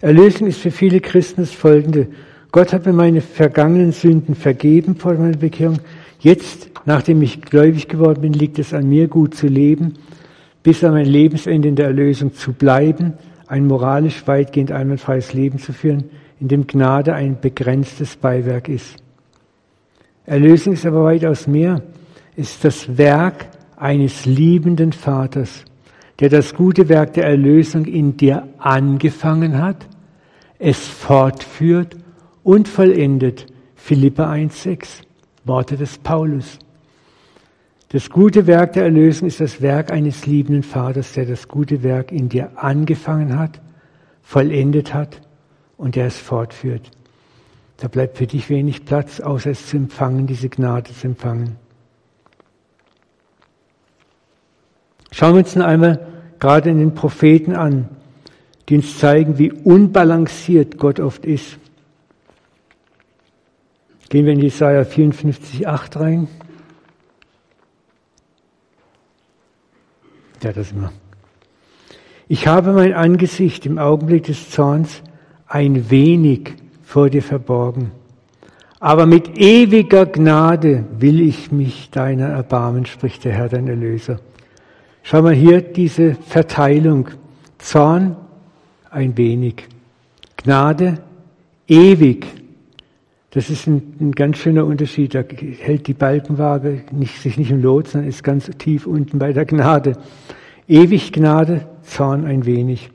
Erlösung 0.00 0.46
ist 0.46 0.60
für 0.60 0.70
viele 0.70 1.00
Christen 1.00 1.42
das 1.42 1.52
folgende. 1.52 2.08
Gott 2.50 2.72
hat 2.72 2.86
mir 2.86 2.92
meine 2.92 3.20
vergangenen 3.20 3.92
Sünden 3.92 4.34
vergeben 4.34 4.96
vor 4.96 5.14
meiner 5.14 5.36
Bekehrung. 5.36 5.80
Jetzt, 6.20 6.70
nachdem 6.86 7.20
ich 7.20 7.42
gläubig 7.42 7.88
geworden 7.88 8.22
bin, 8.22 8.32
liegt 8.32 8.58
es 8.58 8.72
an 8.72 8.88
mir, 8.88 9.08
gut 9.08 9.34
zu 9.34 9.46
leben, 9.46 9.94
bis 10.68 10.84
an 10.84 10.92
mein 10.92 11.06
Lebensende 11.06 11.66
in 11.66 11.76
der 11.76 11.86
Erlösung 11.86 12.34
zu 12.34 12.52
bleiben, 12.52 13.14
ein 13.46 13.66
moralisch 13.66 14.26
weitgehend 14.26 14.70
einwandfreies 14.70 15.32
Leben 15.32 15.58
zu 15.58 15.72
führen, 15.72 16.10
in 16.40 16.48
dem 16.48 16.66
Gnade 16.66 17.14
ein 17.14 17.40
begrenztes 17.40 18.16
Beiwerk 18.16 18.68
ist. 18.68 18.96
Erlösung 20.26 20.74
ist 20.74 20.84
aber 20.84 21.04
weitaus 21.04 21.46
mehr. 21.46 21.80
Ist 22.36 22.66
das 22.66 22.98
Werk 22.98 23.46
eines 23.78 24.26
liebenden 24.26 24.92
Vaters, 24.92 25.64
der 26.20 26.28
das 26.28 26.54
gute 26.54 26.90
Werk 26.90 27.14
der 27.14 27.24
Erlösung 27.24 27.86
in 27.86 28.18
dir 28.18 28.46
angefangen 28.58 29.56
hat, 29.56 29.88
es 30.58 30.86
fortführt 30.86 31.96
und 32.42 32.68
vollendet. 32.68 33.46
Philippa 33.74 34.30
1,6, 34.30 35.00
Worte 35.46 35.78
des 35.78 35.96
Paulus. 35.96 36.58
Das 37.90 38.10
gute 38.10 38.46
Werk 38.46 38.74
der 38.74 38.84
Erlösung 38.84 39.28
ist 39.28 39.40
das 39.40 39.62
Werk 39.62 39.90
eines 39.90 40.26
liebenden 40.26 40.62
Vaters, 40.62 41.14
der 41.14 41.24
das 41.24 41.48
gute 41.48 41.82
Werk 41.82 42.12
in 42.12 42.28
dir 42.28 42.50
angefangen 42.56 43.38
hat, 43.38 43.60
vollendet 44.22 44.92
hat 44.92 45.22
und 45.78 45.96
der 45.96 46.06
es 46.06 46.18
fortführt. 46.18 46.90
Da 47.78 47.88
bleibt 47.88 48.18
für 48.18 48.26
dich 48.26 48.50
wenig 48.50 48.84
Platz, 48.84 49.20
außer 49.20 49.50
es 49.50 49.68
zu 49.68 49.78
empfangen, 49.78 50.26
diese 50.26 50.50
Gnade 50.50 50.92
zu 50.92 51.06
empfangen. 51.06 51.56
Schauen 55.10 55.34
wir 55.34 55.38
uns 55.38 55.56
noch 55.56 55.64
einmal 55.64 56.06
gerade 56.38 56.68
in 56.68 56.78
den 56.78 56.94
Propheten 56.94 57.54
an, 57.54 57.88
die 58.68 58.76
uns 58.76 58.98
zeigen, 58.98 59.38
wie 59.38 59.50
unbalanciert 59.50 60.76
Gott 60.76 61.00
oft 61.00 61.24
ist. 61.24 61.56
Gehen 64.10 64.26
wir 64.26 64.34
in 64.34 64.40
Jesaja 64.40 64.84
54, 64.84 65.66
8 65.66 65.96
rein. 65.96 66.28
Ja, 70.42 70.52
das 70.52 70.72
immer. 70.72 70.92
Ich 72.28 72.46
habe 72.46 72.72
mein 72.72 72.92
Angesicht 72.92 73.66
im 73.66 73.78
Augenblick 73.78 74.24
des 74.24 74.50
Zorns 74.50 75.02
ein 75.46 75.90
wenig 75.90 76.54
vor 76.84 77.10
dir 77.10 77.22
verborgen. 77.22 77.90
Aber 78.80 79.06
mit 79.06 79.38
ewiger 79.38 80.06
Gnade 80.06 80.84
will 80.98 81.20
ich 81.20 81.50
mich 81.50 81.90
deiner 81.90 82.28
erbarmen, 82.28 82.86
spricht 82.86 83.24
der 83.24 83.32
Herr, 83.32 83.48
dein 83.48 83.66
Erlöser. 83.66 84.20
Schau 85.02 85.22
mal 85.22 85.34
hier 85.34 85.62
diese 85.62 86.14
Verteilung. 86.14 87.08
Zorn 87.58 88.16
ein 88.90 89.16
wenig. 89.16 89.66
Gnade 90.36 90.98
ewig. 91.66 92.26
Das 93.30 93.50
ist 93.50 93.66
ein, 93.66 93.94
ein, 94.00 94.12
ganz 94.12 94.38
schöner 94.38 94.64
Unterschied. 94.64 95.14
Da 95.14 95.22
hält 95.22 95.86
die 95.86 95.94
Balkenwaage 95.94 96.84
nicht, 96.92 97.20
sich 97.20 97.36
nicht 97.36 97.50
im 97.50 97.62
Lot, 97.62 97.88
sondern 97.88 98.08
ist 98.08 98.24
ganz 98.24 98.50
tief 98.58 98.86
unten 98.86 99.18
bei 99.18 99.32
der 99.32 99.44
Gnade. 99.44 99.98
Ewig 100.66 101.12
Gnade, 101.12 101.66
Zorn 101.82 102.24
ein 102.24 102.46
wenig. 102.46 102.90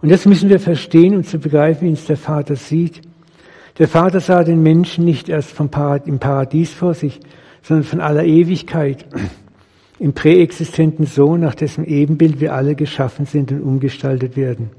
Und 0.00 0.10
das 0.10 0.26
müssen 0.26 0.48
wir 0.48 0.58
verstehen 0.58 1.14
und 1.14 1.26
zu 1.26 1.38
begreifen, 1.38 1.86
wie 1.86 1.90
uns 1.90 2.06
der 2.06 2.16
Vater 2.16 2.56
sieht. 2.56 3.02
Der 3.78 3.88
Vater 3.88 4.20
sah 4.20 4.42
den 4.42 4.62
Menschen 4.62 5.04
nicht 5.04 5.28
erst 5.28 5.50
vom 5.50 5.68
Parad 5.68 6.06
im 6.06 6.18
Paradies 6.18 6.72
vor 6.72 6.94
sich, 6.94 7.20
sondern 7.62 7.84
von 7.84 8.00
aller 8.00 8.24
Ewigkeit. 8.24 9.06
Im 9.98 10.14
präexistenten 10.14 11.06
Sohn, 11.06 11.40
nach 11.40 11.54
dessen 11.54 11.84
Ebenbild 11.84 12.40
wir 12.40 12.54
alle 12.54 12.74
geschaffen 12.74 13.26
sind 13.26 13.52
und 13.52 13.62
umgestaltet 13.62 14.36
werden. 14.36 14.70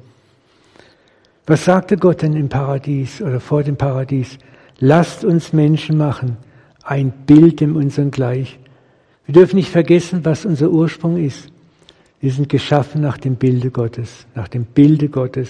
Was 1.46 1.66
sagte 1.66 1.98
Gott 1.98 2.22
denn 2.22 2.36
im 2.36 2.48
Paradies 2.48 3.22
oder 3.22 3.42
vor 3.42 3.64
dem 3.64 3.76
Paradies? 3.76 4.38
Lasst 4.80 5.26
uns 5.26 5.52
Menschen 5.52 5.98
machen, 5.98 6.38
ein 6.84 7.12
Bild 7.12 7.62
in 7.62 7.76
unseren 7.76 8.12
gleich. 8.12 8.60
Wir 9.26 9.34
dürfen 9.34 9.58
nicht 9.58 9.70
vergessen, 9.70 10.24
was 10.24 10.46
unser 10.46 10.70
Ursprung 10.70 11.18
ist. 11.18 11.50
Wir 12.22 12.32
sind 12.32 12.48
geschaffen 12.48 13.02
nach 13.02 13.18
dem 13.18 13.36
Bilde 13.36 13.72
Gottes, 13.72 14.26
nach 14.36 14.48
dem 14.48 14.64
Bilde 14.64 15.10
Gottes. 15.10 15.50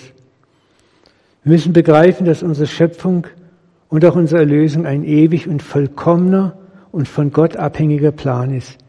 Wir 1.44 1.52
müssen 1.52 1.74
begreifen, 1.74 2.26
dass 2.26 2.42
unsere 2.42 2.66
Schöpfung 2.66 3.28
und 3.90 4.04
auch 4.06 4.16
unsere 4.16 4.42
Erlösung 4.42 4.88
ein 4.88 5.04
ewig 5.04 5.48
und 5.48 5.62
vollkommener 5.62 6.58
und 6.92 7.08
von 7.08 7.32
Gott 7.32 7.56
abhängiger 7.56 8.12
Plan 8.12 8.52
ist. 8.52 8.80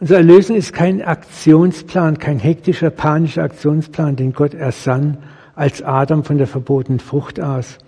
Unsere 0.00 0.18
Erlösung 0.18 0.56
ist 0.56 0.72
kein 0.72 1.02
Aktionsplan, 1.02 2.18
kein 2.18 2.40
hektischer, 2.40 2.90
panischer 2.90 3.44
Aktionsplan, 3.44 4.16
den 4.16 4.32
Gott 4.32 4.54
ersann, 4.54 5.18
als 5.56 5.82
Adam 5.82 6.22
von 6.22 6.38
der 6.38 6.46
verbotenen 6.46 7.00
Frucht 7.00 7.40
aß, 7.40 7.78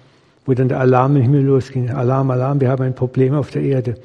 wo 0.46 0.54
dann 0.54 0.68
der 0.68 0.81
Alarm 0.81 1.16
im 1.16 1.22
Himmel 1.22 1.44
losging. 1.44 1.90
Alarm, 1.90 2.31
Alarm, 2.31 2.61
wir 2.61 2.70
haben 2.70 2.83
ein 2.83 2.94
Problem 2.94 3.35
auf 3.35 3.50
der 3.50 3.62
Erde. 3.62 3.96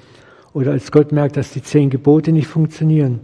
Oder 0.53 0.71
als 0.71 0.91
Gott 0.91 1.11
merkt, 1.11 1.37
dass 1.37 1.51
die 1.51 1.63
zehn 1.63 1.89
Gebote 1.89 2.31
nicht 2.31 2.47
funktionieren. 2.47 3.21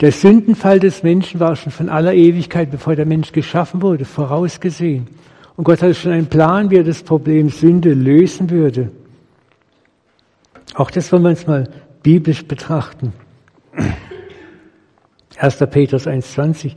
Der 0.00 0.12
Sündenfall 0.12 0.80
des 0.80 1.02
Menschen 1.02 1.40
war 1.40 1.56
schon 1.56 1.72
von 1.72 1.88
aller 1.88 2.12
Ewigkeit, 2.12 2.70
bevor 2.70 2.94
der 2.94 3.06
Mensch 3.06 3.32
geschaffen 3.32 3.80
wurde, 3.80 4.04
vorausgesehen. 4.04 5.08
Und 5.56 5.64
Gott 5.64 5.82
hatte 5.82 5.94
schon 5.94 6.12
einen 6.12 6.26
Plan, 6.26 6.70
wie 6.70 6.76
er 6.76 6.84
das 6.84 7.02
Problem 7.02 7.48
Sünde 7.48 7.94
lösen 7.94 8.50
würde. 8.50 8.90
Auch 10.74 10.90
das 10.90 11.10
wollen 11.10 11.22
wir 11.22 11.30
uns 11.30 11.46
mal 11.46 11.70
biblisch 12.02 12.44
betrachten. 12.44 13.12
1. 15.38 15.56
Petrus 15.70 16.06
1,20. 16.06 16.72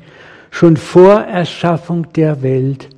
Schon 0.51 0.77
vor 0.77 1.21
Erschaffung 1.21 2.12
der 2.13 2.41
Welt 2.41 2.89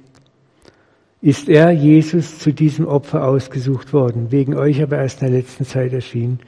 ist 1.22 1.50
er, 1.50 1.72
Jesus, 1.72 2.40
zu 2.40 2.54
diesem 2.54 2.88
Opfer 2.88 3.28
ausgesucht 3.28 3.92
worden, 3.92 4.32
wegen 4.32 4.56
euch 4.56 4.82
aber 4.82 4.98
erst 4.98 5.22
in 5.22 5.32
der 5.32 5.40
letzten 5.40 5.66
Zeit 5.66 5.92
erschienen. 5.92 6.40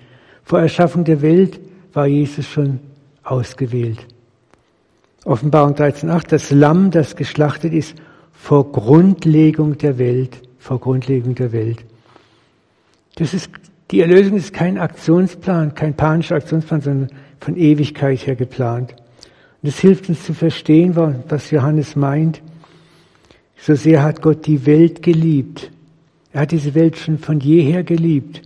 Vor 0.44 0.60
Erschaffung 0.60 1.04
der 1.04 1.22
Welt 1.22 1.60
war 1.94 2.08
Jesus 2.08 2.48
schon 2.48 2.80
ausgewählt. 3.24 4.00
Offenbarung 5.26 5.76
13.8, 5.76 6.30
das 6.30 6.52
Lamm, 6.52 6.90
das 6.90 7.16
geschlachtet 7.16 7.74
ist 7.74 7.96
vor 8.32 8.72
Grundlegung 8.72 9.78
der 9.78 10.00
Welt, 10.00 10.42
vor 10.58 10.80
Grundlegung 10.80 11.36
der 11.36 11.52
Welt. 11.52 11.86
Das 13.16 13.34
ist, 13.34 13.52
die 13.92 14.00
Erlösung 14.00 14.38
ist 14.38 14.54
kein 14.54 14.80
Aktionsplan, 14.80 15.76
kein 15.76 15.96
panischer 15.96 16.36
Aktionsplan, 16.36 16.82
sondern 16.82 17.10
von 17.40 17.56
Ewigkeit 17.56 18.26
her 18.26 18.36
geplant. 18.36 18.96
Und 19.62 19.69
es 19.69 19.80
hilft 19.80 20.10
uns 20.10 20.24
zu 20.24 20.34
verstehen, 20.34 20.95
was 20.95 21.52
Johannes 21.52 21.95
meint. 21.95 22.41
So 23.58 23.76
sehr 23.76 24.02
hat 24.02 24.21
Gott 24.21 24.47
die 24.47 24.65
Welt 24.65 25.04
geliebt. 25.04 25.71
Er 26.34 26.41
hat 26.41 26.52
diese 26.52 26.74
Welt 26.74 26.97
schon 26.97 27.19
von 27.19 27.39
jeher 27.39 27.84
geliebt. 27.84 28.41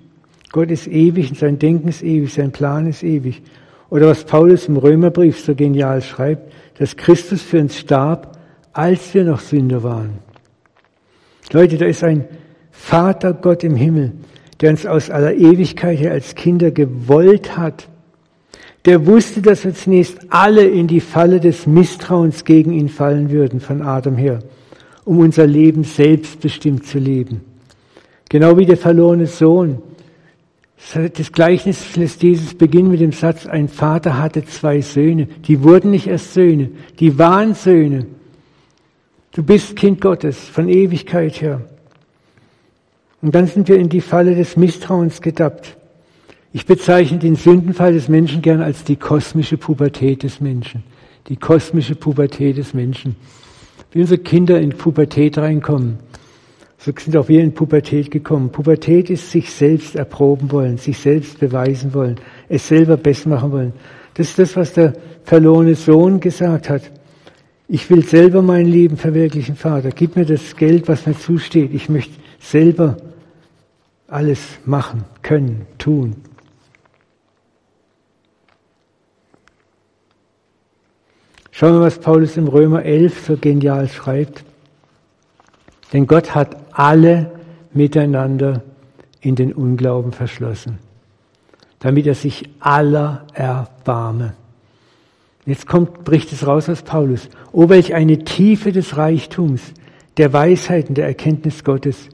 Gott 0.51 0.71
ist 0.71 0.87
ewig 0.87 1.29
und 1.29 1.37
sein 1.37 1.59
Denken 1.59 1.87
ist 1.87 2.03
ewig, 2.03 2.33
sein 2.33 2.51
Plan 2.51 2.87
ist 2.87 3.03
ewig. 3.03 3.41
Oder 3.89 4.07
was 4.07 4.25
Paulus 4.25 4.67
im 4.67 4.77
Römerbrief 4.77 5.39
so 5.39 5.55
genial 5.55 6.01
schreibt, 6.01 6.51
dass 6.79 6.97
Christus 6.97 7.41
für 7.41 7.59
uns 7.59 7.77
starb, 7.77 8.37
als 8.73 9.13
wir 9.13 9.23
noch 9.23 9.39
Sünder 9.39 9.83
waren. 9.83 10.19
Leute, 11.53 11.77
da 11.77 11.85
ist 11.85 12.03
ein 12.03 12.25
Vater 12.71 13.33
Gott 13.33 13.63
im 13.63 13.75
Himmel, 13.75 14.11
der 14.59 14.71
uns 14.71 14.85
aus 14.85 15.09
aller 15.09 15.33
Ewigkeit 15.33 15.97
her 15.97 16.11
als 16.11 16.35
Kinder 16.35 16.71
gewollt 16.71 17.55
hat 17.55 17.87
der 18.85 19.05
wusste, 19.05 19.41
dass 19.41 19.65
wir 19.65 19.73
zunächst 19.73 20.19
alle 20.29 20.65
in 20.65 20.87
die 20.87 21.01
Falle 21.01 21.39
des 21.39 21.65
Misstrauens 21.65 22.45
gegen 22.45 22.71
ihn 22.71 22.89
fallen 22.89 23.31
würden, 23.31 23.59
von 23.59 23.81
Adam 23.81 24.15
her. 24.15 24.39
um 25.05 25.19
unser 25.19 25.45
Leben 25.45 25.83
selbstbestimmt 25.83 26.85
zu 26.85 26.97
leben. 26.97 27.41
Genau 28.27 28.57
wie 28.57 28.65
der 28.65 28.77
verlorene 28.77 29.27
Sohn. 29.27 29.81
Das 30.93 31.31
Gleichnis 31.31 31.95
lässt 31.95 32.21
Jesus 32.21 32.53
beginnen 32.53 32.91
mit 32.91 32.99
dem 32.99 33.11
Satz, 33.11 33.45
ein 33.45 33.69
Vater 33.69 34.19
hatte 34.19 34.45
zwei 34.45 34.81
Söhne. 34.81 35.27
Die 35.47 35.63
wurden 35.63 35.91
nicht 35.91 36.07
erst 36.07 36.33
Söhne, 36.33 36.69
die 36.99 37.17
waren 37.17 37.53
Söhne. 37.53 38.07
Du 39.31 39.43
bist 39.43 39.75
Kind 39.75 40.01
Gottes 40.01 40.37
von 40.37 40.69
Ewigkeit 40.69 41.41
her. 41.41 41.61
Und 43.21 43.33
dann 43.33 43.47
sind 43.47 43.67
wir 43.67 43.77
in 43.77 43.89
die 43.89 44.01
Falle 44.01 44.35
des 44.35 44.57
Misstrauens 44.57 45.21
gedappt. 45.21 45.77
Ich 46.55 46.65
bezeichne 46.65 47.17
den 47.17 47.35
Sündenfall 47.35 47.91
des 47.91 48.07
Menschen 48.07 48.41
gern 48.41 48.61
als 48.61 48.85
die 48.85 48.95
kosmische 48.95 49.57
Pubertät 49.57 50.23
des 50.23 50.39
Menschen. 50.39 50.83
Die 51.27 51.35
kosmische 51.35 51.95
Pubertät 51.95 52.55
des 52.55 52.73
Menschen. 52.73 53.17
Wie 53.91 53.99
unsere 53.99 54.21
Kinder 54.21 54.61
in 54.61 54.69
Pubertät 54.69 55.37
reinkommen. 55.37 55.97
So 56.77 56.93
sind 56.97 57.17
auch 57.17 57.27
wir 57.27 57.43
in 57.43 57.53
Pubertät 57.53 58.09
gekommen. 58.09 58.53
Pubertät 58.53 59.09
ist 59.09 59.31
sich 59.31 59.51
selbst 59.51 59.97
erproben 59.97 60.49
wollen, 60.49 60.77
sich 60.77 60.97
selbst 60.97 61.41
beweisen 61.41 61.93
wollen, 61.93 62.15
es 62.47 62.65
selber 62.69 62.95
besser 62.95 63.27
machen 63.27 63.51
wollen. 63.51 63.73
Das 64.13 64.29
ist 64.29 64.39
das, 64.39 64.55
was 64.55 64.71
der 64.71 64.93
verlorene 65.25 65.75
Sohn 65.75 66.21
gesagt 66.21 66.69
hat. 66.69 66.83
Ich 67.67 67.89
will 67.89 68.05
selber 68.05 68.41
mein 68.41 68.65
Leben 68.65 68.95
verwirklichen, 68.95 69.57
Vater. 69.57 69.89
Gib 69.89 70.15
mir 70.15 70.25
das 70.25 70.55
Geld, 70.55 70.87
was 70.87 71.05
mir 71.05 71.19
zusteht. 71.19 71.73
Ich 71.73 71.89
möchte 71.89 72.13
selber 72.39 72.95
alles 74.07 74.39
machen, 74.63 75.03
können, 75.21 75.65
tun. 75.77 76.15
Schauen 81.57 81.75
wir, 81.75 81.79
was 81.79 81.99
Paulus 81.99 82.35
im 82.35 82.49
Römer 82.49 82.83
11 82.83 83.27
so 83.27 83.37
genial 83.37 83.87
schreibt. 83.87 84.43
Denn 85.93 86.05
Gott 86.05 86.35
hat 86.35 86.57
alle 86.73 87.31
miteinander 87.71 88.61
in 89.21 89.35
den 89.35 89.53
Unglauben 89.53 90.11
verschlossen, 90.11 90.79
damit 91.79 92.07
er 92.07 92.15
sich 92.15 92.49
aller 92.59 93.25
erbarme. 93.33 94.33
Jetzt 95.45 95.65
kommt, 95.65 96.03
bricht 96.03 96.33
es 96.33 96.45
raus 96.45 96.67
aus 96.67 96.81
Paulus. 96.81 97.29
Oh, 97.53 97.69
welch 97.69 97.93
eine 97.93 98.25
Tiefe 98.25 98.73
des 98.73 98.97
Reichtums, 98.97 99.61
der 100.17 100.33
Weisheit 100.33 100.89
und 100.89 100.97
der 100.97 101.07
Erkenntnis 101.07 101.63
Gottes. 101.63 102.09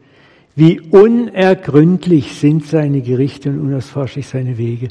Wie 0.56 0.80
unergründlich 0.80 2.36
sind 2.36 2.67
seine 2.67 3.01
Gerichte 3.01 3.49
und 3.49 3.60
unausforschlich 3.60 4.27
seine 4.27 4.60
Wege. 4.60 4.89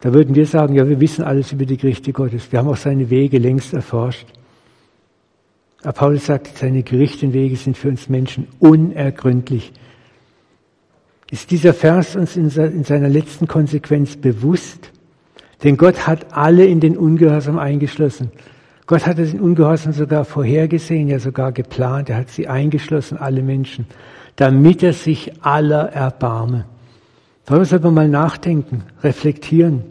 Da 0.00 0.14
würden 0.14 0.34
wir 0.34 0.46
sagen, 0.46 0.74
ja, 0.74 0.88
wir 0.88 0.98
wissen 1.00 1.24
alles 1.24 1.52
über 1.52 1.66
die 1.66 1.76
Gerichte 1.76 2.12
Gottes. 2.12 2.50
Wir 2.50 2.58
haben 2.58 2.68
auch 2.68 2.76
seine 2.76 3.10
Wege 3.10 3.38
längst 3.38 3.74
erforscht. 3.74 4.26
Aber 5.82 5.92
Paulus 5.92 6.26
sagt, 6.26 6.58
seine 6.58 6.82
Gerichte 6.82 7.26
und 7.26 7.32
Wege 7.32 7.56
sind 7.56 7.76
für 7.76 7.88
uns 7.88 8.08
Menschen 8.08 8.48
unergründlich. 8.58 9.72
Ist 11.30 11.50
dieser 11.50 11.74
Vers 11.74 12.16
uns 12.16 12.36
in 12.36 12.50
seiner 12.50 13.08
letzten 13.08 13.46
Konsequenz 13.46 14.16
bewusst? 14.16 14.90
Denn 15.62 15.76
Gott 15.76 16.06
hat 16.06 16.34
alle 16.34 16.64
in 16.64 16.80
den 16.80 16.96
Ungehorsam 16.96 17.58
eingeschlossen. 17.58 18.32
Gott 18.86 19.06
hat 19.06 19.18
den 19.18 19.40
Ungehorsam 19.40 19.92
sogar 19.92 20.24
vorhergesehen, 20.24 21.08
ja 21.08 21.18
sogar 21.18 21.52
geplant. 21.52 22.10
Er 22.10 22.16
hat 22.16 22.30
sie 22.30 22.48
eingeschlossen, 22.48 23.18
alle 23.18 23.42
Menschen, 23.42 23.86
damit 24.36 24.82
er 24.82 24.94
sich 24.94 25.32
aller 25.44 25.92
erbarme. 25.92 26.64
Darüber 27.46 27.64
soll 27.64 27.80
man 27.80 27.94
mal 27.94 28.08
nachdenken, 28.08 28.84
reflektieren. 29.02 29.82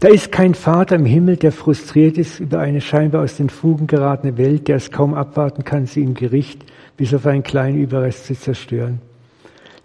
Da 0.00 0.08
ist 0.08 0.30
kein 0.30 0.54
Vater 0.54 0.94
im 0.94 1.04
Himmel, 1.04 1.36
der 1.36 1.50
frustriert 1.50 2.18
ist 2.18 2.38
über 2.38 2.60
eine 2.60 2.80
scheinbar 2.80 3.24
aus 3.24 3.36
den 3.36 3.50
Fugen 3.50 3.88
geratene 3.88 4.38
Welt, 4.38 4.68
der 4.68 4.76
es 4.76 4.92
kaum 4.92 5.12
abwarten 5.12 5.64
kann, 5.64 5.86
sie 5.86 6.02
im 6.02 6.14
Gericht 6.14 6.64
bis 6.96 7.12
auf 7.14 7.26
einen 7.26 7.42
kleinen 7.42 7.78
Überrest 7.82 8.26
zu 8.26 8.34
zerstören. 8.34 9.00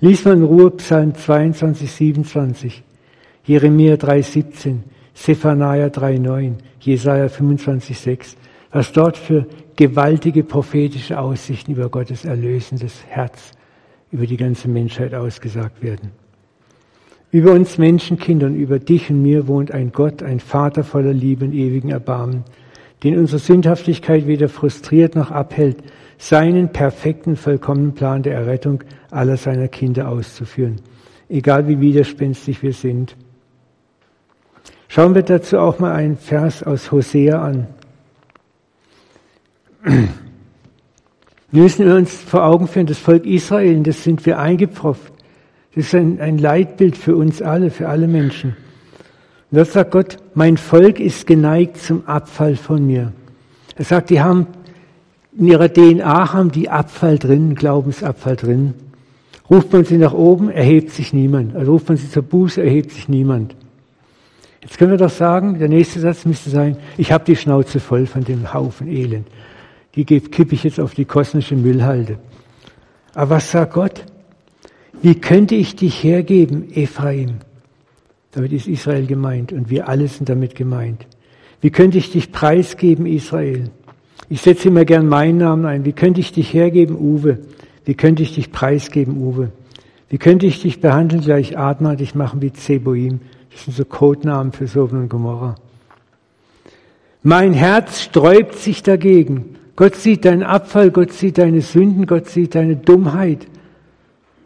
Lies 0.02 0.24
mal 0.24 0.36
in 0.36 0.44
Ruhe 0.44 0.70
Psalm 0.72 1.16
22, 1.16 1.92
27, 1.92 2.84
Jeremia 3.46 3.98
3, 3.98 4.22
17, 4.22 4.84
Zephaniah 5.16 5.90
3, 5.90 6.18
9, 6.20 6.58
Jesaja 6.80 7.28
25, 7.30 7.98
6, 7.98 8.36
was 8.72 8.92
dort 8.92 9.18
für 9.18 9.48
gewaltige 9.76 10.44
prophetische 10.44 11.20
Aussichten 11.20 11.72
über 11.72 11.90
Gottes 11.90 12.26
erlösendes 12.26 13.04
Herz, 13.08 13.52
über 14.14 14.28
die 14.28 14.38
ganze 14.38 14.70
Menschheit 14.70 15.14
ausgesagt 15.14 15.82
werden. 15.82 16.12
Über 17.32 17.52
uns 17.52 17.80
Menschenkindern, 17.80 18.56
über 18.56 18.78
dich 18.78 19.10
und 19.10 19.24
mir 19.24 19.48
wohnt 19.48 19.72
ein 19.72 19.92
Gott, 19.92 20.22
ein 20.22 20.40
Vater 20.40 20.84
voller 20.84 21.14
Liebe 21.14 21.44
und 21.46 21.54
ewigen 21.54 21.90
Erbarmen, 21.90 22.44
den 23.04 23.18
unsere 23.18 23.40
Sündhaftigkeit 23.40 24.28
weder 24.28 24.50
frustriert 24.50 25.16
noch 25.16 25.32
abhält, 25.32 25.78
seinen 26.20 26.70
perfekten, 26.70 27.36
vollkommenen 27.36 27.96
Plan 27.96 28.22
der 28.22 28.36
Errettung 28.36 28.84
aller 29.10 29.36
seiner 29.36 29.68
Kinder 29.68 30.08
auszuführen, 30.08 30.76
egal 31.28 31.68
wie 31.68 31.82
widerspenstig 31.82 32.62
wir 32.62 32.74
sind. 32.74 33.18
Schauen 34.88 35.16
wir 35.16 35.24
dazu 35.24 35.58
auch 35.58 35.80
mal 35.80 35.94
einen 35.94 36.18
Vers 36.18 36.62
aus 36.62 36.92
Hosea 36.92 37.42
an. 37.42 37.68
Wir 41.54 41.62
müssen 41.62 41.88
uns 41.92 42.12
vor 42.12 42.44
Augen 42.46 42.68
führen, 42.68 42.88
das 42.88 42.98
Volk 42.98 43.28
Israel, 43.28 43.84
das 43.84 44.04
sind 44.04 44.26
wir 44.26 44.40
eingepfropft. 44.40 45.14
Das 45.76 45.86
ist 45.86 45.94
ein, 45.94 46.20
ein 46.20 46.40
Leitbild 46.40 46.98
für 46.98 47.16
uns 47.16 47.44
alle, 47.44 47.70
für 47.70 47.90
alle 47.90 48.08
Menschen. 48.08 48.58
Und 49.52 49.58
dort 49.60 49.68
sagt 49.68 49.92
Gott, 49.92 50.18
mein 50.34 50.58
Volk 50.58 51.00
ist 51.00 51.28
geneigt 51.28 51.78
zum 51.78 52.08
Abfall 52.08 52.56
von 52.56 52.88
mir. 52.88 53.14
Er 53.76 53.86
sagt, 53.86 54.10
die 54.10 54.20
haben 54.20 54.48
in 55.38 55.46
ihrer 55.46 55.72
DNA 55.72 56.34
haben 56.34 56.52
die 56.52 56.72
Abfall 56.72 57.20
drin, 57.20 57.54
Glaubensabfall 57.54 58.36
drin. 58.36 58.74
Ruft 59.48 59.72
man 59.74 59.86
sie 59.86 60.00
nach 60.00 60.14
oben, 60.14 60.50
erhebt 60.50 60.90
sich 60.90 61.14
niemand. 61.14 61.56
Also 61.56 61.74
ruft 61.74 61.88
man 61.88 61.98
sie 61.98 62.10
zur 62.10 62.24
Buße, 62.24 62.64
erhebt 62.64 62.90
sich 62.90 63.08
niemand. 63.08 63.56
Jetzt 64.62 64.80
können 64.80 64.90
wir 64.90 64.98
doch 64.98 65.12
sagen, 65.12 65.60
der 65.60 65.70
nächste 65.70 66.00
Satz 66.00 66.26
müsste 66.26 66.50
sein, 66.50 66.78
ich 66.98 67.12
habe 67.12 67.26
die 67.26 67.36
Schnauze 67.36 67.80
voll 67.80 68.08
von 68.08 68.24
dem 68.24 68.56
Haufen 68.56 68.88
Elend. 68.88 69.28
Die 69.96 70.06
kippe 70.06 70.56
ich 70.56 70.64
jetzt 70.64 70.80
auf 70.80 70.96
die 70.96 71.06
kosmische 71.06 71.56
Müllhalde. 71.56 72.18
Aber 73.14 73.32
was 73.32 73.52
sagt 73.52 73.74
Gott? 73.74 74.06
Wie 75.02 75.16
könnte 75.16 75.56
ich 75.56 75.76
dich 75.76 76.04
hergeben, 76.04 76.72
Ephraim? 76.74 77.40
Damit 78.32 78.52
ist 78.52 78.68
Israel 78.68 79.06
gemeint 79.06 79.52
und 79.52 79.70
wir 79.70 79.88
alle 79.88 80.08
sind 80.08 80.30
damit 80.30 80.56
gemeint. 80.56 81.06
Wie 81.62 81.70
könnte 81.70 81.98
ich 81.98 82.12
dich 82.12 82.32
preisgeben, 82.32 83.06
Israel? 83.06 83.70
Ich 84.30 84.42
setze 84.42 84.70
immer 84.70 84.86
gern 84.86 85.08
meinen 85.08 85.38
Namen 85.38 85.66
ein. 85.66 85.86
Wie 85.86 85.94
könnte 85.94 86.20
ich 86.20 86.32
dich 86.32 86.54
hergeben, 86.54 86.98
Uwe? 86.98 87.40
Wie 87.86 87.94
könnte 87.94 88.24
ich 88.24 88.34
dich 88.34 88.52
preisgeben, 88.52 89.18
Uwe? 89.18 89.52
Wie 90.10 90.18
könnte 90.18 90.46
ich 90.46 90.62
dich 90.62 90.82
behandeln, 90.82 91.22
gleich 91.22 91.58
Adma, 91.58 91.96
dich 91.96 92.16
machen 92.16 92.42
wie 92.42 92.52
Zeboim? 92.52 93.20
Das 93.52 93.66
sind 93.66 93.76
so 93.76 93.86
Codenamen 93.86 94.52
für 94.52 94.68
Sodom 94.68 95.02
und 95.02 95.10
Gomorra. 95.10 95.56
Mein 97.22 97.54
Herz 97.54 98.02
sträubt 98.02 98.56
sich 98.56 98.84
dagegen. 98.84 99.56
Gott 99.76 99.96
sieht 99.96 100.26
deinen 100.26 100.44
Abfall, 100.44 100.92
Gott 100.92 101.14
sieht 101.14 101.38
deine 101.38 101.62
Sünden, 101.62 102.06
Gott 102.06 102.28
sieht 102.28 102.56
deine 102.56 102.76
Dummheit. 102.76 103.48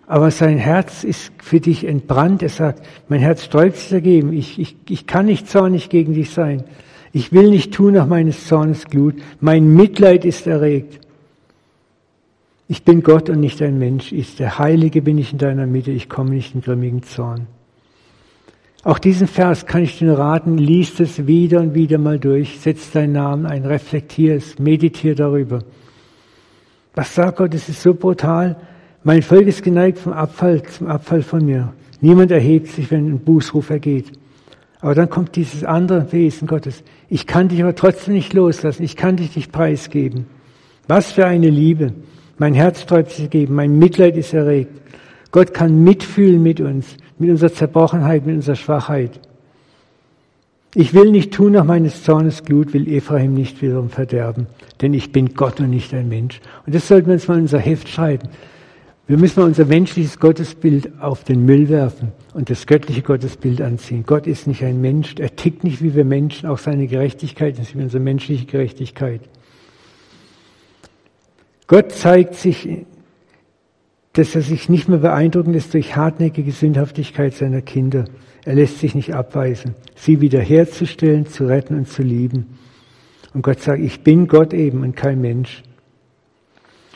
Aber 0.05 0.31
sein 0.31 0.57
Herz 0.57 1.03
ist 1.03 1.33
für 1.39 1.59
dich 1.59 1.85
entbrannt. 1.85 2.41
Er 2.41 2.49
sagt, 2.49 2.85
mein 3.09 3.19
Herz 3.19 3.43
sträubt 3.43 3.75
sich 3.75 3.89
dagegen. 3.89 4.31
Ich, 4.31 4.57
ich, 4.57 4.77
ich 4.87 5.05
kann 5.05 5.25
nicht 5.25 5.49
zornig 5.49 5.89
gegen 5.89 6.13
dich 6.13 6.29
sein. 6.29 6.63
Ich 7.11 7.33
will 7.33 7.49
nicht 7.49 7.73
tun 7.73 7.93
nach 7.93 8.07
meines 8.07 8.47
Zornes 8.47 8.85
Glut. 8.85 9.15
Mein 9.41 9.73
Mitleid 9.73 10.23
ist 10.23 10.47
erregt. 10.47 11.01
Ich 12.69 12.83
bin 12.83 13.03
Gott 13.03 13.29
und 13.29 13.41
nicht 13.41 13.61
ein 13.61 13.79
Mensch. 13.79 14.13
Ich, 14.13 14.37
der 14.37 14.59
Heilige 14.59 15.01
bin 15.01 15.17
ich 15.17 15.33
in 15.33 15.39
deiner 15.39 15.67
Mitte. 15.67 15.91
Ich 15.91 16.07
komme 16.07 16.29
nicht 16.29 16.55
in 16.55 16.61
grimmigen 16.61 17.03
Zorn. 17.03 17.47
Auch 18.87 18.99
diesen 18.99 19.27
Vers 19.27 19.65
kann 19.65 19.83
ich 19.83 19.99
dir 19.99 20.17
raten, 20.17 20.57
liest 20.57 21.01
es 21.01 21.27
wieder 21.27 21.59
und 21.59 21.73
wieder 21.73 21.97
mal 21.97 22.19
durch, 22.19 22.57
setz 22.61 22.89
deinen 22.89 23.11
Namen 23.11 23.45
ein, 23.45 23.65
reflektier 23.65 24.35
es, 24.35 24.59
meditier 24.59 25.13
darüber. 25.13 25.59
Was 26.95 27.13
sagt 27.13 27.35
Gott? 27.35 27.53
Es 27.53 27.67
ist 27.67 27.81
so 27.81 27.93
brutal. 27.93 28.55
Mein 29.03 29.23
Volk 29.23 29.45
ist 29.45 29.61
geneigt 29.61 29.97
vom 29.97 30.13
Abfall 30.13 30.63
zum 30.63 30.87
Abfall 30.87 31.21
von 31.21 31.45
mir. 31.45 31.73
Niemand 31.99 32.31
erhebt 32.31 32.69
sich, 32.69 32.89
wenn 32.89 33.09
ein 33.09 33.19
Bußruf 33.19 33.71
ergeht. 33.71 34.13
Aber 34.79 34.95
dann 34.95 35.09
kommt 35.09 35.35
dieses 35.35 35.65
andere 35.65 36.09
Wesen 36.13 36.47
Gottes. 36.47 36.81
Ich 37.09 37.27
kann 37.27 37.49
dich 37.49 37.61
aber 37.61 37.75
trotzdem 37.75 38.13
nicht 38.13 38.31
loslassen. 38.31 38.83
Ich 38.83 38.95
kann 38.95 39.17
dich 39.17 39.35
nicht 39.35 39.51
preisgeben. 39.51 40.27
Was 40.87 41.11
für 41.11 41.25
eine 41.25 41.49
Liebe. 41.49 41.91
Mein 42.37 42.53
Herz 42.53 42.83
sträubt 42.83 43.11
sich 43.11 43.25
dagegen. 43.25 43.53
Mein 43.53 43.77
Mitleid 43.77 44.15
ist 44.15 44.33
erregt. 44.33 44.79
Gott 45.31 45.53
kann 45.53 45.83
mitfühlen 45.83 46.41
mit 46.41 46.59
uns, 46.59 46.97
mit 47.19 47.29
unserer 47.29 47.53
Zerbrochenheit, 47.53 48.25
mit 48.25 48.35
unserer 48.35 48.55
Schwachheit. 48.55 49.19
Ich 50.75 50.93
will 50.93 51.11
nicht 51.11 51.33
tun 51.33 51.53
nach 51.53 51.63
meines 51.63 52.03
Zornes 52.03 52.43
Glut, 52.43 52.73
will 52.73 52.87
Ephraim 52.87 53.33
nicht 53.33 53.61
wiederum 53.61 53.89
verderben, 53.89 54.47
denn 54.81 54.93
ich 54.93 55.11
bin 55.11 55.33
Gott 55.33 55.59
und 55.59 55.69
nicht 55.69 55.93
ein 55.93 56.09
Mensch. 56.09 56.39
Und 56.65 56.75
das 56.75 56.87
sollten 56.87 57.07
wir 57.07 57.13
uns 57.13 57.27
mal 57.27 57.35
in 57.35 57.41
unser 57.41 57.59
Heft 57.59 57.89
schreiben. 57.89 58.29
Wir 59.07 59.17
müssen 59.17 59.39
mal 59.39 59.45
unser 59.47 59.63
menschliches 59.63 60.19
Gottesbild 60.19 61.01
auf 61.01 61.23
den 61.23 61.45
Müll 61.45 61.69
werfen 61.69 62.11
und 62.33 62.49
das 62.49 62.67
göttliche 62.67 63.01
Gottesbild 63.01 63.61
anziehen. 63.61 64.03
Gott 64.05 64.27
ist 64.27 64.47
nicht 64.47 64.63
ein 64.63 64.81
Mensch, 64.81 65.15
er 65.17 65.33
tickt 65.33 65.63
nicht 65.63 65.81
wie 65.81 65.95
wir 65.95 66.03
Menschen, 66.03 66.49
auch 66.49 66.57
seine 66.57 66.87
Gerechtigkeit 66.87 67.57
ist 67.57 67.75
wie 67.75 67.81
unsere 67.81 68.03
menschliche 68.03 68.45
Gerechtigkeit. 68.45 69.21
Gott 71.67 71.93
zeigt 71.93 72.35
sich, 72.35 72.85
dass 74.17 74.33
er 74.33 74.41
sich 74.41 74.67
nicht 74.67 74.89
mehr 74.89 74.97
beeindrucken 74.97 75.53
lässt 75.53 75.75
durch 75.75 75.95
hartnäckige 75.95 76.51
Sündhaftigkeit 76.51 77.35
seiner 77.35 77.61
Kinder. 77.61 78.05
Er 78.45 78.55
lässt 78.55 78.79
sich 78.79 78.95
nicht 78.95 79.13
abweisen, 79.13 79.75
sie 79.95 80.21
wiederherzustellen, 80.21 81.27
zu 81.27 81.45
retten 81.45 81.77
und 81.77 81.87
zu 81.87 82.01
lieben. 82.01 82.57
Und 83.35 83.43
Gott 83.43 83.61
sagt, 83.61 83.79
ich 83.79 84.01
bin 84.01 84.27
Gott 84.27 84.53
eben 84.53 84.81
und 84.81 84.95
kein 84.95 85.21
Mensch. 85.21 85.61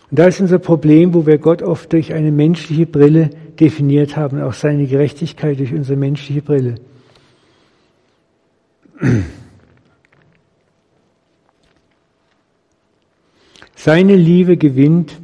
Und 0.09 0.17
da 0.17 0.25
ist 0.25 0.41
unser 0.41 0.57
Problem, 0.57 1.13
wo 1.13 1.27
wir 1.27 1.37
Gott 1.37 1.61
oft 1.61 1.93
durch 1.93 2.13
eine 2.13 2.31
menschliche 2.31 2.87
Brille 2.87 3.29
definiert 3.59 4.17
haben, 4.17 4.41
auch 4.41 4.53
seine 4.53 4.87
Gerechtigkeit 4.87 5.59
durch 5.59 5.73
unsere 5.73 5.99
menschliche 5.99 6.41
Brille. 6.41 6.75
Seine 13.75 14.15
Liebe 14.15 14.57
gewinnt 14.57 15.19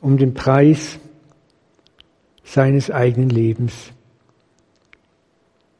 um 0.00 0.16
den 0.16 0.34
Preis 0.34 0.98
seines 2.50 2.90
eigenen 2.90 3.30
Lebens. 3.30 3.92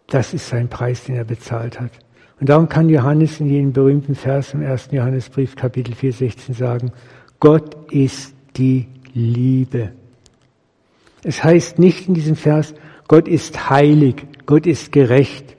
Das 0.06 0.32
ist 0.34 0.48
sein 0.48 0.68
Preis, 0.68 1.04
den 1.04 1.16
er 1.16 1.24
bezahlt 1.24 1.80
hat. 1.80 1.90
Und 2.38 2.48
darum 2.48 2.68
kann 2.68 2.88
Johannes 2.88 3.40
in 3.40 3.50
jenem 3.50 3.72
berühmten 3.72 4.14
Vers 4.14 4.54
im 4.54 4.62
ersten 4.62 4.94
Johannesbrief 4.94 5.56
Kapitel 5.56 5.94
4, 5.94 6.12
16 6.12 6.54
sagen, 6.54 6.92
Gott 7.40 7.90
ist 7.92 8.34
die 8.56 8.86
Liebe. 9.12 9.92
Es 11.24 11.42
heißt 11.42 11.78
nicht 11.78 12.08
in 12.08 12.14
diesem 12.14 12.36
Vers, 12.36 12.72
Gott 13.08 13.26
ist 13.26 13.68
heilig, 13.68 14.24
Gott 14.46 14.66
ist 14.66 14.92
gerecht. 14.92 15.56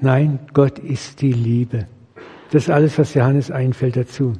Nein, 0.00 0.38
Gott 0.54 0.78
ist 0.78 1.20
die 1.20 1.32
Liebe. 1.32 1.88
Das 2.52 2.62
ist 2.62 2.70
alles, 2.70 2.96
was 2.96 3.14
Johannes 3.14 3.50
einfällt 3.50 3.96
dazu. 3.96 4.34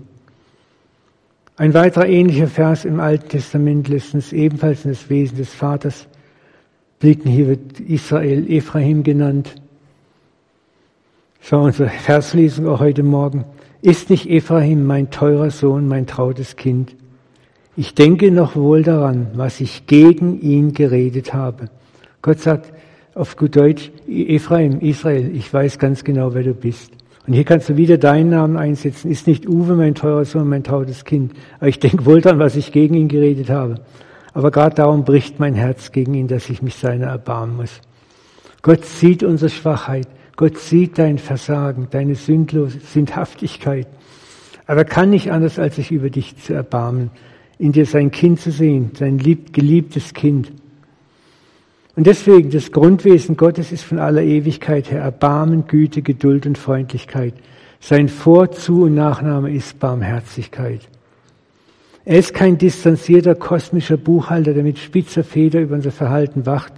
Ein 1.59 1.75
weiterer 1.75 2.07
ähnlicher 2.07 2.47
Vers 2.47 2.85
im 2.85 3.01
Alten 3.01 3.31
Testament 3.31 3.89
lässt 3.89 4.15
uns 4.15 4.33
ebenfalls 4.33 4.85
in 4.85 4.93
das 4.93 5.11
Wesen 5.11 5.39
des 5.39 5.53
Vaters 5.53 6.07
blicken. 7.01 7.29
Hier 7.29 7.49
wird 7.49 7.81
Israel 7.81 8.49
Ephraim 8.49 9.03
genannt. 9.03 9.57
Schau 11.41 11.65
unsere 11.65 11.89
Verslesung 11.89 12.69
auch 12.69 12.79
heute 12.79 13.03
Morgen. 13.03 13.45
Ist 13.83 14.09
nicht 14.09 14.31
Ephraim 14.31 14.87
mein 14.87 15.11
teurer 15.11 15.51
Sohn, 15.51 15.89
mein 15.89 16.07
trautes 16.07 16.55
Kind? 16.55 16.95
Ich 17.77 17.93
denke 17.93 18.31
noch 18.31 18.55
wohl 18.55 18.85
daran, 18.85 19.27
was 19.35 19.61
ich 19.61 19.89
gegen 19.89 20.41
ihn 20.41 20.75
geredet 20.75 21.35
habe. 21.35 21.71
Gott 22.23 22.39
sagt 22.39 22.73
auf 23.17 23.37
gut 23.37 23.57
Deutsch, 23.57 23.91
Ephraim, 24.07 24.79
Israel, 24.79 25.35
ich 25.35 25.53
weiß 25.53 25.81
ganz 25.81 26.05
genau, 26.05 26.35
wer 26.35 26.45
du 26.45 26.55
bist. 26.55 26.93
Und 27.29 27.35
hier 27.35 27.45
kannst 27.45 27.69
du 27.69 27.77
wieder 27.77 27.99
deinen 27.99 28.31
Namen 28.31 28.57
einsetzen. 28.57 29.11
Ist 29.11 29.27
nicht 29.27 29.47
Uwe 29.47 29.75
mein 29.75 29.95
teurer 29.95 30.25
Sohn, 30.25 30.49
mein 30.49 30.65
trautes 30.65 31.05
Kind. 31.05 31.35
Aber 31.59 31.69
ich 31.69 31.79
denke 31.79 32.07
wohl 32.07 32.23
daran, 32.23 32.39
was 32.39 32.57
ich 32.57 32.73
gegen 32.73 32.95
ihn 32.95 33.09
geredet 33.09 33.51
habe. 33.51 33.83
Aber 34.33 34.51
gerade 34.51 34.77
darum 34.77 35.05
bricht 35.05 35.39
mein 35.39 35.53
Herz 35.53 35.93
gegen 35.93 36.15
ihn, 36.15 36.27
dass 36.27 36.49
ich 36.49 36.63
mich 36.63 36.77
seiner 36.77 37.09
erbarmen 37.09 37.57
muss. 37.57 37.83
Gott 38.63 38.87
sieht 38.87 39.23
unsere 39.23 39.51
Schwachheit. 39.51 40.09
Gott 40.37 40.57
sieht 40.57 40.99
dein 40.99 41.19
Versagen, 41.19 41.89
deine 41.91 42.15
Sündlos 42.15 42.73
Sündhaftigkeit. 42.95 43.89
Aber 44.67 44.81
er 44.81 44.87
kann 44.87 45.11
nicht 45.11 45.31
anders, 45.31 45.59
als 45.59 45.77
sich 45.77 45.91
über 45.91 46.09
dich 46.09 46.39
zu 46.39 46.55
erbarmen, 46.55 47.11
in 47.59 47.73
dir 47.73 47.85
sein 47.85 48.11
Kind 48.11 48.41
zu 48.41 48.51
sehen, 48.51 48.93
sein 48.95 49.19
lieb, 49.19 49.53
geliebtes 49.53 50.15
Kind. 50.15 50.51
Und 51.99 52.07
deswegen, 52.07 52.51
das 52.51 52.71
Grundwesen 52.71 53.37
Gottes 53.37 53.73
ist 53.73 53.83
von 53.83 53.99
aller 53.99 54.23
Ewigkeit 54.23 54.89
her 54.89 55.01
Erbarmen, 55.01 55.67
Güte, 55.67 56.01
Geduld 56.01 56.47
und 56.47 56.57
Freundlichkeit. 56.57 57.35
Sein 57.81 58.09
Vor-, 58.09 58.53
Zu- 58.53 58.85
und 58.85 58.95
Nachname 58.95 59.51
ist 59.51 59.81
Barmherzigkeit. 59.81 60.83
Er 62.05 62.21
ist 62.21 62.35
kein 62.35 62.57
distanzierter 62.57 63.35
kosmischer 63.35 63.97
Buchhalter, 63.97 64.55
der 64.55 64.63
mit 64.63 64.79
spitzer 64.79 65.25
Feder 65.25 65.61
über 65.61 65.75
unser 65.75 65.91
Verhalten 65.91 66.47
wacht, 66.47 66.73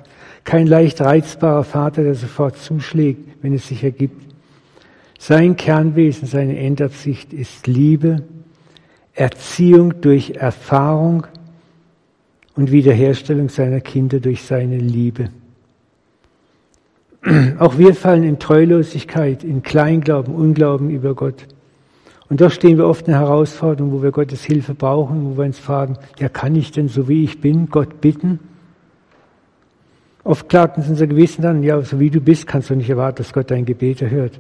kein 0.45 0.67
leicht 0.67 1.03
reizbarer 1.03 1.65
Vater, 1.65 2.03
der 2.03 2.15
sofort 2.15 2.57
zuschlägt, 2.57 3.21
wenn 3.43 3.53
es 3.53 3.69
sich 3.69 3.85
ergibt. 3.85 4.23
Sein 5.19 5.55
Kernwesen, 5.55 6.29
seine 6.29 6.57
Endabsicht 6.57 7.35
ist 7.35 7.67
Liebe, 7.67 8.23
Erziehung 9.13 10.01
durch 10.01 10.31
Erfahrung, 10.37 11.27
und 12.61 12.71
Wiederherstellung 12.71 13.49
seiner 13.49 13.81
Kinder 13.81 14.21
durch 14.21 14.43
seine 14.43 14.77
Liebe. 14.77 15.31
Auch 17.59 17.79
wir 17.79 17.95
fallen 17.95 18.23
in 18.23 18.39
Treulosigkeit, 18.39 19.45
in 19.45 19.63
Kleinglauben, 19.63 20.35
Unglauben 20.35 20.91
über 20.91 21.15
Gott. 21.15 21.47
Und 22.29 22.43
doch 22.43 22.51
stehen 22.51 22.77
wir 22.77 22.87
oft 22.87 23.09
in 23.09 23.15
Herausforderungen, 23.15 23.95
wo 23.95 24.03
wir 24.03 24.13
Gottes 24.13 24.45
Hilfe 24.45 24.75
brauchen, 24.75 25.25
wo 25.25 25.39
wir 25.39 25.47
uns 25.47 25.59
fragen, 25.59 25.97
ja, 26.19 26.29
kann 26.29 26.55
ich 26.55 26.71
denn 26.71 26.89
so 26.89 27.09
wie 27.09 27.25
ich 27.25 27.41
bin 27.41 27.71
Gott 27.71 28.03
bitten? 28.03 28.39
Oft 30.23 30.51
klagt 30.51 30.77
uns 30.77 30.87
unser 30.87 31.07
Gewissen 31.07 31.41
dann, 31.41 31.63
ja, 31.63 31.81
so 31.81 31.99
wie 31.99 32.11
du 32.11 32.21
bist, 32.21 32.47
kannst 32.47 32.69
du 32.69 32.75
nicht 32.75 32.91
erwarten, 32.91 33.23
dass 33.23 33.33
Gott 33.33 33.51
dein 33.51 33.65
Gebet 33.65 34.03
erhört. 34.03 34.39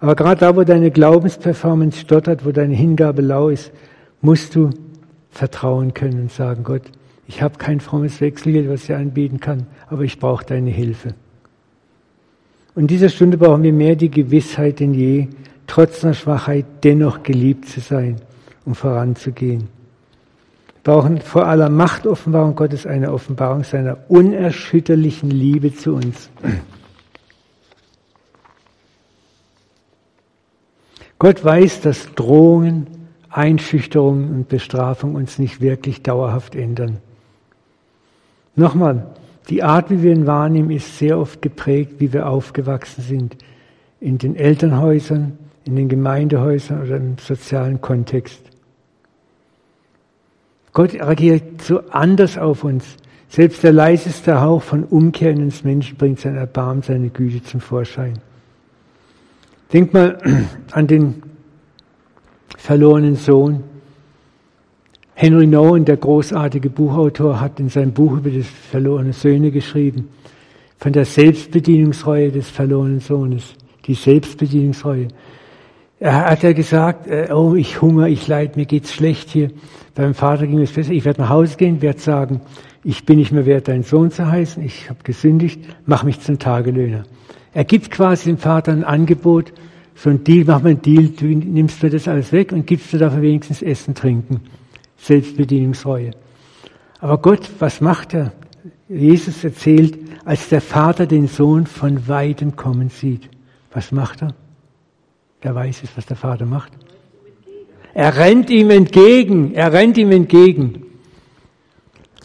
Aber 0.00 0.16
gerade 0.16 0.40
da, 0.40 0.56
wo 0.56 0.64
deine 0.64 0.90
Glaubensperformance 0.90 2.00
stottert, 2.00 2.44
wo 2.44 2.50
deine 2.50 2.74
Hingabe 2.74 3.22
lau 3.22 3.48
ist, 3.48 3.70
musst 4.22 4.56
du 4.56 4.70
vertrauen 5.30 5.94
können 5.94 6.22
und 6.22 6.32
sagen, 6.32 6.64
Gott, 6.64 6.82
ich 7.28 7.42
habe 7.42 7.58
kein 7.58 7.78
frommes 7.78 8.22
Wechselgeld, 8.22 8.70
was 8.70 8.84
ich 8.84 8.94
anbieten 8.94 9.38
kann, 9.38 9.66
aber 9.86 10.02
ich 10.02 10.18
brauche 10.18 10.46
deine 10.46 10.70
Hilfe. 10.70 11.10
Und 12.74 12.82
in 12.82 12.86
dieser 12.88 13.10
Stunde 13.10 13.36
brauchen 13.36 13.62
wir 13.62 13.72
mehr 13.72 13.96
die 13.96 14.10
Gewissheit 14.10 14.80
denn 14.80 14.94
je, 14.94 15.28
trotz 15.66 16.02
einer 16.02 16.14
Schwachheit 16.14 16.64
dennoch 16.84 17.22
geliebt 17.22 17.68
zu 17.68 17.80
sein, 17.80 18.16
um 18.64 18.74
voranzugehen. 18.74 19.68
Wir 20.84 20.94
brauchen 20.94 21.20
vor 21.20 21.46
aller 21.46 21.68
Machtoffenbarung 21.68 22.56
Gottes 22.56 22.86
eine 22.86 23.12
Offenbarung 23.12 23.62
seiner 23.62 23.98
unerschütterlichen 24.08 25.30
Liebe 25.30 25.74
zu 25.74 25.96
uns. 25.96 26.30
Gott 31.18 31.44
weiß, 31.44 31.82
dass 31.82 32.14
Drohungen, 32.14 32.86
Einschüchterungen 33.28 34.30
und 34.30 34.48
Bestrafung 34.48 35.14
uns 35.14 35.38
nicht 35.38 35.60
wirklich 35.60 36.02
dauerhaft 36.02 36.54
ändern. 36.54 37.02
Nochmal, 38.58 39.06
die 39.48 39.62
Art, 39.62 39.88
wie 39.88 40.02
wir 40.02 40.12
ihn 40.12 40.26
wahrnehmen, 40.26 40.72
ist 40.72 40.98
sehr 40.98 41.16
oft 41.16 41.40
geprägt, 41.40 41.94
wie 41.98 42.12
wir 42.12 42.28
aufgewachsen 42.28 43.02
sind. 43.02 43.36
In 44.00 44.18
den 44.18 44.34
Elternhäusern, 44.34 45.38
in 45.64 45.76
den 45.76 45.88
Gemeindehäusern 45.88 46.82
oder 46.82 46.96
im 46.96 47.18
sozialen 47.18 47.80
Kontext. 47.80 48.40
Gott 50.72 50.94
reagiert 50.94 51.62
so 51.62 51.80
anders 51.90 52.36
auf 52.36 52.64
uns. 52.64 52.96
Selbst 53.28 53.62
der 53.62 53.72
leiseste 53.72 54.40
Hauch 54.40 54.62
von 54.62 54.82
Umkehr 54.84 55.30
in 55.30 55.42
uns 55.42 55.62
Menschen 55.62 55.96
bringt 55.96 56.18
sein 56.18 56.36
Erbarmen, 56.36 56.82
seine 56.82 57.10
Güte 57.10 57.42
zum 57.44 57.60
Vorschein. 57.60 58.18
Denk 59.72 59.92
mal 59.94 60.18
an 60.72 60.86
den 60.88 61.22
verlorenen 62.56 63.14
Sohn. 63.14 63.62
Henry 65.20 65.48
Nouwen, 65.48 65.84
der 65.84 65.96
großartige 65.96 66.70
Buchautor, 66.70 67.40
hat 67.40 67.58
in 67.58 67.68
seinem 67.68 67.90
Buch 67.90 68.18
über 68.18 68.30
das 68.30 68.46
verlorene 68.46 69.12
Söhne 69.12 69.50
geschrieben, 69.50 70.10
von 70.78 70.92
der 70.92 71.04
Selbstbedienungsreue 71.04 72.30
des 72.30 72.48
verlorenen 72.48 73.00
Sohnes, 73.00 73.56
die 73.84 73.94
Selbstbedienungsreue. 73.94 75.08
Er 75.98 76.30
hat 76.30 76.44
ja 76.44 76.52
gesagt, 76.52 77.08
äh, 77.08 77.32
oh, 77.32 77.56
ich 77.56 77.82
hunger, 77.82 78.06
ich 78.06 78.28
leid, 78.28 78.56
mir 78.56 78.66
geht's 78.66 78.94
schlecht 78.94 79.30
hier. 79.30 79.50
Beim 79.96 80.14
Vater 80.14 80.46
ging 80.46 80.60
es 80.60 80.70
besser. 80.70 80.92
Ich 80.92 81.04
werde 81.04 81.22
nach 81.22 81.30
Hause 81.30 81.56
gehen, 81.56 81.82
werde 81.82 81.98
sagen, 81.98 82.40
ich 82.84 83.04
bin 83.04 83.18
nicht 83.18 83.32
mehr 83.32 83.44
wert, 83.44 83.66
dein 83.66 83.82
Sohn 83.82 84.12
zu 84.12 84.24
heißen, 84.24 84.62
ich 84.62 84.88
habe 84.88 85.00
gesündigt, 85.02 85.60
mach 85.84 86.04
mich 86.04 86.20
zum 86.20 86.38
Tagelöhner. 86.38 87.02
Er 87.54 87.64
gibt 87.64 87.90
quasi 87.90 88.26
dem 88.26 88.38
Vater 88.38 88.70
ein 88.70 88.84
Angebot, 88.84 89.52
so 89.96 90.10
ein 90.10 90.22
Deal, 90.22 90.44
mach 90.46 90.62
mal 90.62 90.68
einen 90.68 90.82
Deal, 90.82 91.08
du 91.08 91.26
nimmst 91.26 91.82
mir 91.82 91.90
das 91.90 92.06
alles 92.06 92.30
weg 92.30 92.52
und 92.52 92.68
gibst 92.68 92.92
du 92.92 92.98
dafür 92.98 93.22
wenigstens 93.22 93.62
Essen, 93.62 93.96
Trinken. 93.96 94.42
Selbstbedienungsreue. 94.98 96.10
Aber 97.00 97.18
Gott, 97.18 97.48
was 97.58 97.80
macht 97.80 98.14
er? 98.14 98.32
Jesus 98.88 99.44
erzählt, 99.44 99.98
als 100.24 100.48
der 100.48 100.60
Vater 100.60 101.06
den 101.06 101.28
Sohn 101.28 101.66
von 101.66 102.08
weitem 102.08 102.56
kommen 102.56 102.90
sieht. 102.90 103.28
Was 103.72 103.92
macht 103.92 104.22
er? 104.22 104.34
Er 105.40 105.54
weiß 105.54 105.82
es, 105.84 105.96
was 105.96 106.06
der 106.06 106.16
Vater 106.16 106.46
macht. 106.46 106.72
Er 107.94 108.16
rennt 108.16 108.50
ihm 108.50 108.70
entgegen. 108.70 109.54
Er 109.54 109.72
rennt 109.72 109.98
ihm 109.98 110.10
entgegen. 110.10 110.84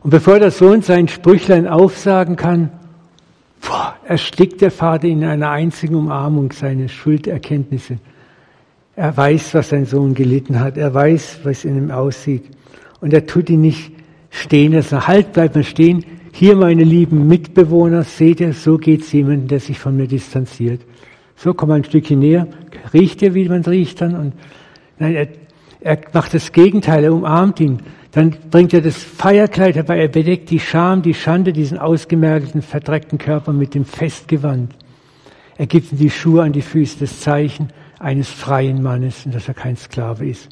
Und 0.03 0.09
bevor 0.09 0.39
der 0.39 0.51
Sohn 0.51 0.81
sein 0.81 1.07
Sprüchlein 1.07 1.67
aufsagen 1.67 2.35
kann, 2.35 2.71
boah, 3.61 3.95
erstickt 4.05 4.61
der 4.61 4.71
Vater 4.71 5.07
in 5.07 5.23
einer 5.23 5.49
einzigen 5.49 5.95
Umarmung 5.95 6.51
seine 6.51 6.89
Schulderkenntnisse. 6.89 7.99
Er 8.95 9.15
weiß, 9.15 9.53
was 9.53 9.69
sein 9.69 9.85
Sohn 9.85 10.13
gelitten 10.13 10.59
hat. 10.59 10.77
Er 10.77 10.93
weiß, 10.93 11.39
was 11.43 11.65
in 11.65 11.77
ihm 11.77 11.91
aussieht. 11.91 12.43
Und 13.01 13.13
er 13.13 13.25
tut 13.25 13.49
ihn 13.49 13.61
nicht 13.61 13.91
stehen 14.29 14.73
lassen. 14.73 15.07
Halt, 15.07 15.33
bleibt 15.33 15.55
mal 15.55 15.63
stehen. 15.63 16.05
Hier, 16.31 16.55
meine 16.55 16.83
lieben 16.83 17.27
Mitbewohner, 17.27 18.03
seht 18.03 18.39
ihr, 18.39 18.53
so 18.53 18.77
geht's 18.77 19.11
jemandem, 19.11 19.47
der 19.47 19.59
sich 19.59 19.79
von 19.79 19.95
mir 19.95 20.07
distanziert. 20.07 20.81
So, 21.35 21.53
komm 21.53 21.69
mal 21.69 21.75
ein 21.75 21.83
Stückchen 21.83 22.19
näher. 22.19 22.47
Riecht 22.93 23.21
ihr, 23.21 23.33
wie 23.33 23.49
man 23.49 23.63
riecht 23.63 24.01
dann? 24.01 24.15
Und 24.15 24.33
nein, 24.99 25.15
er, 25.15 25.27
Er 25.85 25.99
macht 26.13 26.33
das 26.33 26.53
Gegenteil, 26.53 27.03
er 27.03 27.13
umarmt 27.13 27.59
ihn. 27.59 27.79
Dann 28.11 28.35
bringt 28.49 28.73
er 28.73 28.81
das 28.81 28.95
Feierkleid 28.95 29.75
herbei, 29.75 29.99
er 29.99 30.07
bedeckt 30.07 30.49
die 30.49 30.59
Scham, 30.59 31.01
die 31.01 31.13
Schande, 31.13 31.51
diesen 31.51 31.77
ausgemergelten, 31.77 32.61
verdreckten 32.61 33.17
Körper 33.17 33.51
mit 33.51 33.73
dem 33.73 33.83
Festgewand. 33.83 34.73
Er 35.57 35.67
gibt 35.67 35.91
ihm 35.91 35.97
die 35.97 36.09
Schuhe 36.09 36.43
an 36.43 36.53
die 36.53 36.61
Füße, 36.61 36.99
das 36.99 37.19
Zeichen 37.19 37.67
eines 38.03 38.29
freien 38.29 38.83
Mannes 38.83 39.25
und 39.25 39.33
dass 39.33 39.47
er 39.47 39.53
kein 39.53 39.77
Sklave 39.77 40.27
ist. 40.27 40.49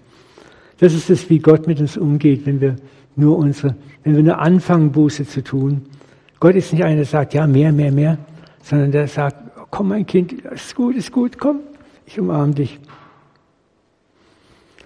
Das 0.80 0.94
ist 0.94 1.10
es, 1.10 1.30
wie 1.30 1.40
Gott 1.40 1.68
mit 1.68 1.80
uns 1.80 1.98
umgeht, 1.98 2.46
wenn 2.46 2.60
wir 2.62 2.76
nur 3.16 3.38
unsere, 3.38 3.76
wenn 4.04 4.16
wir 4.16 4.24
nur 4.24 4.40
anfangen, 4.40 4.92
Buße 4.92 5.28
zu 5.28 5.44
tun. 5.44 5.84
Gott 6.40 6.56
ist 6.56 6.74
nicht 6.74 6.84
einer, 6.84 6.96
der 6.96 7.06
sagt, 7.06 7.34
ja, 7.34 7.46
mehr, 7.46 7.72
mehr, 7.72 7.92
mehr, 7.92 8.18
sondern 8.64 8.92
der 8.92 9.08
sagt, 9.08 9.36
komm, 9.70 9.90
mein 9.90 10.06
Kind, 10.06 10.34
ist 10.34 10.76
gut, 10.76 10.96
ist 10.96 11.12
gut, 11.12 11.38
komm, 11.38 11.60
ich 12.06 12.20
umarme 12.20 12.54
dich. 12.54 12.80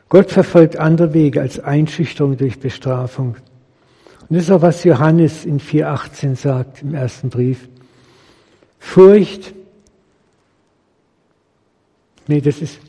Gott 0.10 0.32
verfolgt 0.32 0.78
andere 0.78 1.14
Wege 1.14 1.42
als 1.42 1.60
Einschüchterung 1.60 2.38
durch 2.38 2.60
Bestrafung. 2.60 3.38
Und 4.28 4.36
das 4.36 4.44
ist 4.44 4.52
auch, 4.52 4.62
was 4.62 4.84
Johannes 4.84 5.46
in 5.46 5.60
4.18 5.60 6.36
sagt 6.36 6.82
im 6.82 6.94
ersten 6.94 7.30
Brief. 7.30 7.70
Furcht, 8.80 9.54
nee, 12.28 12.42
das 12.42 12.62
ist, 12.62 12.80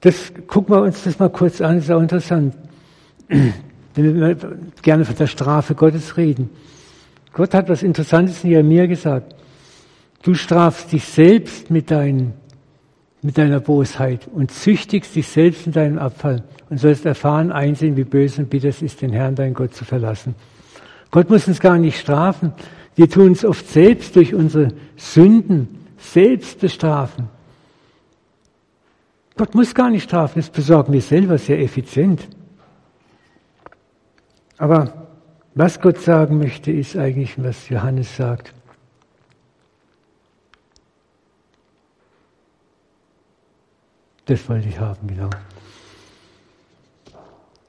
das, 0.00 0.32
gucken 0.46 0.74
wir 0.74 0.82
uns 0.82 1.02
das 1.04 1.18
mal 1.18 1.30
kurz 1.30 1.60
an, 1.60 1.76
das 1.76 1.84
ist 1.84 1.90
auch 1.90 2.00
interessant. 2.00 2.54
Wenn 3.28 4.20
wir 4.20 4.36
gerne 4.82 5.04
von 5.04 5.16
der 5.16 5.26
Strafe 5.28 5.74
Gottes 5.74 6.16
reden. 6.16 6.50
Gott 7.32 7.54
hat 7.54 7.68
was 7.68 7.82
Interessantes 7.82 8.42
in 8.42 8.68
mir 8.68 8.88
gesagt. 8.88 9.34
Du 10.22 10.34
strafst 10.34 10.92
dich 10.92 11.04
selbst 11.04 11.70
mit 11.70 11.90
deinen 11.90 12.34
mit 13.24 13.38
deiner 13.38 13.58
Bosheit 13.58 14.28
und 14.30 14.50
züchtigst 14.50 15.14
dich 15.14 15.26
selbst 15.26 15.66
in 15.66 15.72
deinem 15.72 15.98
Abfall 15.98 16.44
und 16.68 16.78
sollst 16.78 17.06
erfahren, 17.06 17.52
einsehen, 17.52 17.96
wie 17.96 18.04
böse 18.04 18.42
und 18.42 18.50
bitter 18.50 18.68
es 18.68 18.82
ist, 18.82 19.00
den 19.00 19.14
Herrn, 19.14 19.34
deinen 19.34 19.54
Gott 19.54 19.74
zu 19.74 19.86
verlassen. 19.86 20.34
Gott 21.10 21.30
muss 21.30 21.48
uns 21.48 21.58
gar 21.58 21.78
nicht 21.78 21.98
strafen. 21.98 22.52
Wir 22.96 23.08
tun 23.08 23.32
es 23.32 23.42
oft 23.42 23.66
selbst 23.66 24.14
durch 24.14 24.34
unsere 24.34 24.74
Sünden, 24.96 25.68
selbst 25.96 26.60
bestrafen. 26.60 27.28
Gott 29.36 29.54
muss 29.54 29.74
gar 29.74 29.90
nicht 29.90 30.04
strafen, 30.04 30.40
das 30.40 30.50
besorgen 30.50 30.92
wir 30.92 31.00
selber 31.00 31.38
sehr 31.38 31.60
effizient. 31.60 32.28
Aber 34.58 35.08
was 35.54 35.80
Gott 35.80 35.98
sagen 35.98 36.38
möchte, 36.38 36.70
ist 36.70 36.96
eigentlich, 36.96 37.34
was 37.42 37.68
Johannes 37.68 38.16
sagt. 38.16 38.52
Das 44.26 44.48
wollte 44.48 44.68
ich 44.68 44.78
haben, 44.78 45.06
genau. 45.06 45.30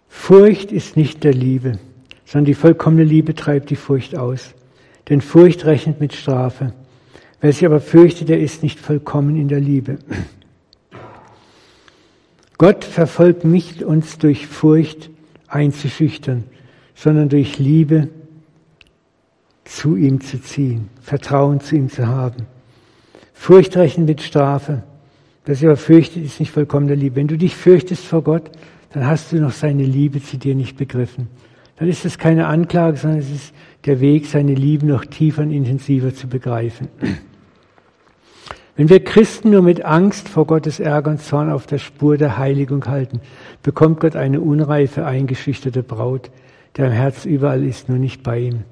Furcht 0.07 0.71
ist 0.71 0.95
nicht 0.95 1.23
der 1.23 1.33
Liebe, 1.33 1.79
sondern 2.25 2.45
die 2.45 2.53
vollkommene 2.53 3.03
Liebe 3.03 3.35
treibt 3.35 3.69
die 3.69 3.75
Furcht 3.75 4.15
aus. 4.15 4.53
Denn 5.09 5.21
Furcht 5.21 5.65
rechnet 5.65 5.99
mit 5.99 6.13
Strafe. 6.13 6.73
Wer 7.41 7.51
sich 7.51 7.65
aber 7.65 7.79
fürchtet, 7.79 8.29
der 8.29 8.39
ist 8.39 8.63
nicht 8.63 8.79
vollkommen 8.79 9.35
in 9.35 9.47
der 9.47 9.59
Liebe. 9.59 9.99
Gott 12.57 12.83
verfolgt 12.83 13.43
nicht 13.43 13.83
uns 13.83 14.17
durch 14.17 14.47
Furcht 14.47 15.09
einzuschüchtern, 15.47 16.45
sondern 16.93 17.29
durch 17.29 17.59
Liebe 17.59 18.09
zu 19.65 19.95
ihm 19.95 20.21
zu 20.21 20.41
ziehen, 20.41 20.89
Vertrauen 21.01 21.59
zu 21.59 21.75
ihm 21.75 21.89
zu 21.89 22.07
haben. 22.07 22.45
Furcht 23.33 23.75
rechnet 23.75 24.07
mit 24.07 24.21
Strafe. 24.21 24.83
Sich 25.45 25.65
aber 25.65 25.77
fürchtet, 25.77 26.25
ist 26.25 26.39
nicht 26.39 26.51
vollkommen 26.51 26.87
der 26.87 26.95
Liebe. 26.95 27.17
Wenn 27.17 27.27
du 27.27 27.37
dich 27.37 27.55
fürchtest 27.55 28.05
vor 28.05 28.23
Gott, 28.23 28.49
dann 28.93 29.05
hast 29.05 29.31
du 29.31 29.37
noch 29.37 29.51
seine 29.51 29.83
Liebe 29.83 30.23
zu 30.23 30.37
dir 30.37 30.55
nicht 30.55 30.77
begriffen. 30.77 31.27
Dann 31.77 31.87
ist 31.87 32.05
es 32.05 32.17
keine 32.17 32.47
Anklage, 32.47 32.97
sondern 32.97 33.19
es 33.19 33.29
ist 33.29 33.53
der 33.85 33.99
Weg, 33.99 34.25
seine 34.25 34.55
Liebe 34.55 34.85
noch 34.85 35.05
tiefer 35.05 35.43
und 35.43 35.51
intensiver 35.51 36.15
zu 36.15 36.27
begreifen. 36.27 36.87
Wenn 38.75 38.89
wir 38.89 39.03
Christen 39.03 39.51
nur 39.51 39.61
mit 39.61 39.85
Angst 39.85 40.27
vor 40.27 40.45
Gottes 40.45 40.79
Ärger 40.79 41.11
und 41.11 41.21
Zorn 41.21 41.49
auf 41.49 41.65
der 41.65 41.77
Spur 41.77 42.17
der 42.17 42.37
Heiligung 42.37 42.85
halten, 42.85 43.21
bekommt 43.63 44.01
Gott 44.01 44.15
eine 44.15 44.41
unreife, 44.41 45.05
eingeschüchterte 45.05 45.81
Braut, 45.81 46.29
der 46.75 46.87
im 46.87 46.91
Herz 46.91 47.25
überall 47.25 47.63
ist, 47.63 47.87
nur 47.87 47.97
nicht 47.97 48.23
bei 48.23 48.39
ihm. 48.39 48.63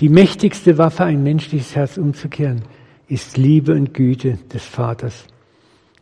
Die 0.00 0.08
mächtigste 0.08 0.78
Waffe, 0.78 1.04
ein 1.04 1.22
menschliches 1.22 1.76
Herz 1.76 1.98
umzukehren, 1.98 2.62
ist 3.06 3.36
Liebe 3.36 3.72
und 3.72 3.92
Güte 3.92 4.38
des 4.52 4.64
Vaters 4.64 5.26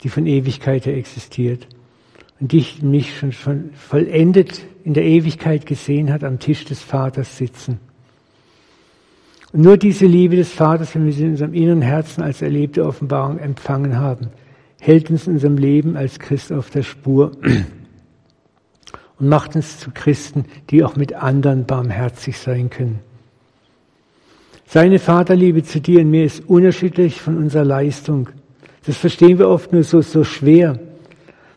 die 0.03 0.09
von 0.09 0.27
Ewigkeit 0.27 0.87
her 0.87 0.97
existiert 0.97 1.67
und 2.41 2.53
dich 2.53 2.83
mich 2.83 3.17
schon, 3.17 3.33
schon 3.33 3.71
vollendet 3.75 4.63
in 4.85 4.95
der 4.95 5.05
Ewigkeit 5.05 5.67
gesehen 5.67 6.13
hat, 6.13 6.25
am 6.25 6.39
Tisch 6.39 6.65
des 6.65 6.83
Vaters 6.83 7.37
sitzen. 7.37 7.79
Und 9.53 9.61
nur 9.61 9.77
diese 9.77 10.07
Liebe 10.07 10.37
des 10.37 10.53
Vaters, 10.53 10.95
wenn 10.95 11.05
wir 11.05 11.13
sie 11.13 11.25
in 11.25 11.31
unserem 11.33 11.55
inneren 11.55 11.83
Herzen 11.83 12.23
als 12.23 12.43
erlebte 12.43 12.87
Offenbarung 12.87 13.39
empfangen 13.39 13.99
haben, 13.99 14.29
hält 14.81 15.11
uns 15.11 15.27
in 15.27 15.35
unserem 15.35 15.59
Leben 15.59 15.97
als 15.97 16.19
Christ 16.19 16.53
auf 16.53 16.71
der 16.71 16.83
Spur 16.83 17.33
und 19.19 19.29
macht 19.29 19.55
uns 19.55 19.79
zu 19.79 19.91
Christen, 19.93 20.47
die 20.71 20.83
auch 20.83 20.97
mit 20.97 21.15
anderen 21.15 21.67
barmherzig 21.67 22.39
sein 22.39 22.71
können. 22.71 23.01
Seine 24.67 24.99
Vaterliebe 24.99 25.63
zu 25.63 25.81
dir 25.81 26.01
und 26.01 26.11
mir 26.11 26.25
ist 26.25 26.49
unerschütterlich 26.49 27.21
von 27.21 27.37
unserer 27.37 27.65
Leistung 27.65 28.29
das 28.85 28.97
verstehen 28.97 29.39
wir 29.39 29.49
oft 29.49 29.73
nur 29.73 29.85
so, 29.85 30.01
so 30.01 30.25
schwer, 30.25 30.79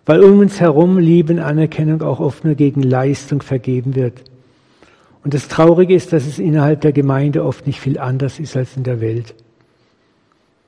weil 0.05 0.23
um 0.23 0.39
uns 0.39 0.59
herum 0.59 0.99
Liebe 0.99 1.33
und 1.33 1.39
Anerkennung 1.39 2.01
auch 2.01 2.19
oft 2.19 2.45
nur 2.45 2.55
gegen 2.55 2.83
Leistung 2.83 3.41
vergeben 3.41 3.95
wird. 3.95 4.21
Und 5.25 5.33
das 5.33 5.47
Traurige 5.47 5.95
ist, 5.95 6.13
dass 6.13 6.27
es 6.27 6.37
innerhalb 6.37 6.81
der 6.81 6.93
Gemeinde 6.93 7.43
oft 7.43 7.65
nicht 7.65 7.79
viel 7.79 7.97
anders 7.97 8.39
ist 8.39 8.55
als 8.55 8.77
in 8.77 8.83
der 8.83 9.01
Welt. 9.01 9.33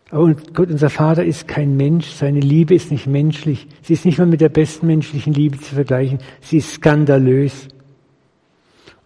Aber 0.09 0.33
Gott, 0.51 0.71
unser 0.71 0.89
Vater 0.89 1.23
ist 1.23 1.47
kein 1.47 1.77
Mensch, 1.77 2.07
seine 2.07 2.39
Liebe 2.39 2.73
ist 2.73 2.89
nicht 2.89 3.05
menschlich. 3.05 3.67
Sie 3.83 3.93
ist 3.93 4.03
nicht 4.03 4.17
mal 4.17 4.25
mit 4.25 4.41
der 4.41 4.49
besten 4.49 4.87
menschlichen 4.87 5.31
Liebe 5.31 5.59
zu 5.59 5.75
vergleichen. 5.75 6.17
Sie 6.41 6.57
ist 6.57 6.73
skandalös. 6.73 7.67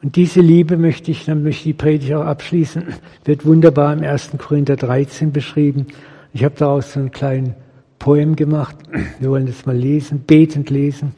Und 0.02 0.16
diese 0.16 0.40
Liebe 0.40 0.78
möchte 0.78 1.12
ich, 1.12 1.26
dann 1.26 1.44
möchte 1.44 1.60
ich 1.60 1.76
die 1.76 1.84
Predigt 1.84 2.14
auch 2.14 2.24
abschließen, 2.24 2.84
wird 3.26 3.46
wunderbar 3.46 3.92
im 3.92 4.04
1. 4.04 4.32
Korinther 4.38 4.78
13 4.78 5.34
beschrieben. 5.34 5.88
Ich 6.32 6.46
habe 6.46 6.56
daraus 6.58 6.94
so 6.94 7.02
einen 7.02 7.12
kleinen 7.12 7.56
Poem 8.00 8.38
gemacht. 8.38 8.78
Wir 9.20 9.30
wollen 9.30 9.48
das 9.48 9.66
mal 9.66 9.76
lesen, 9.76 10.24
betend 10.26 10.70
lesen. 10.70 11.14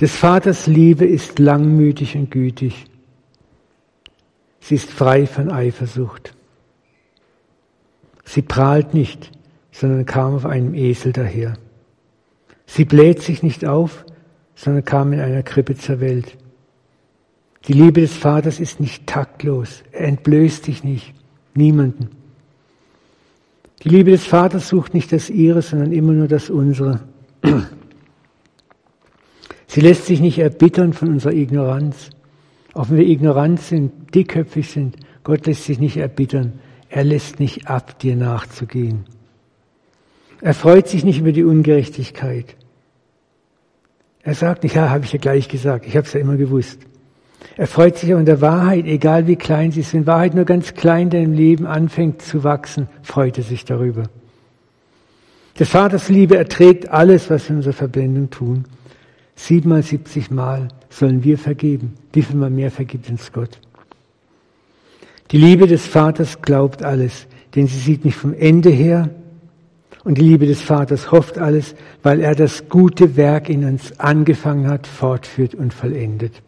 Des 0.00 0.16
Vaters 0.16 0.66
Liebe 0.66 1.04
ist 1.04 1.38
langmütig 1.38 2.16
und 2.16 2.30
gütig. 2.30 2.86
Sie 4.60 4.76
ist 4.76 4.90
frei 4.90 5.26
von 5.26 5.50
Eifersucht. 5.50 6.34
Sie 8.24 8.40
prahlt 8.40 8.94
nicht, 8.94 9.30
sondern 9.72 10.06
kam 10.06 10.34
auf 10.34 10.46
einem 10.46 10.74
Esel 10.74 11.12
daher. 11.12 11.54
Sie 12.64 12.84
bläht 12.84 13.20
sich 13.20 13.42
nicht 13.42 13.66
auf, 13.66 14.06
sondern 14.54 14.84
kam 14.84 15.12
in 15.12 15.20
einer 15.20 15.42
Krippe 15.42 15.76
zur 15.76 16.00
Welt. 16.00 16.36
Die 17.66 17.74
Liebe 17.74 18.00
des 18.00 18.16
Vaters 18.16 18.58
ist 18.58 18.80
nicht 18.80 19.06
taktlos. 19.06 19.82
Er 19.92 20.08
entblößt 20.08 20.64
sich 20.64 20.82
nicht, 20.82 21.12
niemanden. 21.54 22.08
Die 23.82 23.90
Liebe 23.90 24.12
des 24.12 24.24
Vaters 24.24 24.68
sucht 24.68 24.94
nicht 24.94 25.12
das 25.12 25.28
ihre, 25.28 25.60
sondern 25.60 25.92
immer 25.92 26.12
nur 26.12 26.28
das 26.28 26.48
unsere. 26.48 27.00
Sie 29.70 29.80
lässt 29.80 30.06
sich 30.06 30.20
nicht 30.20 30.40
erbittern 30.40 30.92
von 30.92 31.10
unserer 31.10 31.32
Ignoranz. 31.32 32.10
Auch 32.74 32.90
wenn 32.90 32.96
wir 32.96 33.06
ignorant 33.06 33.60
sind, 33.60 34.12
dickköpfig 34.12 34.68
sind, 34.68 34.96
Gott 35.22 35.46
lässt 35.46 35.64
sich 35.64 35.78
nicht 35.78 35.96
erbittern. 35.96 36.54
Er 36.88 37.04
lässt 37.04 37.38
nicht 37.38 37.68
ab, 37.68 37.96
dir 38.00 38.16
nachzugehen. 38.16 39.04
Er 40.40 40.54
freut 40.54 40.88
sich 40.88 41.04
nicht 41.04 41.20
über 41.20 41.30
die 41.30 41.44
Ungerechtigkeit. 41.44 42.56
Er 44.24 44.34
sagt 44.34 44.64
nicht, 44.64 44.74
ja, 44.74 44.90
habe 44.90 45.04
ich 45.04 45.12
ja 45.12 45.20
gleich 45.20 45.48
gesagt, 45.48 45.86
ich 45.86 45.96
habe 45.96 46.04
es 46.04 46.14
ja 46.14 46.18
immer 46.18 46.36
gewusst. 46.36 46.80
Er 47.56 47.68
freut 47.68 47.96
sich 47.96 48.12
an 48.12 48.26
der 48.26 48.40
Wahrheit, 48.40 48.86
egal 48.86 49.28
wie 49.28 49.36
klein 49.36 49.70
sie 49.70 49.82
ist. 49.82 49.94
Wenn 49.94 50.04
Wahrheit 50.04 50.34
nur 50.34 50.46
ganz 50.46 50.74
klein 50.74 51.02
in 51.02 51.10
deinem 51.10 51.32
Leben 51.32 51.66
anfängt 51.66 52.22
zu 52.22 52.42
wachsen, 52.42 52.88
freut 53.02 53.38
er 53.38 53.44
sich 53.44 53.64
darüber. 53.64 54.02
Des 55.60 55.68
Vaters 55.68 56.08
Liebe 56.08 56.36
erträgt 56.36 56.88
alles, 56.88 57.30
was 57.30 57.44
wir 57.44 57.50
in 57.50 57.56
unserer 57.58 57.74
Verbindung 57.74 58.30
tun. 58.30 58.64
Siebenmal, 59.42 59.82
siebzig 59.82 60.30
Mal 60.30 60.68
sollen 60.90 61.24
wir 61.24 61.38
vergeben. 61.38 61.94
Wie 62.12 62.20
viel 62.20 62.36
mal 62.36 62.50
mehr 62.50 62.70
vergibt 62.70 63.08
uns 63.08 63.32
Gott? 63.32 63.58
Die 65.30 65.38
Liebe 65.38 65.66
des 65.66 65.86
Vaters 65.86 66.42
glaubt 66.42 66.82
alles, 66.82 67.26
denn 67.54 67.66
sie 67.66 67.78
sieht 67.78 68.04
nicht 68.04 68.18
vom 68.18 68.34
Ende 68.34 68.68
her. 68.68 69.08
Und 70.04 70.18
die 70.18 70.22
Liebe 70.22 70.46
des 70.46 70.60
Vaters 70.60 71.10
hofft 71.10 71.38
alles, 71.38 71.74
weil 72.02 72.20
er 72.20 72.34
das 72.34 72.68
gute 72.68 73.16
Werk 73.16 73.48
in 73.48 73.64
uns 73.64 73.98
angefangen 73.98 74.68
hat, 74.68 74.86
fortführt 74.86 75.54
und 75.54 75.72
vollendet. 75.72 76.42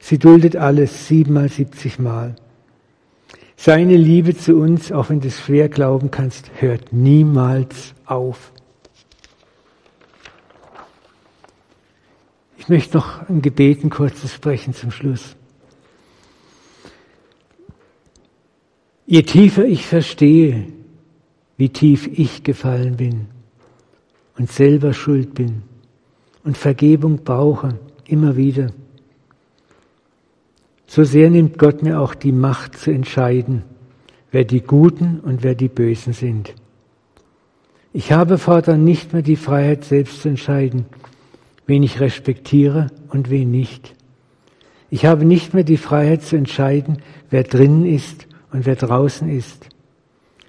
Sie 0.00 0.18
duldet 0.18 0.56
alles 0.56 1.06
siebenmal, 1.06 1.48
siebzigmal. 1.48 2.34
Seine 3.56 3.96
Liebe 3.96 4.36
zu 4.36 4.56
uns, 4.56 4.90
auch 4.90 5.10
wenn 5.10 5.20
du 5.20 5.28
es 5.28 5.38
schwer 5.38 5.68
glauben 5.68 6.10
kannst, 6.10 6.50
hört 6.58 6.92
niemals 6.92 7.94
auf. 8.04 8.52
Ich 12.66 12.70
möchte 12.70 12.96
noch 12.96 13.28
ein 13.28 13.42
Gebet, 13.42 13.84
ein 13.84 13.90
kurzes 13.90 14.34
sprechen 14.34 14.74
zum 14.74 14.90
Schluss. 14.90 15.36
Je 19.06 19.22
tiefer 19.22 19.64
ich 19.64 19.86
verstehe, 19.86 20.66
wie 21.56 21.68
tief 21.68 22.08
ich 22.12 22.42
gefallen 22.42 22.96
bin 22.96 23.26
und 24.36 24.50
selber 24.50 24.94
schuld 24.94 25.32
bin 25.34 25.62
und 26.42 26.58
Vergebung 26.58 27.22
brauche, 27.22 27.78
immer 28.04 28.36
wieder, 28.36 28.72
so 30.88 31.04
sehr 31.04 31.30
nimmt 31.30 31.58
Gott 31.58 31.84
mir 31.84 32.00
auch 32.00 32.16
die 32.16 32.32
Macht 32.32 32.76
zu 32.76 32.90
entscheiden, 32.90 33.62
wer 34.32 34.42
die 34.42 34.62
Guten 34.62 35.20
und 35.20 35.44
wer 35.44 35.54
die 35.54 35.68
Bösen 35.68 36.14
sind. 36.14 36.52
Ich 37.92 38.10
habe 38.10 38.38
fortan 38.38 38.82
nicht 38.82 39.12
mehr 39.12 39.22
die 39.22 39.36
Freiheit, 39.36 39.84
selbst 39.84 40.22
zu 40.22 40.30
entscheiden, 40.30 40.86
wen 41.66 41.82
ich 41.82 42.00
respektiere 42.00 42.88
und 43.08 43.30
wen 43.30 43.50
nicht. 43.50 43.94
Ich 44.90 45.04
habe 45.04 45.24
nicht 45.24 45.52
mehr 45.52 45.64
die 45.64 45.76
Freiheit 45.76 46.22
zu 46.22 46.36
entscheiden, 46.36 46.98
wer 47.30 47.42
drinnen 47.42 47.84
ist 47.84 48.26
und 48.52 48.66
wer 48.66 48.76
draußen 48.76 49.28
ist. 49.28 49.68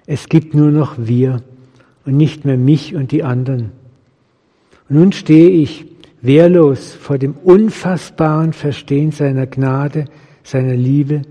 Es 0.06 0.28
gibt 0.28 0.54
nur 0.54 0.70
noch 0.70 0.94
wir 0.96 1.42
und 2.06 2.16
nicht 2.16 2.44
mehr 2.44 2.56
mich 2.56 2.94
und 2.94 3.12
die 3.12 3.24
anderen. 3.24 3.72
Und 4.88 4.96
nun 4.96 5.12
stehe 5.12 5.50
ich 5.50 5.86
wehrlos 6.22 6.92
vor 6.92 7.18
dem 7.18 7.34
unfassbaren 7.34 8.52
Verstehen 8.52 9.12
seiner 9.12 9.46
Gnade, 9.46 10.06
seiner 10.42 10.74
Liebe, 10.74 11.22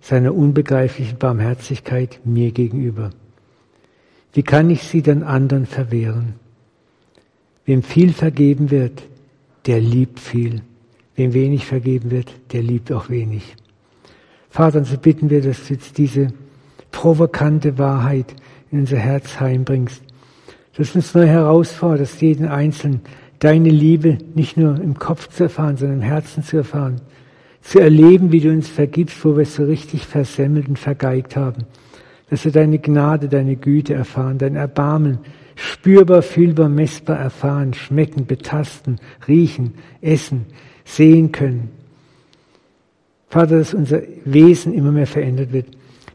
seiner 0.00 0.34
unbegreiflichen 0.34 1.18
Barmherzigkeit 1.18 2.20
mir 2.24 2.50
gegenüber. 2.50 3.10
Wie 4.32 4.42
kann 4.42 4.68
ich 4.68 4.82
sie 4.82 5.00
dann 5.00 5.22
anderen 5.22 5.66
verwehren? 5.66 6.34
Wem 7.64 7.82
viel 7.82 8.12
vergeben 8.12 8.70
wird, 8.70 9.04
der 9.66 9.80
liebt 9.80 10.20
viel. 10.20 10.62
Wem 11.16 11.32
wenig 11.32 11.66
vergeben 11.66 12.10
wird, 12.10 12.32
der 12.52 12.62
liebt 12.62 12.90
auch 12.90 13.08
wenig. 13.08 13.54
Vater, 14.50 14.78
und 14.78 14.86
so 14.86 14.98
bitten 14.98 15.30
wir, 15.30 15.42
dass 15.42 15.66
du 15.66 15.74
jetzt 15.74 15.96
diese 15.98 16.28
provokante 16.90 17.78
Wahrheit 17.78 18.34
in 18.70 18.80
unser 18.80 18.98
Herz 18.98 19.38
heimbringst. 19.38 20.02
Dass 20.76 20.92
du 20.92 20.98
uns 20.98 21.14
neu 21.14 21.26
herausforderst, 21.26 22.20
jeden 22.20 22.48
Einzelnen 22.48 23.02
deine 23.38 23.70
Liebe 23.70 24.18
nicht 24.34 24.56
nur 24.56 24.80
im 24.80 24.98
Kopf 24.98 25.28
zu 25.28 25.44
erfahren, 25.44 25.76
sondern 25.76 25.98
im 25.98 26.04
Herzen 26.04 26.42
zu 26.42 26.56
erfahren 26.56 27.00
zu 27.64 27.80
erleben, 27.80 28.30
wie 28.30 28.40
du 28.40 28.50
uns 28.50 28.68
vergibst, 28.68 29.24
wo 29.24 29.36
wir 29.36 29.42
es 29.42 29.56
so 29.56 29.64
richtig 29.64 30.06
versemmelt 30.06 30.68
und 30.68 30.78
vergeigt 30.78 31.34
haben. 31.34 31.64
Dass 32.28 32.44
wir 32.44 32.52
deine 32.52 32.78
Gnade, 32.78 33.28
deine 33.28 33.56
Güte 33.56 33.94
erfahren, 33.94 34.38
dein 34.38 34.54
Erbarmen 34.54 35.18
spürbar, 35.56 36.22
fühlbar, 36.22 36.68
messbar 36.68 37.18
erfahren, 37.18 37.74
schmecken, 37.74 38.26
betasten, 38.26 38.98
riechen, 39.28 39.74
essen, 40.00 40.46
sehen 40.84 41.32
können. 41.32 41.70
Vater, 43.28 43.58
dass 43.58 43.74
unser 43.74 44.02
Wesen 44.24 44.72
immer 44.74 44.92
mehr 44.92 45.06
verändert 45.06 45.52
wird, 45.52 45.66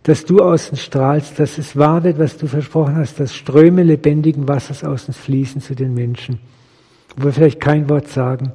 dass 0.04 0.26
du 0.26 0.40
aus 0.40 0.70
uns 0.70 0.82
strahlst, 0.82 1.40
dass 1.40 1.58
es 1.58 1.76
wahr 1.76 2.04
wird, 2.04 2.18
was 2.18 2.38
du 2.38 2.48
versprochen 2.48 2.96
hast, 2.96 3.20
dass 3.20 3.36
Ströme 3.36 3.84
lebendigen 3.84 4.48
Wassers 4.48 4.84
aus 4.84 5.08
uns 5.08 5.18
fließen 5.18 5.62
zu 5.62 5.76
den 5.76 5.94
Menschen, 5.94 6.40
wo 7.18 7.26
wir 7.26 7.34
vielleicht 7.34 7.60
kein 7.60 7.90
Wort 7.90 8.08
sagen, 8.08 8.54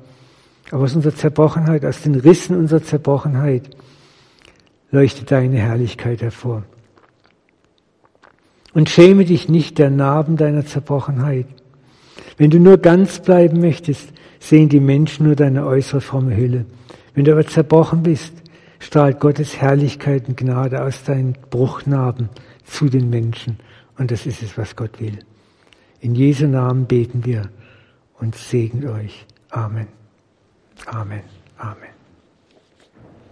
aber 0.70 0.84
aus 0.84 0.96
unserer 0.96 1.14
Zerbrochenheit, 1.14 1.84
aus 1.84 2.02
den 2.02 2.14
Rissen 2.14 2.56
unserer 2.56 2.82
Zerbrochenheit 2.82 3.68
leuchtet 4.90 5.30
deine 5.30 5.58
Herrlichkeit 5.58 6.22
hervor. 6.22 6.64
Und 8.74 8.90
schäme 8.90 9.24
dich 9.24 9.48
nicht 9.48 9.78
der 9.78 9.90
Narben 9.90 10.36
deiner 10.36 10.66
Zerbrochenheit. 10.66 11.46
Wenn 12.36 12.50
du 12.50 12.58
nur 12.58 12.78
ganz 12.78 13.20
bleiben 13.20 13.60
möchtest, 13.60 14.12
sehen 14.40 14.68
die 14.68 14.80
Menschen 14.80 15.26
nur 15.26 15.36
deine 15.36 15.64
äußere 15.66 16.00
fromme 16.00 16.36
Hülle. 16.36 16.66
Wenn 17.14 17.24
du 17.24 17.32
aber 17.32 17.46
zerbrochen 17.46 18.02
bist, 18.02 18.34
strahlt 18.80 19.20
Gottes 19.20 19.56
Herrlichkeit 19.60 20.28
und 20.28 20.36
Gnade 20.36 20.82
aus 20.82 21.04
deinen 21.04 21.34
Bruchnarben 21.50 22.28
zu 22.64 22.88
den 22.88 23.08
Menschen. 23.08 23.58
Und 23.96 24.10
das 24.10 24.26
ist 24.26 24.42
es, 24.42 24.58
was 24.58 24.76
Gott 24.76 25.00
will. 25.00 25.18
In 26.00 26.14
Jesu 26.14 26.46
Namen 26.46 26.86
beten 26.86 27.24
wir 27.24 27.48
und 28.18 28.34
segnet 28.34 28.84
euch. 28.86 29.24
Amen. 29.50 29.86
Amen. 30.86 31.22
Amen. 31.56 31.93